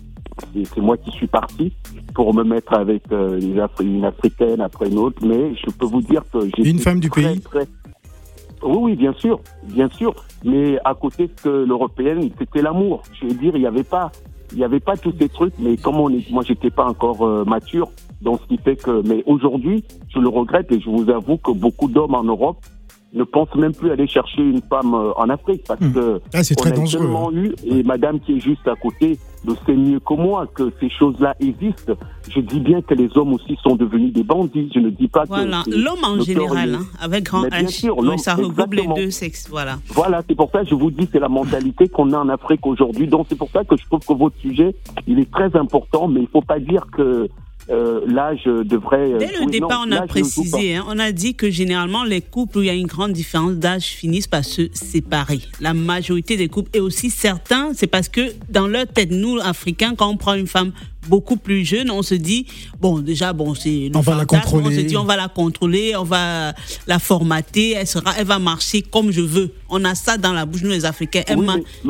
C'est 0.54 0.80
moi 0.80 0.96
qui 0.96 1.10
suis 1.10 1.26
parti 1.26 1.72
pour 2.14 2.32
me 2.34 2.42
mettre 2.44 2.74
avec 2.74 3.02
euh, 3.12 3.40
une 3.80 4.04
africaine 4.04 4.60
après 4.60 4.88
une 4.88 4.98
autre. 4.98 5.18
Mais 5.24 5.52
je 5.54 5.70
peux 5.70 5.86
vous 5.86 6.00
dire 6.02 6.22
que 6.32 6.38
j'ai 6.56 6.68
Une 6.68 6.78
femme 6.78 7.00
du 7.00 7.10
très, 7.10 7.22
pays 7.22 7.40
très- 7.40 7.66
Oui, 8.62 8.76
oui, 8.80 8.96
bien 8.96 9.12
sûr, 9.14 9.40
bien 9.64 9.88
sûr. 9.90 10.14
Mais 10.44 10.78
à 10.84 10.94
côté 10.94 11.30
de 11.44 11.50
l'européenne, 11.50 12.28
c'était 12.38 12.62
l'amour. 12.62 13.02
Je 13.20 13.26
veux 13.26 13.34
dire, 13.34 13.52
il 13.54 13.60
n'y 13.60 13.66
avait 13.66 13.84
pas, 13.84 14.10
il 14.52 14.58
y 14.58 14.64
avait 14.64 14.80
pas 14.80 14.96
tous 14.96 15.12
ces 15.18 15.28
trucs. 15.28 15.54
Mais 15.58 15.76
comme 15.76 15.96
on 16.00 16.08
est, 16.10 16.28
moi, 16.30 16.42
j'étais 16.46 16.70
pas 16.70 16.86
encore 16.86 17.22
euh, 17.26 17.44
mature, 17.44 17.88
donc 18.22 18.40
ce 18.42 18.46
qui 18.48 18.58
fait 18.62 18.76
que. 18.76 19.02
Mais 19.06 19.22
aujourd'hui, 19.26 19.84
je 20.08 20.18
le 20.18 20.28
regrette 20.28 20.70
et 20.72 20.80
je 20.80 20.88
vous 20.90 21.08
avoue 21.10 21.36
que 21.36 21.52
beaucoup 21.52 21.88
d'hommes 21.88 22.14
en 22.14 22.24
Europe 22.24 22.58
ne 23.14 23.24
pensent 23.24 23.54
même 23.54 23.72
plus 23.74 23.90
aller 23.90 24.06
chercher 24.06 24.42
une 24.42 24.60
femme 24.62 24.92
euh, 24.94 25.12
en 25.16 25.28
Afrique 25.30 25.62
parce 25.66 25.80
Hmm. 25.80 25.92
que 25.92 26.20
Ah, 26.34 26.44
c'est 26.44 26.58
on 26.58 26.62
très 26.62 26.72
a 26.72 26.76
dangereux. 26.76 27.02
tellement 27.04 27.32
eu 27.32 27.54
et 27.64 27.82
Madame 27.82 28.20
qui 28.20 28.36
est 28.36 28.40
juste 28.40 28.66
à 28.68 28.74
côté 28.76 29.18
le 29.46 29.54
sait 29.66 29.74
mieux 29.74 30.00
que 30.00 30.14
moi 30.14 30.46
que 30.54 30.72
ces 30.80 30.90
choses-là 30.90 31.34
existent. 31.40 31.94
Je 32.30 32.40
dis 32.40 32.60
bien 32.60 32.82
que 32.82 32.94
les 32.94 33.08
hommes 33.16 33.32
aussi 33.34 33.56
sont 33.62 33.76
devenus 33.76 34.12
des 34.12 34.22
bandits. 34.22 34.70
Je 34.74 34.80
ne 34.80 34.90
dis 34.90 35.08
pas 35.08 35.24
Voilà, 35.26 35.62
que 35.64 35.70
l'homme 35.70 36.04
en 36.04 36.20
général, 36.20 36.74
hein, 36.74 36.86
avec 37.00 37.24
grand 37.24 37.42
bien 37.48 37.62
H. 37.62 37.68
sûr, 37.68 37.98
Oui, 37.98 38.06
l'homme, 38.06 38.18
ça 38.18 38.34
regroupe 38.34 38.74
les 38.74 38.86
deux 38.96 39.10
sexes. 39.10 39.48
Voilà. 39.48 39.78
Voilà, 39.88 40.22
c'est 40.28 40.34
pour 40.34 40.50
ça 40.50 40.60
que 40.62 40.68
je 40.68 40.74
vous 40.74 40.90
dis, 40.90 41.08
c'est 41.12 41.20
la 41.20 41.28
mentalité 41.28 41.88
qu'on 41.88 42.12
a 42.12 42.18
en 42.18 42.28
Afrique 42.28 42.66
aujourd'hui. 42.66 43.06
Donc 43.06 43.26
c'est 43.28 43.38
pour 43.38 43.50
ça 43.50 43.64
que 43.64 43.76
je 43.76 43.84
trouve 43.86 44.00
que 44.00 44.12
votre 44.12 44.36
sujet, 44.38 44.74
il 45.06 45.18
est 45.18 45.30
très 45.30 45.54
important, 45.56 46.08
mais 46.08 46.20
il 46.20 46.28
faut 46.28 46.42
pas 46.42 46.58
dire 46.58 46.84
que 46.92 47.28
euh, 47.70 48.00
l'âge 48.06 48.44
devrait. 48.44 49.18
Dès 49.18 49.30
le 49.38 49.50
départ, 49.50 49.84
on 49.86 49.92
a 49.92 50.06
précisé, 50.06 50.76
hein, 50.76 50.84
on 50.88 50.98
a 50.98 51.12
dit 51.12 51.34
que 51.34 51.50
généralement 51.50 52.04
les 52.04 52.20
couples 52.20 52.58
où 52.58 52.62
il 52.62 52.66
y 52.66 52.70
a 52.70 52.74
une 52.74 52.86
grande 52.86 53.12
différence 53.12 53.54
d'âge 53.54 53.84
finissent 53.84 54.26
par 54.26 54.44
se 54.44 54.62
séparer. 54.72 55.40
La 55.60 55.74
majorité 55.74 56.36
des 56.36 56.48
couples 56.48 56.70
et 56.74 56.80
aussi 56.80 57.10
certains, 57.10 57.70
c'est 57.74 57.86
parce 57.86 58.08
que 58.08 58.32
dans 58.48 58.66
leur 58.66 58.86
tête, 58.86 59.10
nous 59.10 59.38
Africains, 59.38 59.94
quand 59.96 60.08
on 60.08 60.16
prend 60.16 60.34
une 60.34 60.46
femme 60.46 60.72
beaucoup 61.08 61.36
plus 61.36 61.64
jeune, 61.64 61.90
on 61.90 62.02
se 62.02 62.14
dit 62.14 62.46
bon 62.80 62.98
déjà 62.98 63.32
bon 63.32 63.54
c'est 63.54 63.90
on 63.94 64.00
va 64.00 64.16
la 64.16 64.26
contrôler. 64.26 64.66
On 64.66 64.70
se 64.70 64.80
dit 64.80 64.96
on 64.96 65.04
va 65.04 65.16
la 65.16 65.28
contrôler, 65.28 65.96
on 65.96 66.04
va 66.04 66.52
la 66.86 66.98
formater, 66.98 67.72
elle 67.72 67.86
sera, 67.86 68.12
elle 68.18 68.26
va 68.26 68.38
marcher 68.38 68.82
comme 68.82 69.10
je 69.10 69.22
veux. 69.22 69.50
On 69.70 69.84
a 69.84 69.94
ça 69.94 70.16
dans 70.16 70.32
la 70.32 70.46
bouche 70.46 70.62
nous 70.62 70.70
les 70.70 70.84
Africains. 70.84 71.22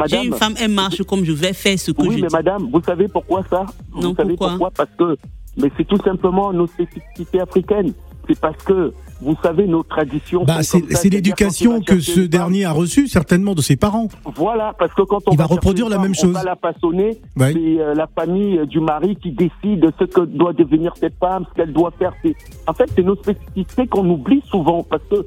J'ai 0.07 0.25
une 0.25 0.35
femme, 0.35 0.55
elle 0.61 0.71
marche 0.71 1.03
comme 1.03 1.25
je 1.25 1.33
vais 1.33 1.53
faire 1.53 1.79
ce 1.79 1.91
que 1.91 2.03
oui, 2.03 2.17
je 2.17 2.23
mais 2.23 2.29
madame, 2.33 2.69
vous 2.73 2.83
savez 2.83 3.09
pourquoi 3.09 3.43
ça? 3.49 3.67
Non, 3.95 4.11
Vous 4.11 4.17
savez 4.17 4.37
pourquoi? 4.37 4.71
Parce 4.71 4.91
que 4.99 5.17
mais 5.57 5.71
c'est 5.77 5.87
tout 5.87 6.01
simplement 6.03 6.53
nos 6.53 6.67
spécificités 6.67 7.41
africaines. 7.41 7.93
C'est 8.29 8.39
parce 8.39 8.63
que 8.63 8.93
vous 9.21 9.37
savez, 9.43 9.67
nos 9.67 9.83
traditions. 9.83 10.45
Bah, 10.45 10.63
c'est 10.63 11.09
l'éducation 11.11 11.81
que 11.81 11.99
ce 11.99 12.21
dernier 12.21 12.65
a 12.65 12.73
reçue 12.73 13.09
certainement 13.09 13.55
de 13.55 13.61
ses 13.61 13.77
parents. 13.77 14.09
Voilà, 14.37 14.75
parce 14.79 14.95
que 14.95 15.03
quand 15.03 15.23
on 15.27 15.35
va, 15.35 15.47
reproduire 15.47 15.89
la 15.89 15.99
même 15.99 16.15
chose, 16.15 16.31
on 16.31 16.39
va 16.39 16.45
la 16.45 16.57
façonner. 16.57 17.21
C'est 17.37 17.81
euh, 17.81 17.95
la 17.95 18.07
famille 18.07 18.65
du 18.67 18.81
mari 18.81 19.17
qui 19.17 19.33
décide 19.33 19.91
ce 19.99 20.05
que 20.05 20.21
doit 20.21 20.53
devenir 20.53 20.95
cette 20.97 21.19
femme, 21.19 21.45
ce 21.51 21.55
qu'elle 21.55 21.73
doit 21.73 21.93
faire. 21.99 22.13
En 22.67 22.73
fait, 22.73 22.91
c'est 22.95 23.03
nos 23.03 23.17
spécificités 23.17 23.87
qu'on 23.87 24.09
oublie 24.09 24.43
souvent 24.49 24.85
parce 24.85 25.03
que 25.11 25.27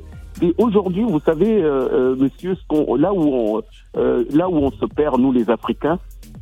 aujourd'hui, 0.58 1.04
vous 1.04 1.20
savez, 1.20 1.62
euh, 1.62 1.90
euh, 1.92 2.16
monsieur, 2.16 2.56
ce 2.56 2.98
là 2.98 3.14
où 3.14 3.22
on, 3.22 3.62
là 3.96 4.50
où 4.50 4.56
on 4.56 4.72
se 4.72 4.86
perd 4.86 5.20
nous 5.20 5.34
les 5.34 5.50
Africains, 5.50 6.00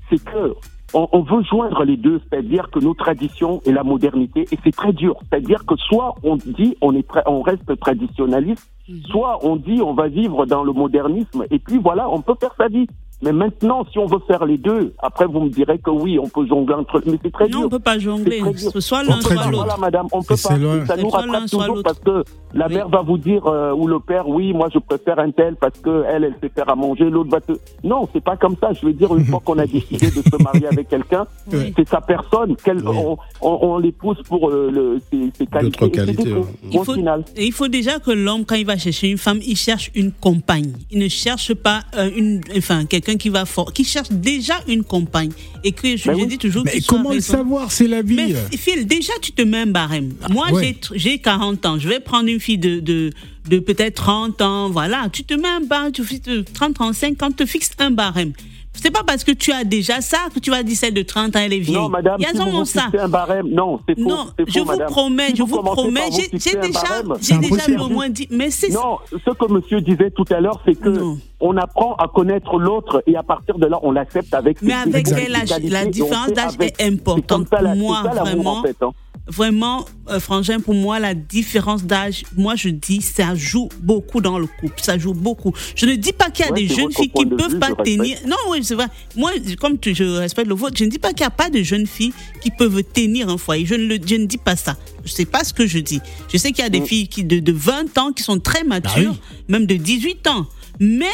c'est 0.09 0.23
que 0.23 0.53
on, 0.93 1.21
veut 1.21 1.43
joindre 1.43 1.83
les 1.83 1.97
deux, 1.97 2.21
c'est-à-dire 2.29 2.69
que 2.71 2.79
nos 2.79 2.93
traditions 2.93 3.61
et 3.65 3.71
la 3.71 3.83
modernité, 3.83 4.45
et 4.51 4.57
c'est 4.63 4.75
très 4.75 4.93
dur. 4.93 5.15
C'est-à-dire 5.23 5.65
que 5.65 5.75
soit 5.75 6.15
on 6.23 6.35
dit 6.37 6.75
on 6.81 6.95
est 6.95 7.07
on 7.25 7.41
reste 7.41 7.79
traditionnaliste, 7.79 8.69
mhm. 8.87 9.01
soit 9.09 9.39
on 9.45 9.55
dit 9.55 9.81
on 9.81 9.93
va 9.93 10.07
vivre 10.07 10.45
dans 10.45 10.63
le 10.63 10.73
modernisme, 10.73 11.45
et 11.51 11.59
puis 11.59 11.77
voilà, 11.77 12.09
on 12.09 12.21
peut 12.21 12.35
faire 12.39 12.53
sa 12.57 12.67
vie. 12.67 12.87
Mais 13.21 13.33
maintenant, 13.33 13.85
si 13.91 13.99
on 13.99 14.05
veut 14.05 14.21
faire 14.27 14.45
les 14.45 14.57
deux, 14.57 14.93
après 14.99 15.25
vous 15.25 15.41
me 15.41 15.49
direz 15.49 15.77
que 15.77 15.89
oui, 15.89 16.17
on 16.17 16.29
peut 16.29 16.47
jongler 16.47 16.75
entre. 16.75 17.01
Mais 17.05 17.19
c'est 17.21 17.31
très 17.31 17.47
dur. 17.47 17.59
Non, 17.59 17.65
on 17.65 17.69
peut 17.69 17.79
pas 17.79 17.99
jongler. 17.99 18.41
Soit 18.79 19.03
l'un, 19.03 19.19
soit 19.19 19.35
l'autre. 19.35 19.57
Voilà, 19.57 19.75
madame, 19.77 20.07
on 20.13 20.21
peut 20.21 20.35
pas. 20.35 20.37
Ça 20.37 20.57
nous 20.57 21.09
rattrape 21.09 21.49
toujours 21.49 21.83
parce 21.83 21.99
que 21.99 22.23
la 22.53 22.69
mère 22.69 22.87
va 22.87 23.01
vous 23.01 23.17
dire 23.17 23.45
euh, 23.45 23.73
ou 23.73 23.87
le 23.87 23.99
père, 23.99 24.27
oui, 24.27 24.53
moi 24.53 24.69
je 24.73 24.79
préfère 24.79 25.19
un 25.19 25.31
tel 25.31 25.55
parce 25.57 25.77
que 25.79 26.03
elle, 26.07 26.23
elle 26.23 26.35
sait 26.41 26.49
faire 26.49 26.69
à 26.69 26.75
manger. 26.75 27.09
L'autre 27.09 27.29
va 27.29 27.41
te. 27.41 27.51
Non, 27.83 28.07
c'est 28.13 28.23
pas 28.23 28.37
comme 28.37 28.55
ça. 28.59 28.71
Je 28.71 28.85
veux 28.85 28.93
dire, 28.93 29.13
une 29.15 29.25
fois 29.25 29.41
qu'on 29.43 29.57
a 29.57 29.67
décidé 29.67 30.07
de 30.07 30.21
se 30.21 30.41
marier 30.41 30.67
avec 30.67 30.87
quelqu'un, 30.87 31.27
c'est 31.49 31.87
sa 31.87 31.99
personne. 31.99 32.55
Qu'elle, 32.55 32.87
on, 32.87 33.17
on, 33.41 33.77
l'épouse 33.79 34.17
pour 34.27 34.49
euh, 34.49 34.69
le, 34.71 35.01
ses, 35.11 35.31
ses 35.37 35.45
qualités. 35.45 35.91
qualités 35.91 36.35
il, 36.71 36.79
faut, 36.79 36.95
et 36.95 37.45
il 37.45 37.51
faut 37.51 37.67
déjà 37.67 37.99
que 37.99 38.11
l'homme, 38.11 38.45
quand 38.45 38.55
il 38.55 38.65
va 38.65 38.77
chercher 38.77 39.09
une 39.09 39.17
femme, 39.17 39.39
il 39.45 39.57
cherche 39.57 39.91
une 39.93 40.11
compagne. 40.11 40.73
Il 40.91 40.99
ne 40.99 41.07
cherche 41.07 41.53
pas 41.53 41.81
euh, 41.97 42.09
une, 42.15 42.41
enfin, 42.57 42.85
quelqu'un 42.85 43.08
qui 43.15 43.29
va 43.29 43.45
fort, 43.45 43.73
qui 43.73 43.83
cherche 43.83 44.09
déjà 44.11 44.55
une 44.67 44.83
compagne. 44.83 45.31
Et 45.63 45.71
que 45.71 45.97
je, 45.97 46.25
dis 46.25 46.37
toujours 46.37 46.63
Mais 46.65 46.81
comment 46.81 47.11
le 47.11 47.19
savoir 47.19 47.71
C'est 47.71 47.87
la 47.87 48.01
vie. 48.01 48.15
Mais 48.15 48.57
Phil, 48.57 48.87
déjà, 48.87 49.13
tu 49.21 49.31
te 49.31 49.41
mets 49.41 49.59
un 49.59 49.67
barème. 49.67 50.13
Moi, 50.29 50.47
j'ai 50.93 51.19
40 51.19 51.65
ans. 51.65 51.79
Je 51.79 51.87
vais 51.89 51.99
prendre 51.99 52.29
une 52.29 52.39
fille 52.39 52.57
de, 52.57 52.79
de, 52.79 53.11
de 53.49 53.59
peut-être 53.59 53.95
30 53.95 54.41
ans. 54.41 54.69
Voilà. 54.69 55.09
Tu 55.11 55.23
te 55.23 55.33
mets 55.33 55.47
un 55.47 55.61
barème, 55.61 55.91
tu 55.91 56.03
fixes 56.03 56.29
30, 56.53 56.75
35 56.75 57.17
quand 57.17 57.35
tu 57.35 57.45
fixes 57.45 57.71
un 57.79 57.91
barème. 57.91 58.33
C'est 58.73 58.91
pas 58.91 59.03
parce 59.03 59.23
que 59.23 59.31
tu 59.31 59.51
as 59.51 59.63
déjà 59.63 59.99
ça 59.99 60.17
que 60.33 60.39
tu 60.39 60.51
vas 60.51 60.63
dire 60.63 60.77
celle 60.77 60.93
de 60.93 61.01
30 61.01 61.35
ans, 61.35 61.39
elle 61.39 61.53
est 61.53 61.59
vieille. 61.59 61.75
Non, 61.75 61.89
madame, 61.89 62.15
Il 62.19 62.23
y 62.23 62.25
a 62.25 62.29
si 62.29 62.49
vous 62.49 62.65
ça. 62.65 62.87
un 62.97 63.09
barème, 63.09 63.47
non, 63.49 63.79
c'est 63.87 63.99
faux. 63.99 64.07
Non, 64.07 64.27
je 64.47 64.59
vous 64.59 64.77
promets, 64.87 65.35
je 65.35 65.43
vous, 65.43 65.61
promets, 65.61 66.09
j'ai 66.11 66.55
déjà, 66.55 67.01
j'ai 67.21 67.37
déjà 67.37 67.83
au 67.83 67.89
moins 67.89 68.09
dit, 68.09 68.27
mais 68.31 68.49
c'est 68.49 68.69
Non, 68.69 68.99
ce 69.11 69.31
que 69.31 69.51
monsieur 69.51 69.81
disait 69.81 70.11
tout 70.11 70.25
à 70.29 70.39
l'heure, 70.39 70.61
c'est 70.65 70.75
que 70.75 70.99
on 71.41 71.57
apprend 71.57 71.95
à 71.95 72.07
connaître 72.07 72.57
l'autre 72.57 73.03
et 73.07 73.15
à 73.15 73.23
partir 73.23 73.57
de 73.57 73.65
là, 73.65 73.79
on 73.81 73.91
l'accepte 73.91 74.33
avec 74.33 74.61
Mais 74.61 74.73
avec 74.73 75.07
elle, 75.09 75.35
la, 75.69 75.85
différence 75.85 76.31
d'âge 76.31 76.53
est 76.59 76.81
importante 76.81 77.49
pour 77.49 77.75
moi, 77.75 78.03
vraiment. 78.03 78.59
En 78.59 78.61
fait, 78.63 78.77
hein 78.81 78.91
vraiment, 79.29 79.85
euh, 80.09 80.19
Frangin, 80.19 80.59
pour 80.59 80.73
moi, 80.73 80.99
la 80.99 81.13
différence 81.13 81.83
d'âge, 81.83 82.23
moi, 82.35 82.55
je 82.55 82.69
dis, 82.69 83.01
ça 83.01 83.35
joue 83.35 83.69
beaucoup 83.81 84.21
dans 84.21 84.39
le 84.39 84.47
couple. 84.47 84.81
Ça 84.81 84.97
joue 84.97 85.13
beaucoup. 85.13 85.53
Je 85.75 85.85
ne 85.85 85.95
dis 85.95 86.13
pas 86.13 86.29
qu'il 86.29 86.45
y 86.45 86.49
a 86.49 86.51
des 86.51 86.67
jeunes 86.67 86.91
filles 86.91 87.11
qui 87.11 87.25
ne 87.25 87.35
peuvent 87.35 87.59
pas 87.59 87.73
tenir. 87.83 88.17
Non, 88.27 88.35
oui, 88.49 88.59
c'est 88.63 88.75
vrai. 88.75 88.87
Moi, 89.15 89.31
comme 89.59 89.77
tu, 89.77 89.93
je 89.93 90.03
respecte 90.03 90.47
le 90.47 90.55
vôtre, 90.55 90.75
je 90.77 90.85
ne 90.85 90.89
dis 90.89 90.99
pas 90.99 91.09
qu'il 91.09 91.21
n'y 91.21 91.27
a 91.27 91.31
pas 91.31 91.49
de 91.49 91.61
jeunes 91.61 91.87
filles 91.87 92.13
qui 92.41 92.51
peuvent 92.51 92.83
tenir 92.83 93.29
un 93.29 93.37
foyer. 93.37 93.65
Je 93.65 93.75
ne, 93.75 93.85
le, 93.85 93.97
je 94.03 94.15
ne 94.15 94.25
dis 94.25 94.37
pas 94.37 94.55
ça. 94.55 94.77
Je 95.05 95.11
sais 95.11 95.25
pas 95.25 95.43
ce 95.43 95.53
que 95.53 95.67
je 95.67 95.79
dis. 95.79 96.01
Je 96.31 96.37
sais 96.37 96.51
qu'il 96.51 96.63
y 96.63 96.67
a 96.67 96.69
des 96.69 96.81
mm. 96.81 96.85
filles 96.85 97.07
qui, 97.07 97.23
de, 97.23 97.39
de 97.39 97.51
20 97.51 97.97
ans 97.97 98.11
qui 98.11 98.23
sont 98.23 98.39
très 98.39 98.63
bah 98.63 98.79
matures, 98.81 99.15
même 99.47 99.65
de 99.65 99.75
18 99.75 100.27
ans. 100.27 100.47
Mais 100.79 101.05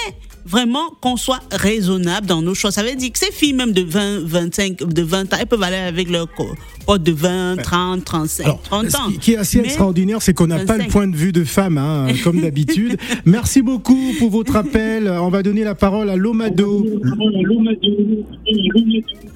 vraiment 0.46 0.92
qu'on 1.02 1.18
soit 1.18 1.40
raisonnable 1.52 2.28
dans 2.28 2.42
nos 2.42 2.54
choix. 2.54 2.72
Ça 2.72 2.84
veut 2.84 2.96
dire 2.96 3.12
que 3.12 3.20
ces 3.20 3.32
filles, 3.32 3.54
même 3.54 3.74
de 3.74 3.82
20, 3.82 4.26
25, 4.26 4.78
de 4.78 5.02
20 5.02 5.34
ans, 5.34 5.38
elles 5.40 5.48
peuvent 5.48 5.64
aller 5.64 5.76
avec 5.76 6.10
leur 6.10 6.28
pote 6.86 7.04
de 7.04 7.12
20, 7.12 7.58
30, 7.62 8.06
35, 8.06 8.62
30 8.64 8.86
ans. 8.96 9.10
Ce 9.14 9.20
qui 9.20 9.34
est 9.34 9.38
assez 9.38 9.60
extraordinaire, 9.60 10.22
c'est 10.22 10.34
qu'on 10.34 10.48
n'a 10.48 10.66
pas 10.66 10.78
le 10.78 10.88
point 10.88 11.08
de 11.08 11.16
vue 11.16 11.32
de 11.32 11.44
femme, 11.44 11.78
hein, 11.78 12.08
comme 12.24 12.42
d'habitude. 12.42 12.98
Merci 13.26 13.62
beaucoup 13.62 14.14
pour 14.20 14.30
votre 14.30 14.56
appel. 14.56 15.10
On 15.10 15.30
va 15.30 15.42
donner 15.44 15.64
la 15.64 15.76
parole 15.76 16.10
à 16.10 16.16
Lomado. 16.16 16.86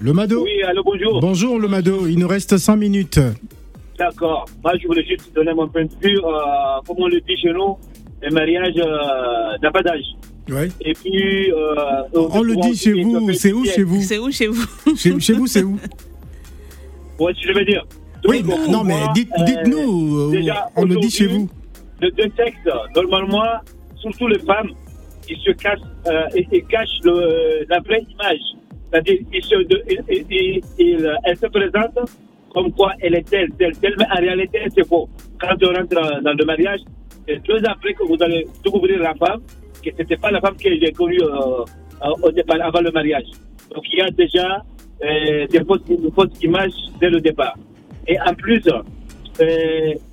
Lomado 0.02 0.44
Oui, 0.44 0.64
allô, 0.64 0.84
bonjour. 0.84 1.20
Bonjour 1.20 1.60
Lomado, 1.60 2.08
il 2.08 2.20
nous 2.20 2.28
reste 2.28 2.58
100 2.58 2.78
minutes. 2.78 3.20
D'accord. 3.98 4.46
Moi, 4.64 4.74
je 4.82 4.88
voulais 4.88 5.06
juste 5.06 5.34
donner 5.36 5.54
mon 5.54 5.68
point 5.68 5.84
de 5.84 5.92
vue. 6.02 6.18
Euh, 6.18 6.82
comme 6.88 6.98
on 7.00 7.08
le 7.08 7.20
dit 7.20 7.36
chez 7.36 7.52
nous, 7.52 7.76
le 8.22 8.30
mariage 8.34 8.76
euh, 8.78 9.58
n'a 9.62 9.72
pas 9.72 9.82
d'âge. 9.82 10.06
Et 10.82 10.94
puis. 10.94 11.52
Euh, 11.52 12.04
on 12.14 12.42
le 12.42 12.56
dit 12.56 12.76
chez 12.76 12.94
vous, 12.94 13.34
c'est 13.34 13.54
où 13.54 13.66
chez 13.66 13.84
vous 13.84 14.02
C'est 14.02 14.18
où 14.18 14.32
chez 14.32 14.48
vous 14.48 14.66
chez, 14.96 15.34
vous, 15.34 15.48
c'est 15.48 15.64
où 15.64 15.78
Ouais, 17.20 17.34
je 17.42 17.52
vais 17.52 17.66
dire. 17.66 17.86
oui, 18.28 18.44
non, 18.70 18.84
mais 18.84 18.96
dites, 19.14 19.30
nous 19.66 20.34
euh, 20.34 20.54
on 20.76 20.86
le 20.86 20.96
dit 20.98 21.10
chez 21.10 21.28
vous. 21.28 21.50
Le 22.02 22.10
deux 22.12 22.32
sexes, 22.38 22.58
normalement, 22.96 23.44
surtout 23.98 24.28
les 24.28 24.40
femmes, 24.40 24.72
ils 25.30 25.38
se 25.38 25.52
cachent, 25.52 25.80
euh, 26.08 26.24
ils, 26.34 26.64
cachent 26.66 27.00
le, 27.04 27.66
la 27.70 27.80
vraie 27.82 28.04
image. 28.14 28.40
C'est-à-dire, 28.90 29.18
ils 29.34 29.44
se, 29.44 29.56
ils, 30.10 30.62
ils, 30.80 31.18
elle 31.26 31.38
se 31.38 31.48
présente 31.48 32.10
comme 32.54 32.72
quoi 32.72 32.94
elle 33.02 33.16
est 33.16 33.30
telle, 33.30 33.52
telle, 33.60 33.78
telle, 33.78 33.96
mais 33.98 34.06
en 34.06 34.22
réalité, 34.22 34.60
c'est 34.76 34.88
faux. 34.88 35.10
Quand 35.40 35.56
on 35.62 35.74
rentre 35.74 36.22
dans 36.24 36.34
le 36.34 36.46
mariage, 36.46 36.80
c'est 37.28 37.44
deux 37.46 37.62
après 37.66 37.94
que 37.94 38.04
vous 38.08 38.18
allez 38.22 38.48
découvrir 38.64 39.00
la 39.00 39.14
femme, 39.16 39.42
que 39.82 39.92
ce 39.92 39.98
n'était 39.98 40.18
pas 40.18 40.32
la 40.32 40.42
femme 40.42 40.56
que 40.56 40.70
j'ai 40.70 40.92
connue 40.92 41.22
euh, 41.22 41.64
euh, 42.04 42.24
au 42.24 42.32
départ, 42.32 42.58
avant 42.62 42.82
le 42.82 42.92
mariage. 42.92 43.28
Donc 43.74 43.84
il 43.92 44.00
y 44.00 44.02
a 44.02 44.10
déjà 44.10 44.64
euh, 45.04 45.48
des 45.48 45.64
fausses, 45.64 45.82
fausses, 46.16 46.42
images 46.42 46.72
dès 47.00 47.10
le 47.10 47.22
départ. 47.22 47.56
Et 48.08 48.20
en 48.20 48.34
plus, 48.34 48.64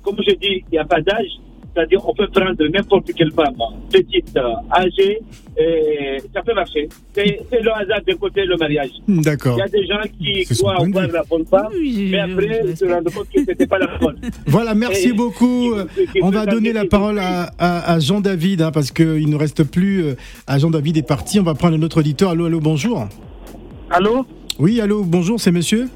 comme 0.03 0.17
je 0.27 0.35
dis, 0.35 0.63
il 0.67 0.71
n'y 0.71 0.77
a 0.77 0.85
pas 0.85 1.01
d'âge. 1.01 1.31
C'est-à-dire 1.77 2.01
on 2.09 2.13
peut 2.15 2.27
prendre 2.27 2.55
n'importe 2.73 3.13
quelle 3.13 3.31
femme, 3.31 3.53
petite, 3.91 4.35
âgée, 4.71 5.19
et 5.55 6.17
ça 6.33 6.41
peut 6.41 6.55
marcher. 6.55 6.89
C'est 7.13 7.61
le 7.61 7.71
hasard 7.71 8.01
de 8.07 8.13
côté 8.15 8.45
le 8.45 8.57
mariage. 8.57 8.89
Hmm, 9.07 9.21
d'accord. 9.21 9.57
Il 9.57 9.59
y 9.59 9.61
a 9.61 9.67
des 9.67 9.85
gens 9.85 10.01
qui 10.19 10.55
croient 10.55 10.81
avoir 10.81 11.07
la 11.07 11.23
bonne 11.23 11.45
femme, 11.45 11.71
mais 12.09 12.19
après 12.19 12.63
ils 12.65 12.75
se 12.75 12.85
rendent 12.85 13.13
compte 13.13 13.27
que 13.31 13.41
ce 13.41 13.45
n'était 13.45 13.67
pas 13.67 13.77
la 13.77 13.95
bonne. 13.99 14.17
Voilà, 14.47 14.73
merci 14.73 15.13
beaucoup. 15.13 15.75
on 16.23 16.29
va 16.31 16.47
donner 16.47 16.73
la 16.73 16.85
parole 16.85 17.19
à, 17.19 17.51
à, 17.59 17.99
Jean-David, 17.99 18.63
hein, 18.63 18.71
parce 18.71 18.89
qu'il 18.91 19.29
ne 19.29 19.35
reste 19.35 19.63
plus. 19.63 20.03
Euh, 20.03 20.15
à 20.47 20.57
Jean-David 20.57 20.97
est 20.97 21.07
parti. 21.07 21.39
On 21.39 21.43
va 21.43 21.53
prendre 21.53 21.77
notre 21.77 21.99
auditeur. 21.99 22.31
Allô, 22.31 22.45
allô, 22.45 22.59
bonjour. 22.59 23.07
Allô 23.91 24.25
Oui, 24.57 24.81
allô, 24.81 25.03
bonjour, 25.03 25.39
c'est 25.39 25.51
monsieur 25.51 25.89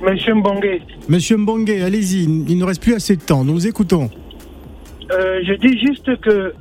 Monsieur 0.00 0.34
Mbongue. 0.34 0.80
Monsieur 1.08 1.36
Mbongue, 1.38 1.70
allez-y, 1.70 2.24
il 2.24 2.58
ne 2.58 2.64
reste 2.64 2.82
plus 2.82 2.94
assez 2.94 3.16
de 3.16 3.22
temps. 3.22 3.44
Nous 3.44 3.52
vous 3.54 3.66
écoutons. 3.66 4.10
Euh, 5.12 5.40
je 5.44 5.54
dis 5.54 5.78
juste 5.78 6.16
que 6.20 6.30
euh, 6.30 6.52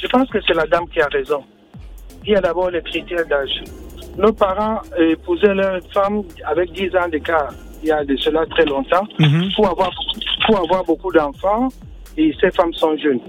je 0.00 0.06
pense 0.08 0.28
que 0.30 0.38
c'est 0.46 0.54
la 0.54 0.66
dame 0.66 0.88
qui 0.88 1.00
a 1.00 1.08
raison. 1.08 1.42
Il 2.24 2.32
y 2.32 2.36
a 2.36 2.40
d'abord 2.40 2.70
les 2.70 2.82
critères 2.82 3.26
d'âge. 3.26 3.62
Nos 4.16 4.32
parents 4.32 4.80
épousaient 4.98 5.54
leur 5.54 5.80
femme 5.92 6.22
avec 6.44 6.72
10 6.72 6.94
ans 6.96 7.08
d'écart, 7.08 7.52
il 7.82 7.88
y 7.88 7.92
a 7.92 8.04
de 8.04 8.16
cela 8.16 8.44
très 8.46 8.64
longtemps, 8.64 9.06
mhm. 9.18 9.50
pour, 9.56 9.68
avoir, 9.70 9.90
pour 10.46 10.58
avoir 10.58 10.84
beaucoup 10.84 11.10
d'enfants, 11.10 11.68
et 12.16 12.32
ces 12.40 12.50
femmes 12.50 12.74
sont 12.74 12.96
jeunes. 12.96 13.20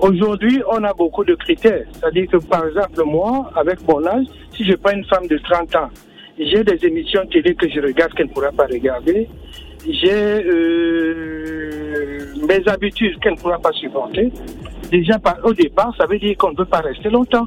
Aujourd'hui, 0.00 0.62
on 0.70 0.82
a 0.84 0.92
beaucoup 0.92 1.24
de 1.24 1.34
critères. 1.34 1.86
C'est-à-dire 1.92 2.26
que, 2.30 2.36
par 2.38 2.66
exemple, 2.66 3.02
moi, 3.04 3.50
avec 3.54 3.86
mon 3.86 4.04
âge, 4.06 4.26
si 4.54 4.64
je 4.64 4.74
prends 4.74 4.92
une 4.92 5.04
femme 5.04 5.26
de 5.26 5.38
30 5.38 5.76
ans, 5.76 5.90
j'ai 6.38 6.64
des 6.64 6.86
émissions 6.86 7.24
télé 7.26 7.54
que 7.54 7.68
je 7.68 7.80
regarde 7.80 8.12
qu'elle 8.14 8.26
ne 8.26 8.32
pourra 8.32 8.52
pas 8.52 8.66
regarder, 8.66 9.28
j'ai 9.88 10.10
euh, 10.12 11.65
mes 12.46 12.66
habitudes 12.68 13.18
qu'elle 13.20 13.34
ne 13.34 13.38
pourra 13.38 13.58
pas 13.58 13.72
supporter. 13.72 14.32
Déjà, 14.90 15.16
au 15.42 15.52
départ, 15.52 15.94
ça 15.98 16.06
veut 16.06 16.18
dire 16.18 16.36
qu'on 16.36 16.50
ne 16.50 16.56
peut 16.56 16.64
pas 16.64 16.80
rester 16.80 17.10
longtemps. 17.10 17.46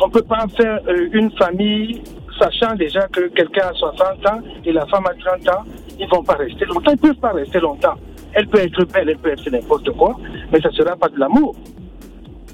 On 0.00 0.06
ne 0.06 0.12
peut 0.12 0.22
pas 0.22 0.46
faire 0.56 0.80
euh, 0.88 1.08
une 1.12 1.30
famille 1.32 2.02
sachant 2.38 2.74
déjà 2.76 3.08
que 3.08 3.28
quelqu'un 3.28 3.68
a 3.68 3.72
60 3.72 4.26
ans 4.26 4.40
et 4.64 4.72
la 4.72 4.86
femme 4.86 5.04
a 5.06 5.14
30 5.14 5.48
ans 5.48 5.64
ils 5.98 6.08
vont 6.08 6.22
pas 6.22 6.34
rester 6.34 6.64
longtemps, 6.64 6.92
ils 6.92 6.98
peuvent 6.98 7.14
pas 7.16 7.32
rester 7.32 7.58
longtemps. 7.58 7.94
Elle 8.32 8.46
peut 8.46 8.60
être 8.60 8.84
belle, 8.92 9.08
elle 9.08 9.18
peut 9.18 9.30
être 9.30 9.50
n'importe 9.50 9.90
quoi, 9.96 10.16
mais 10.52 10.60
ça 10.60 10.70
sera 10.70 10.94
pas 10.96 11.08
de 11.08 11.18
l'amour. 11.18 11.56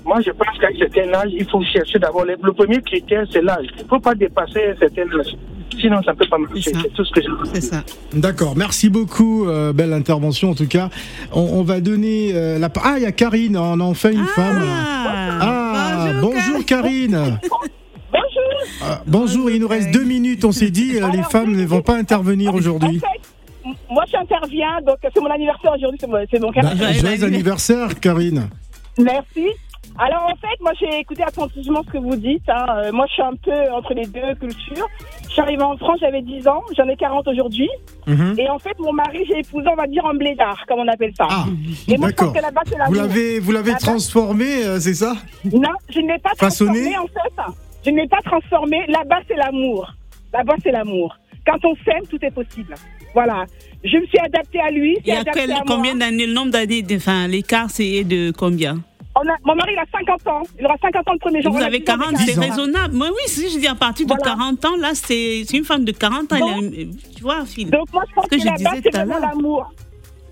Moi, 0.04 0.20
je 0.20 0.30
pense 0.30 0.58
qu'à 0.58 0.68
un 0.68 0.78
certain 0.78 1.12
âge, 1.14 1.30
il 1.32 1.48
faut 1.48 1.62
chercher 1.62 1.98
d'abord. 1.98 2.24
Le 2.24 2.52
premier 2.52 2.80
critère, 2.80 3.24
c'est 3.30 3.42
l'âge. 3.42 3.66
Il 3.76 3.84
ne 3.84 3.88
faut 3.88 4.00
pas 4.00 4.14
dépasser 4.14 4.66
un 4.66 4.76
certain 4.76 5.18
âge. 5.18 5.34
Sinon, 5.80 6.02
ça 6.02 6.12
ne 6.12 6.16
peut 6.16 6.26
pas 6.28 6.38
marcher. 6.38 6.60
C'est 6.62 6.94
tout 6.94 7.04
ce 7.04 7.10
que 7.12 7.20
je 7.20 7.28
C'est 7.52 7.60
ça. 7.60 7.82
D'accord, 8.12 8.54
merci 8.56 8.88
beaucoup, 8.88 9.46
euh, 9.48 9.72
belle 9.72 9.92
intervention 9.92 10.50
en 10.50 10.54
tout 10.54 10.68
cas. 10.68 10.88
On, 11.32 11.40
on 11.40 11.62
va 11.62 11.80
donner 11.80 12.30
euh, 12.34 12.58
la... 12.58 12.68
Ah, 12.82 12.94
il 12.96 13.02
y 13.02 13.06
a 13.06 13.12
Karine, 13.12 13.56
on 13.56 13.80
a 13.80 13.84
enfin 13.84 14.12
une 14.12 14.24
femme. 14.26 14.62
Ah, 15.40 16.10
bonjour, 16.20 16.64
Karine. 16.66 17.38
Ah, 18.82 19.02
bonjour, 19.06 19.50
il 19.50 19.60
nous 19.60 19.68
reste 19.68 19.90
deux 19.90 20.04
minutes, 20.04 20.44
on 20.44 20.52
s'est 20.52 20.70
dit, 20.70 20.92
les 20.92 21.22
femmes 21.30 21.54
ne 21.56 21.64
vont 21.64 21.80
pas 21.82 21.96
intervenir 21.96 22.54
aujourd'hui. 22.54 23.00
Moi, 23.90 24.04
j'interviens, 24.10 24.80
donc 24.86 24.96
c'est 25.02 25.20
mon 25.20 25.30
anniversaire 25.30 25.72
aujourd'hui, 25.74 25.98
c'est 26.00 26.06
mon, 26.06 26.18
c'est 26.30 26.40
mon 26.40 26.50
Bah, 26.50 26.92
joyeux 26.92 27.24
anniversaire, 27.24 27.88
Karine. 28.00 28.48
Merci. 28.98 29.48
Alors, 29.98 30.24
en 30.24 30.34
fait, 30.36 30.60
moi, 30.60 30.72
j'ai 30.80 30.98
écouté 30.98 31.22
attentivement 31.22 31.82
ce 31.86 31.92
que 31.92 31.98
vous 31.98 32.16
dites. 32.16 32.48
hein. 32.48 32.66
Euh, 32.78 32.92
moi, 32.92 33.06
je 33.08 33.12
suis 33.12 33.22
un 33.22 33.34
peu 33.36 33.52
entre 33.72 33.94
les 33.94 34.06
deux 34.06 34.34
cultures. 34.40 34.88
Je 35.24 35.30
suis 35.30 35.40
arrivée 35.40 35.62
en 35.62 35.76
France, 35.76 35.98
j'avais 36.00 36.20
10 36.22 36.48
ans, 36.48 36.62
j'en 36.76 36.88
ai 36.88 36.96
40 36.96 37.28
aujourd'hui. 37.28 37.68
Mhm. 38.06 38.34
Et 38.38 38.48
en 38.50 38.58
fait, 38.58 38.76
mon 38.80 38.92
mari, 38.92 39.24
j'ai 39.28 39.38
épousé, 39.38 39.68
on 39.70 39.76
va 39.76 39.86
dire, 39.86 40.04
en 40.04 40.14
blédard, 40.14 40.64
comme 40.66 40.80
on 40.80 40.88
appelle 40.88 41.12
ça. 41.16 41.28
Et 41.86 41.96
moi, 41.96 42.08
je 42.10 42.14
pense 42.14 42.26
D'accord. 42.28 42.32
que 42.32 42.40
là-bas, 42.42 42.62
c'est 42.66 42.76
la 42.78 42.86
Vous 42.86 42.94
l'avez, 42.94 43.38
vous 43.38 43.52
l'avez 43.52 43.74
transformé, 43.74 44.64
euh, 44.64 44.80
c'est 44.80 44.94
ça? 44.94 45.14
Non, 45.44 45.70
je 45.88 46.00
ne 46.00 46.12
l'ai 46.12 46.18
pas 46.18 46.30
Façonné? 46.36 46.90
transformé, 46.90 46.98
en 46.98 47.06
fait. 47.06 47.52
Je 47.86 47.90
ne 47.90 47.96
l'ai 48.00 48.08
pas 48.08 48.20
transformé. 48.24 48.84
Là-bas, 48.88 49.20
c'est 49.28 49.36
l'amour. 49.36 49.92
Là-bas, 50.32 50.54
c'est 50.62 50.72
l'amour. 50.72 51.16
Quand 51.46 51.64
on 51.64 51.74
s'aime, 51.84 52.04
tout 52.10 52.18
est 52.24 52.30
possible. 52.32 52.74
Voilà. 53.12 53.44
Je 53.84 53.96
me 53.98 54.06
suis 54.06 54.18
adaptée 54.18 54.60
à 54.60 54.70
lui. 54.70 54.96
Il 55.04 55.12
y 55.14 55.16
a 55.16 55.22
quel- 55.24 55.52
à 55.52 55.62
combien 55.66 55.94
d'années, 55.94 56.26
le 56.26 56.32
nombre 56.32 56.50
d'années, 56.50 56.84
enfin, 56.96 57.28
l'écart, 57.28 57.70
c'est 57.70 58.02
de 58.02 58.32
combien? 58.32 58.78
On 59.16 59.20
a- 59.28 59.36
mon 59.44 59.54
mari, 59.54 59.72
il 59.74 59.78
a 59.78 59.84
50 59.92 60.26
ans. 60.26 60.42
Il 60.58 60.64
aura 60.66 60.76
50 60.82 61.06
ans 61.08 61.12
le 61.12 61.18
premier 61.18 61.40
jour. 61.42 61.52
Vous 61.52 61.62
avez 61.62 61.78
10 61.78 61.84
ans 61.90 61.96
40, 61.98 62.10
d'écart. 62.10 62.24
c'est 62.26 62.40
raisonnable. 62.40 62.94
Moi, 62.94 63.08
oui, 63.10 63.22
si 63.26 63.48
je 63.48 63.58
dis 63.58 63.66
à 63.68 63.74
partir 63.74 64.06
de 64.06 64.14
40 64.14 64.64
ans, 64.64 64.76
là, 64.80 64.90
c'est 64.94 65.42
une 65.52 65.64
femme 65.64 65.84
de 65.84 65.92
40 65.92 66.32
ans. 66.32 66.36
elle 66.36 66.42
a- 66.88 67.14
tu 67.16 67.22
vois, 67.22 67.44
Phil. 67.44 67.70
Donc 67.70 67.92
moi, 67.92 68.02
je 68.08 68.14
pense 68.14 68.26
que 68.26 68.36
que, 68.36 68.44
là-bas, 68.44 68.56
disais 68.56 68.80
c'est 68.82 68.90
vraiment 68.96 69.18
l'amour. 69.18 69.72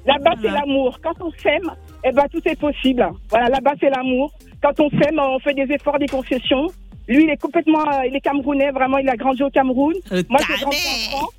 Là-bas, 0.05 0.33
c'est 0.43 0.51
l'amour. 0.51 0.99
Quand 1.03 1.15
on 1.21 1.31
s'aime, 1.41 1.71
eh 2.05 2.11
ben, 2.11 2.25
tout 2.33 2.41
est 2.45 2.59
possible. 2.59 3.09
Voilà, 3.31 3.49
là-bas, 3.51 3.75
c'est 3.81 3.91
l'amour. 3.91 4.33
Quand 4.61 4.79
on 4.81 4.91
s'aime, 4.91 5.19
on 5.21 5.39
fait 5.39 5.55
des 5.55 5.73
efforts, 5.73 5.99
des 6.01 6.09
concessions. 6.09 6.67
Lui, 7.09 7.25
il 7.25 7.31
est 7.31 7.37
complètement, 7.41 7.81
euh, 7.89 8.07
il 8.09 8.15
est 8.17 8.21
camerounais, 8.21 8.71
vraiment, 8.73 8.99
il 8.99 9.09
a 9.09 9.17
grandi 9.17 9.43
au 9.43 9.51
Cameroun. 9.51 9.95
moi, 10.29 10.41
j'ai 10.47 10.55
grandi 10.61 10.77
en 10.77 11.17
France. 11.17 11.31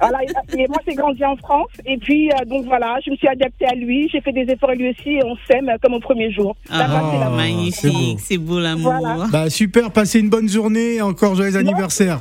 Voilà, 0.00 0.18
et- 0.24 0.66
moi, 0.68 0.78
j'ai 0.86 0.94
grandi 0.94 1.24
en 1.24 1.36
France. 1.36 1.68
Et 1.84 1.96
puis, 1.98 2.30
euh, 2.30 2.44
donc 2.46 2.64
voilà, 2.66 2.98
je 3.04 3.10
me 3.10 3.16
suis 3.16 3.28
adaptée 3.28 3.66
à 3.66 3.74
lui. 3.74 4.08
J'ai 4.10 4.20
fait 4.20 4.32
des 4.32 4.50
efforts 4.52 4.72
lui 4.72 4.90
aussi 4.90 5.10
et 5.10 5.24
on 5.24 5.36
s'aime 5.50 5.68
euh, 5.68 5.76
comme 5.82 5.94
au 5.94 6.00
premier 6.00 6.32
jour. 6.32 6.56
L'amour. 6.70 7.30
magnifique, 7.36 8.20
c'est 8.20 8.38
beau 8.38 8.58
l'amour. 8.58 8.94
Voilà. 9.00 9.26
Bah 9.30 9.50
super, 9.50 9.90
passez 9.90 10.20
une 10.20 10.30
bonne 10.30 10.48
journée, 10.48 11.00
encore 11.02 11.34
joyeux 11.34 11.56
anniversaire. 11.56 12.20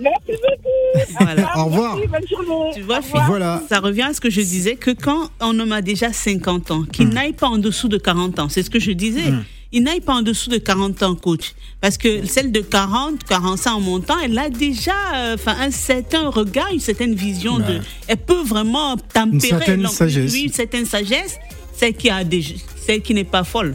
Merci 0.00 0.18
beaucoup. 0.28 1.60
Au 1.60 1.64
revoir. 1.66 1.96
Merci, 1.96 2.08
bonne 2.10 2.46
journée. 2.46 2.70
Tu 2.74 2.80
vois. 2.82 3.00
Voilà. 3.26 3.62
ça 3.68 3.78
revient 3.80 4.02
à 4.02 4.12
ce 4.12 4.20
que 4.20 4.30
je 4.30 4.40
disais, 4.40 4.74
que 4.74 4.90
quand 4.90 5.30
un 5.40 5.58
homme 5.60 5.72
a 5.72 5.82
déjà 5.82 6.12
50 6.12 6.70
ans, 6.72 6.82
qu'il 6.90 7.08
n'aille 7.10 7.32
pas 7.32 7.46
en 7.48 7.58
dessous 7.58 7.88
de 7.88 7.98
40 7.98 8.38
ans, 8.40 8.48
c'est 8.48 8.62
ce 8.62 8.70
que 8.70 8.80
je 8.80 8.90
disais. 8.92 9.32
Il 9.76 9.82
n'aille 9.82 10.00
pas 10.00 10.14
en 10.14 10.22
dessous 10.22 10.50
de 10.50 10.58
40 10.58 11.02
ans, 11.02 11.14
coach. 11.16 11.52
Parce 11.80 11.98
que 11.98 12.24
celle 12.26 12.52
de 12.52 12.60
40, 12.60 13.24
45 13.24 13.72
en 13.72 13.80
montant, 13.80 14.14
elle 14.22 14.38
a 14.38 14.48
déjà 14.48 14.92
euh, 15.16 15.36
un 15.46 15.70
certain 15.72 16.28
regard, 16.28 16.72
une 16.72 16.78
certaine 16.78 17.16
vision 17.16 17.58
de. 17.58 17.80
Elle 18.06 18.18
peut 18.18 18.42
vraiment 18.44 18.96
tempérer. 18.96 19.48
certaine 19.48 19.82
l'homme. 19.82 19.92
sagesse. 19.92 20.32
Oui, 20.32 20.42
une 20.42 20.52
certaine 20.52 20.86
sagesse. 20.86 21.38
Celle 21.76 21.94
qui 21.94 22.08
a 22.08 22.22
des, 22.22 22.40
celle 22.86 23.02
qui 23.02 23.14
n'est 23.14 23.24
pas 23.24 23.44
folle. 23.44 23.74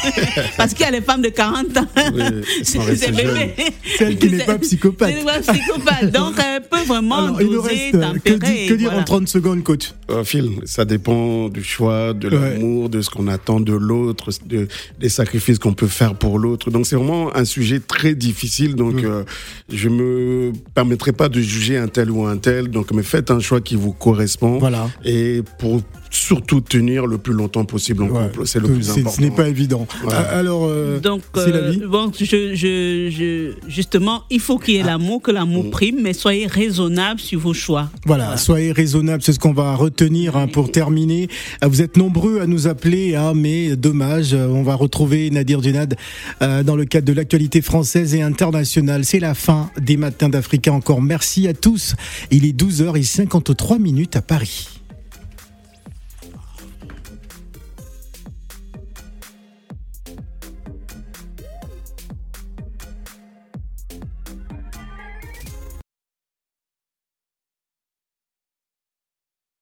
Parce 0.56 0.74
qu'il 0.74 0.84
y 0.84 0.88
a 0.88 0.90
les 0.90 1.00
femmes 1.00 1.22
de 1.22 1.28
40 1.28 1.76
ans. 1.76 1.86
restées 1.96 2.96
c'est 2.96 3.12
bébé. 3.12 3.54
Celle 3.96 4.18
qui 4.18 4.30
n'est 4.30 4.44
pas 4.44 4.58
psychopathe. 4.58 5.24
Pas 5.24 5.40
psychopathe. 5.40 6.12
Donc, 6.12 6.34
elle 6.38 6.62
peut 6.62 6.84
vraiment 6.86 7.16
Alors, 7.16 7.40
il 7.40 7.46
nous 7.46 7.54
doser, 7.54 7.90
reste, 7.92 7.94
euh, 7.94 8.14
que, 8.24 8.74
dire 8.74 8.88
voilà. 8.88 9.02
en 9.02 9.04
30 9.04 9.28
secondes, 9.28 9.62
coach? 9.62 9.92
Euh, 10.10 10.24
Phil, 10.24 10.60
ça 10.64 10.84
dépend 10.84 11.48
du 11.48 11.62
choix, 11.62 12.14
de 12.14 12.28
l'amour, 12.28 12.88
de 12.88 13.02
ce 13.02 13.10
qu'on 13.10 13.28
attend 13.28 13.60
de 13.60 13.74
l'autre, 13.74 14.30
de, 14.46 14.68
des 14.98 15.08
sacrifices 15.08 15.58
qu'on 15.58 15.74
peut 15.74 15.86
faire 15.86 16.14
pour 16.14 16.38
l'autre. 16.38 16.70
Donc 16.70 16.86
c'est 16.86 16.96
vraiment 16.96 17.34
un 17.36 17.44
sujet 17.44 17.80
très 17.80 18.14
difficile. 18.14 18.74
Donc 18.74 19.02
euh, 19.04 19.24
je 19.70 19.88
me 19.88 20.52
permettrai 20.74 21.12
pas 21.12 21.28
de 21.28 21.40
juger 21.40 21.76
un 21.76 21.88
tel 21.88 22.10
ou 22.10 22.24
un 22.24 22.38
tel. 22.38 22.68
Donc 22.68 22.92
mais 22.92 23.02
faites 23.02 23.30
un 23.30 23.40
choix 23.40 23.60
qui 23.60 23.76
vous 23.76 23.92
correspond. 23.92 24.58
Voilà. 24.58 24.88
Et 25.04 25.42
pour 25.58 25.82
surtout 26.10 26.60
tenir 26.60 27.06
le 27.06 27.18
plus 27.18 27.34
longtemps 27.34 27.64
possible 27.64 28.02
en 28.04 28.08
couple, 28.08 28.37
c'est 28.44 28.60
le 28.60 28.68
plus 28.68 28.90
important. 28.90 29.10
Ce 29.10 29.20
n'est 29.20 29.30
pas 29.30 29.48
évident. 29.48 29.86
Ouais. 30.04 30.14
Alors, 30.14 30.66
euh, 30.66 31.00
Donc, 31.00 31.22
c'est 31.34 31.50
la 31.50 31.56
euh, 31.58 31.70
vie. 31.70 31.80
bon, 31.86 32.10
je, 32.18 32.24
je, 32.24 33.08
je, 33.10 33.52
justement, 33.68 34.24
il 34.30 34.40
faut 34.40 34.58
qu'il 34.58 34.74
y 34.74 34.78
ait 34.78 34.82
l'amour, 34.82 35.22
que 35.22 35.30
l'amour 35.30 35.70
prime, 35.70 35.98
mais 36.02 36.12
soyez 36.12 36.46
raisonnable 36.46 37.20
sur 37.20 37.40
vos 37.40 37.54
choix. 37.54 37.90
Voilà, 38.06 38.36
soyez 38.36 38.72
raisonnables, 38.72 39.22
c'est 39.22 39.32
ce 39.32 39.38
qu'on 39.38 39.52
va 39.52 39.74
retenir 39.74 40.36
hein, 40.36 40.46
pour 40.48 40.70
terminer. 40.70 41.28
Euh, 41.64 41.68
Vous 41.68 41.82
êtes 41.82 41.96
nombreux 41.96 42.40
à 42.40 42.46
nous 42.46 42.66
appeler, 42.66 43.14
hein, 43.14 43.32
mais 43.34 43.76
dommage, 43.76 44.34
euh, 44.34 44.46
on 44.48 44.62
va 44.62 44.74
retrouver 44.74 45.30
Nadir 45.30 45.62
Djenad 45.62 45.96
euh, 46.42 46.62
dans 46.62 46.76
le 46.76 46.84
cadre 46.84 47.06
de 47.06 47.12
l'actualité 47.12 47.60
française 47.62 48.14
et 48.14 48.22
internationale. 48.22 49.04
C'est 49.04 49.20
la 49.20 49.34
fin 49.34 49.70
des 49.80 49.96
matins 49.96 50.28
d'Africa 50.28 50.72
encore. 50.72 51.02
Merci 51.02 51.48
à 51.48 51.54
tous. 51.54 51.94
Il 52.30 52.44
est 52.44 52.58
12h53 52.58 53.80
minutes 53.80 54.16
à 54.16 54.22
Paris. 54.22 54.77